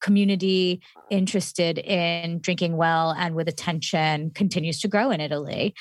community 0.00 0.82
interested 1.10 1.78
in 1.78 2.40
drinking 2.40 2.76
well 2.76 3.14
and 3.16 3.34
with 3.34 3.48
attention 3.48 4.30
continues 4.30 4.80
to 4.80 4.88
grow 4.88 5.10
in 5.10 5.20
Italy. 5.20 5.74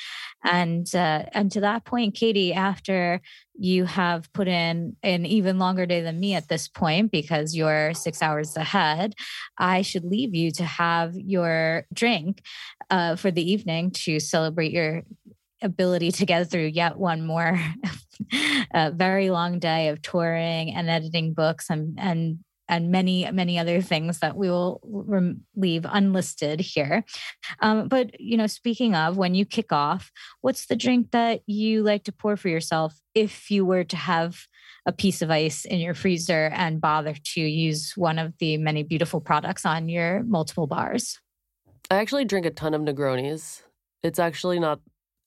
And 0.44 0.88
uh, 0.94 1.24
and 1.34 1.52
to 1.52 1.62
that 1.62 1.86
point, 1.86 2.16
Katie, 2.16 2.54
after 2.54 3.22
you 3.58 3.86
have 3.86 4.32
put 4.34 4.48
in 4.48 4.96
an 5.02 5.26
even 5.26 5.58
longer 5.58 5.86
day 5.86 6.02
than 6.02 6.20
me 6.20 6.36
at 6.36 6.48
this 6.48 6.68
point 6.68 7.12
because 7.12 7.56
you're 7.56 7.94
six 7.94 8.22
hours 8.22 8.56
ahead, 8.56 9.16
I 9.58 9.82
should 9.82 10.06
leave 10.06 10.36
you 10.36 10.52
to 10.52 10.64
have 10.64 11.14
your 11.16 11.86
drink 11.94 12.42
uh, 12.90 13.16
for 13.16 13.32
the 13.32 13.52
evening 13.52 13.92
to 13.92 14.20
celebrate 14.20 14.72
your 14.72 15.04
ability 15.62 16.12
to 16.12 16.26
get 16.26 16.50
through 16.50 16.66
yet 16.66 16.98
one 16.98 17.26
more 17.26 17.60
uh, 18.74 18.92
very 18.94 19.30
long 19.30 19.58
day 19.60 19.88
of 19.88 20.02
touring 20.02 20.74
and 20.74 20.90
editing 20.90 21.34
books 21.34 21.70
and, 21.70 21.98
and 22.00 22.40
and 22.68 22.92
many 22.92 23.30
many 23.32 23.60
other 23.60 23.82
things 23.82 24.20
that 24.20 24.36
we 24.36 24.50
will 24.50 24.82
rem- 24.84 25.46
leave 25.56 25.86
unlisted 25.88 26.60
here. 26.60 27.04
Um, 27.60 27.88
but 27.88 28.20
you 28.20 28.38
know 28.38 28.48
speaking 28.48 28.96
of 28.96 29.18
when 29.18 29.36
you 29.36 29.46
kick 29.46 29.72
off 29.72 30.12
what's 30.42 30.66
the 30.66 30.76
drink 30.76 31.12
that 31.12 31.42
you 31.46 31.84
like 31.84 32.04
to 32.06 32.12
pour 32.12 32.38
for 32.38 32.50
yourself 32.50 33.00
if 33.14 33.50
you 33.50 33.66
were 33.66 33.84
to 33.84 33.96
have 33.96 34.46
a 34.86 34.92
piece 34.92 35.22
of 35.22 35.32
ice 35.32 35.66
in 35.66 35.80
your 35.80 35.94
freezer 35.94 36.52
and 36.54 36.82
bother 36.82 37.16
to 37.24 37.42
use 37.42 37.94
one 37.96 38.20
of 38.20 38.34
the 38.40 38.58
many 38.58 38.84
beautiful 38.84 39.20
products 39.20 39.66
on 39.66 39.90
your 39.90 40.24
multiple 40.24 40.68
bars? 40.68 41.20
I 41.90 41.96
actually 41.96 42.26
drink 42.26 42.46
a 42.46 42.52
ton 42.52 42.74
of 42.74 42.82
negronis. 42.82 43.62
It's 44.04 44.20
actually 44.20 44.60
not 44.60 44.80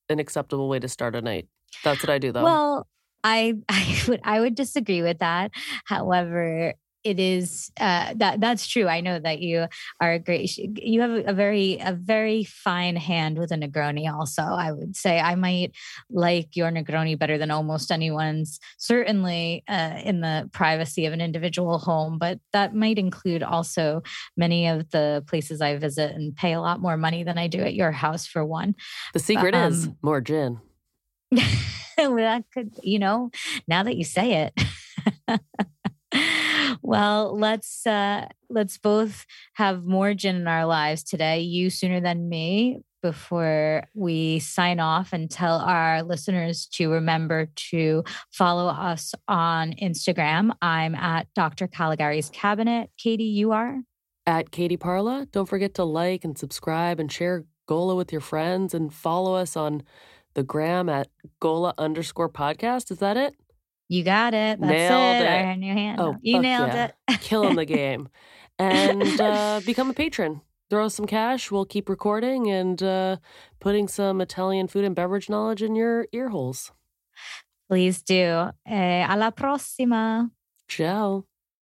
an 0.09 0.19
acceptable 0.19 0.69
way 0.69 0.79
to 0.79 0.89
start 0.89 1.15
a 1.15 1.21
night. 1.21 1.49
That's 1.85 2.03
what 2.03 2.11
i 2.11 2.19
do 2.19 2.33
though. 2.33 2.45
Well 2.45 2.87
I, 3.25 3.55
I 3.69 4.03
would 4.09 4.21
I 4.25 4.41
would 4.41 4.55
disagree 4.55 5.03
with 5.03 5.19
that. 5.19 5.51
However, 5.85 6.75
it 7.05 7.21
is 7.21 7.71
uh, 7.81 8.15
that 8.17 8.41
that's 8.41 8.67
true. 8.67 8.87
I 8.87 9.01
know 9.01 9.19
that 9.19 9.41
you 9.41 9.67
are 10.01 10.13
a 10.13 10.19
great. 10.19 10.57
You 10.57 11.01
have 11.01 11.27
a 11.27 11.33
very 11.33 11.79
a 11.81 11.93
very 11.93 12.45
fine 12.45 12.97
hand 12.97 13.39
with 13.39 13.53
a 13.53 13.57
Negroni. 13.57 14.13
Also, 14.13 14.43
I 14.43 14.73
would 14.73 14.97
say 14.97 15.21
I 15.21 15.35
might 15.35 15.73
like 16.11 16.57
your 16.57 16.71
Negroni 16.71 17.19
better 17.19 17.39
than 17.39 17.51
almost 17.51 17.91
anyone's. 17.91 18.59
Certainly, 18.79 19.65
uh, 19.69 20.01
in 20.05 20.21
the 20.21 20.51
privacy 20.53 21.07
of 21.07 21.13
an 21.13 21.21
individual 21.21 21.79
home, 21.79 22.19
but 22.19 22.41
that 22.53 22.75
might 22.75 22.99
include 22.99 23.43
also 23.43 24.03
many 24.37 24.69
of 24.69 24.91
the 24.91 25.25
places 25.27 25.61
I 25.61 25.77
visit 25.77 26.15
and 26.15 26.35
pay 26.35 26.53
a 26.53 26.61
lot 26.61 26.81
more 26.81 26.97
money 26.97 27.23
than 27.23 27.39
I 27.39 27.47
do 27.47 27.61
at 27.61 27.75
your 27.75 27.93
house 27.93 28.27
for 28.27 28.45
one. 28.45 28.75
The 29.15 29.21
secret 29.21 29.55
um, 29.55 29.73
is 29.73 29.89
more 30.03 30.21
gin. 30.21 30.61
that 31.97 32.45
could, 32.53 32.75
you 32.83 32.99
know, 32.99 33.31
now 33.67 33.83
that 33.83 33.97
you 33.97 34.05
say 34.05 34.49
it. 34.49 35.41
well, 36.83 37.39
let's 37.39 37.87
uh, 37.87 38.27
let's 38.49 38.79
both 38.79 39.27
have 39.55 39.85
more 39.85 40.15
gin 40.15 40.37
in 40.37 40.47
our 40.47 40.67
lives 40.67 41.03
today. 41.03 41.41
You 41.41 41.71
sooner 41.71 42.01
than 42.01 42.29
me. 42.29 42.81
Before 43.01 43.85
we 43.95 44.41
sign 44.41 44.81
off 44.81 45.13
and 45.13 45.31
tell 45.31 45.61
our 45.61 46.03
listeners 46.03 46.67
to 46.73 46.91
remember 46.91 47.47
to 47.71 48.03
follow 48.33 48.67
us 48.67 49.15
on 49.29 49.73
Instagram. 49.75 50.51
I'm 50.61 50.97
at 50.97 51.29
Dr. 51.33 51.69
Callegari's 51.69 52.29
Cabinet. 52.29 52.91
Katie, 52.99 53.23
you 53.23 53.53
are 53.53 53.79
at 54.27 54.51
Katie 54.51 54.77
Parla. 54.77 55.27
Don't 55.33 55.49
forget 55.49 55.75
to 55.75 55.85
like 55.85 56.23
and 56.23 56.37
subscribe 56.37 57.01
and 57.01 57.11
share 57.11 57.45
Gola 57.67 57.95
with 57.95 58.13
your 58.13 58.21
friends 58.21 58.75
and 58.75 58.93
follow 58.93 59.35
us 59.35 59.57
on 59.57 59.85
the 60.35 60.43
gram 60.43 60.89
at 60.89 61.09
Gola 61.41 61.73
underscore 61.79 62.29
podcast. 62.29 62.91
Is 62.91 62.99
that 62.99 63.17
it? 63.17 63.35
You 63.89 64.05
got 64.05 64.35
it. 64.35 64.61
That's 64.61 64.71
nailed 64.71 65.23
it. 65.23 65.27
it. 65.27 65.57
New 65.59 65.73
handle. 65.73 66.09
Oh, 66.09 66.19
you 66.21 66.41
nailed 66.41 66.69
yeah. 66.69 66.91
it. 67.09 67.21
Killing 67.21 67.57
the 67.57 67.65
game. 67.81 68.09
And 68.59 69.21
uh, 69.21 69.61
become 69.65 69.91
a 69.91 69.95
patron. 69.95 70.43
Throw 70.69 70.87
us 70.87 70.95
some 70.95 71.07
cash. 71.07 71.51
We'll 71.51 71.65
keep 71.65 71.89
recording 71.89 72.51
and 72.51 72.83
uh, 72.83 73.17
putting 73.61 73.89
some 73.89 74.21
Italian 74.21 74.69
food 74.69 74.85
and 74.85 74.95
beverage 74.95 75.31
knowledge 75.31 75.63
in 75.63 75.75
your 75.75 76.07
ear 76.13 76.29
holes. 76.29 76.73
Please 77.69 78.03
do. 78.03 78.51
Eh, 78.67 79.07
alla 79.09 79.31
prossima. 79.31 80.31
Ciao. 80.69 81.28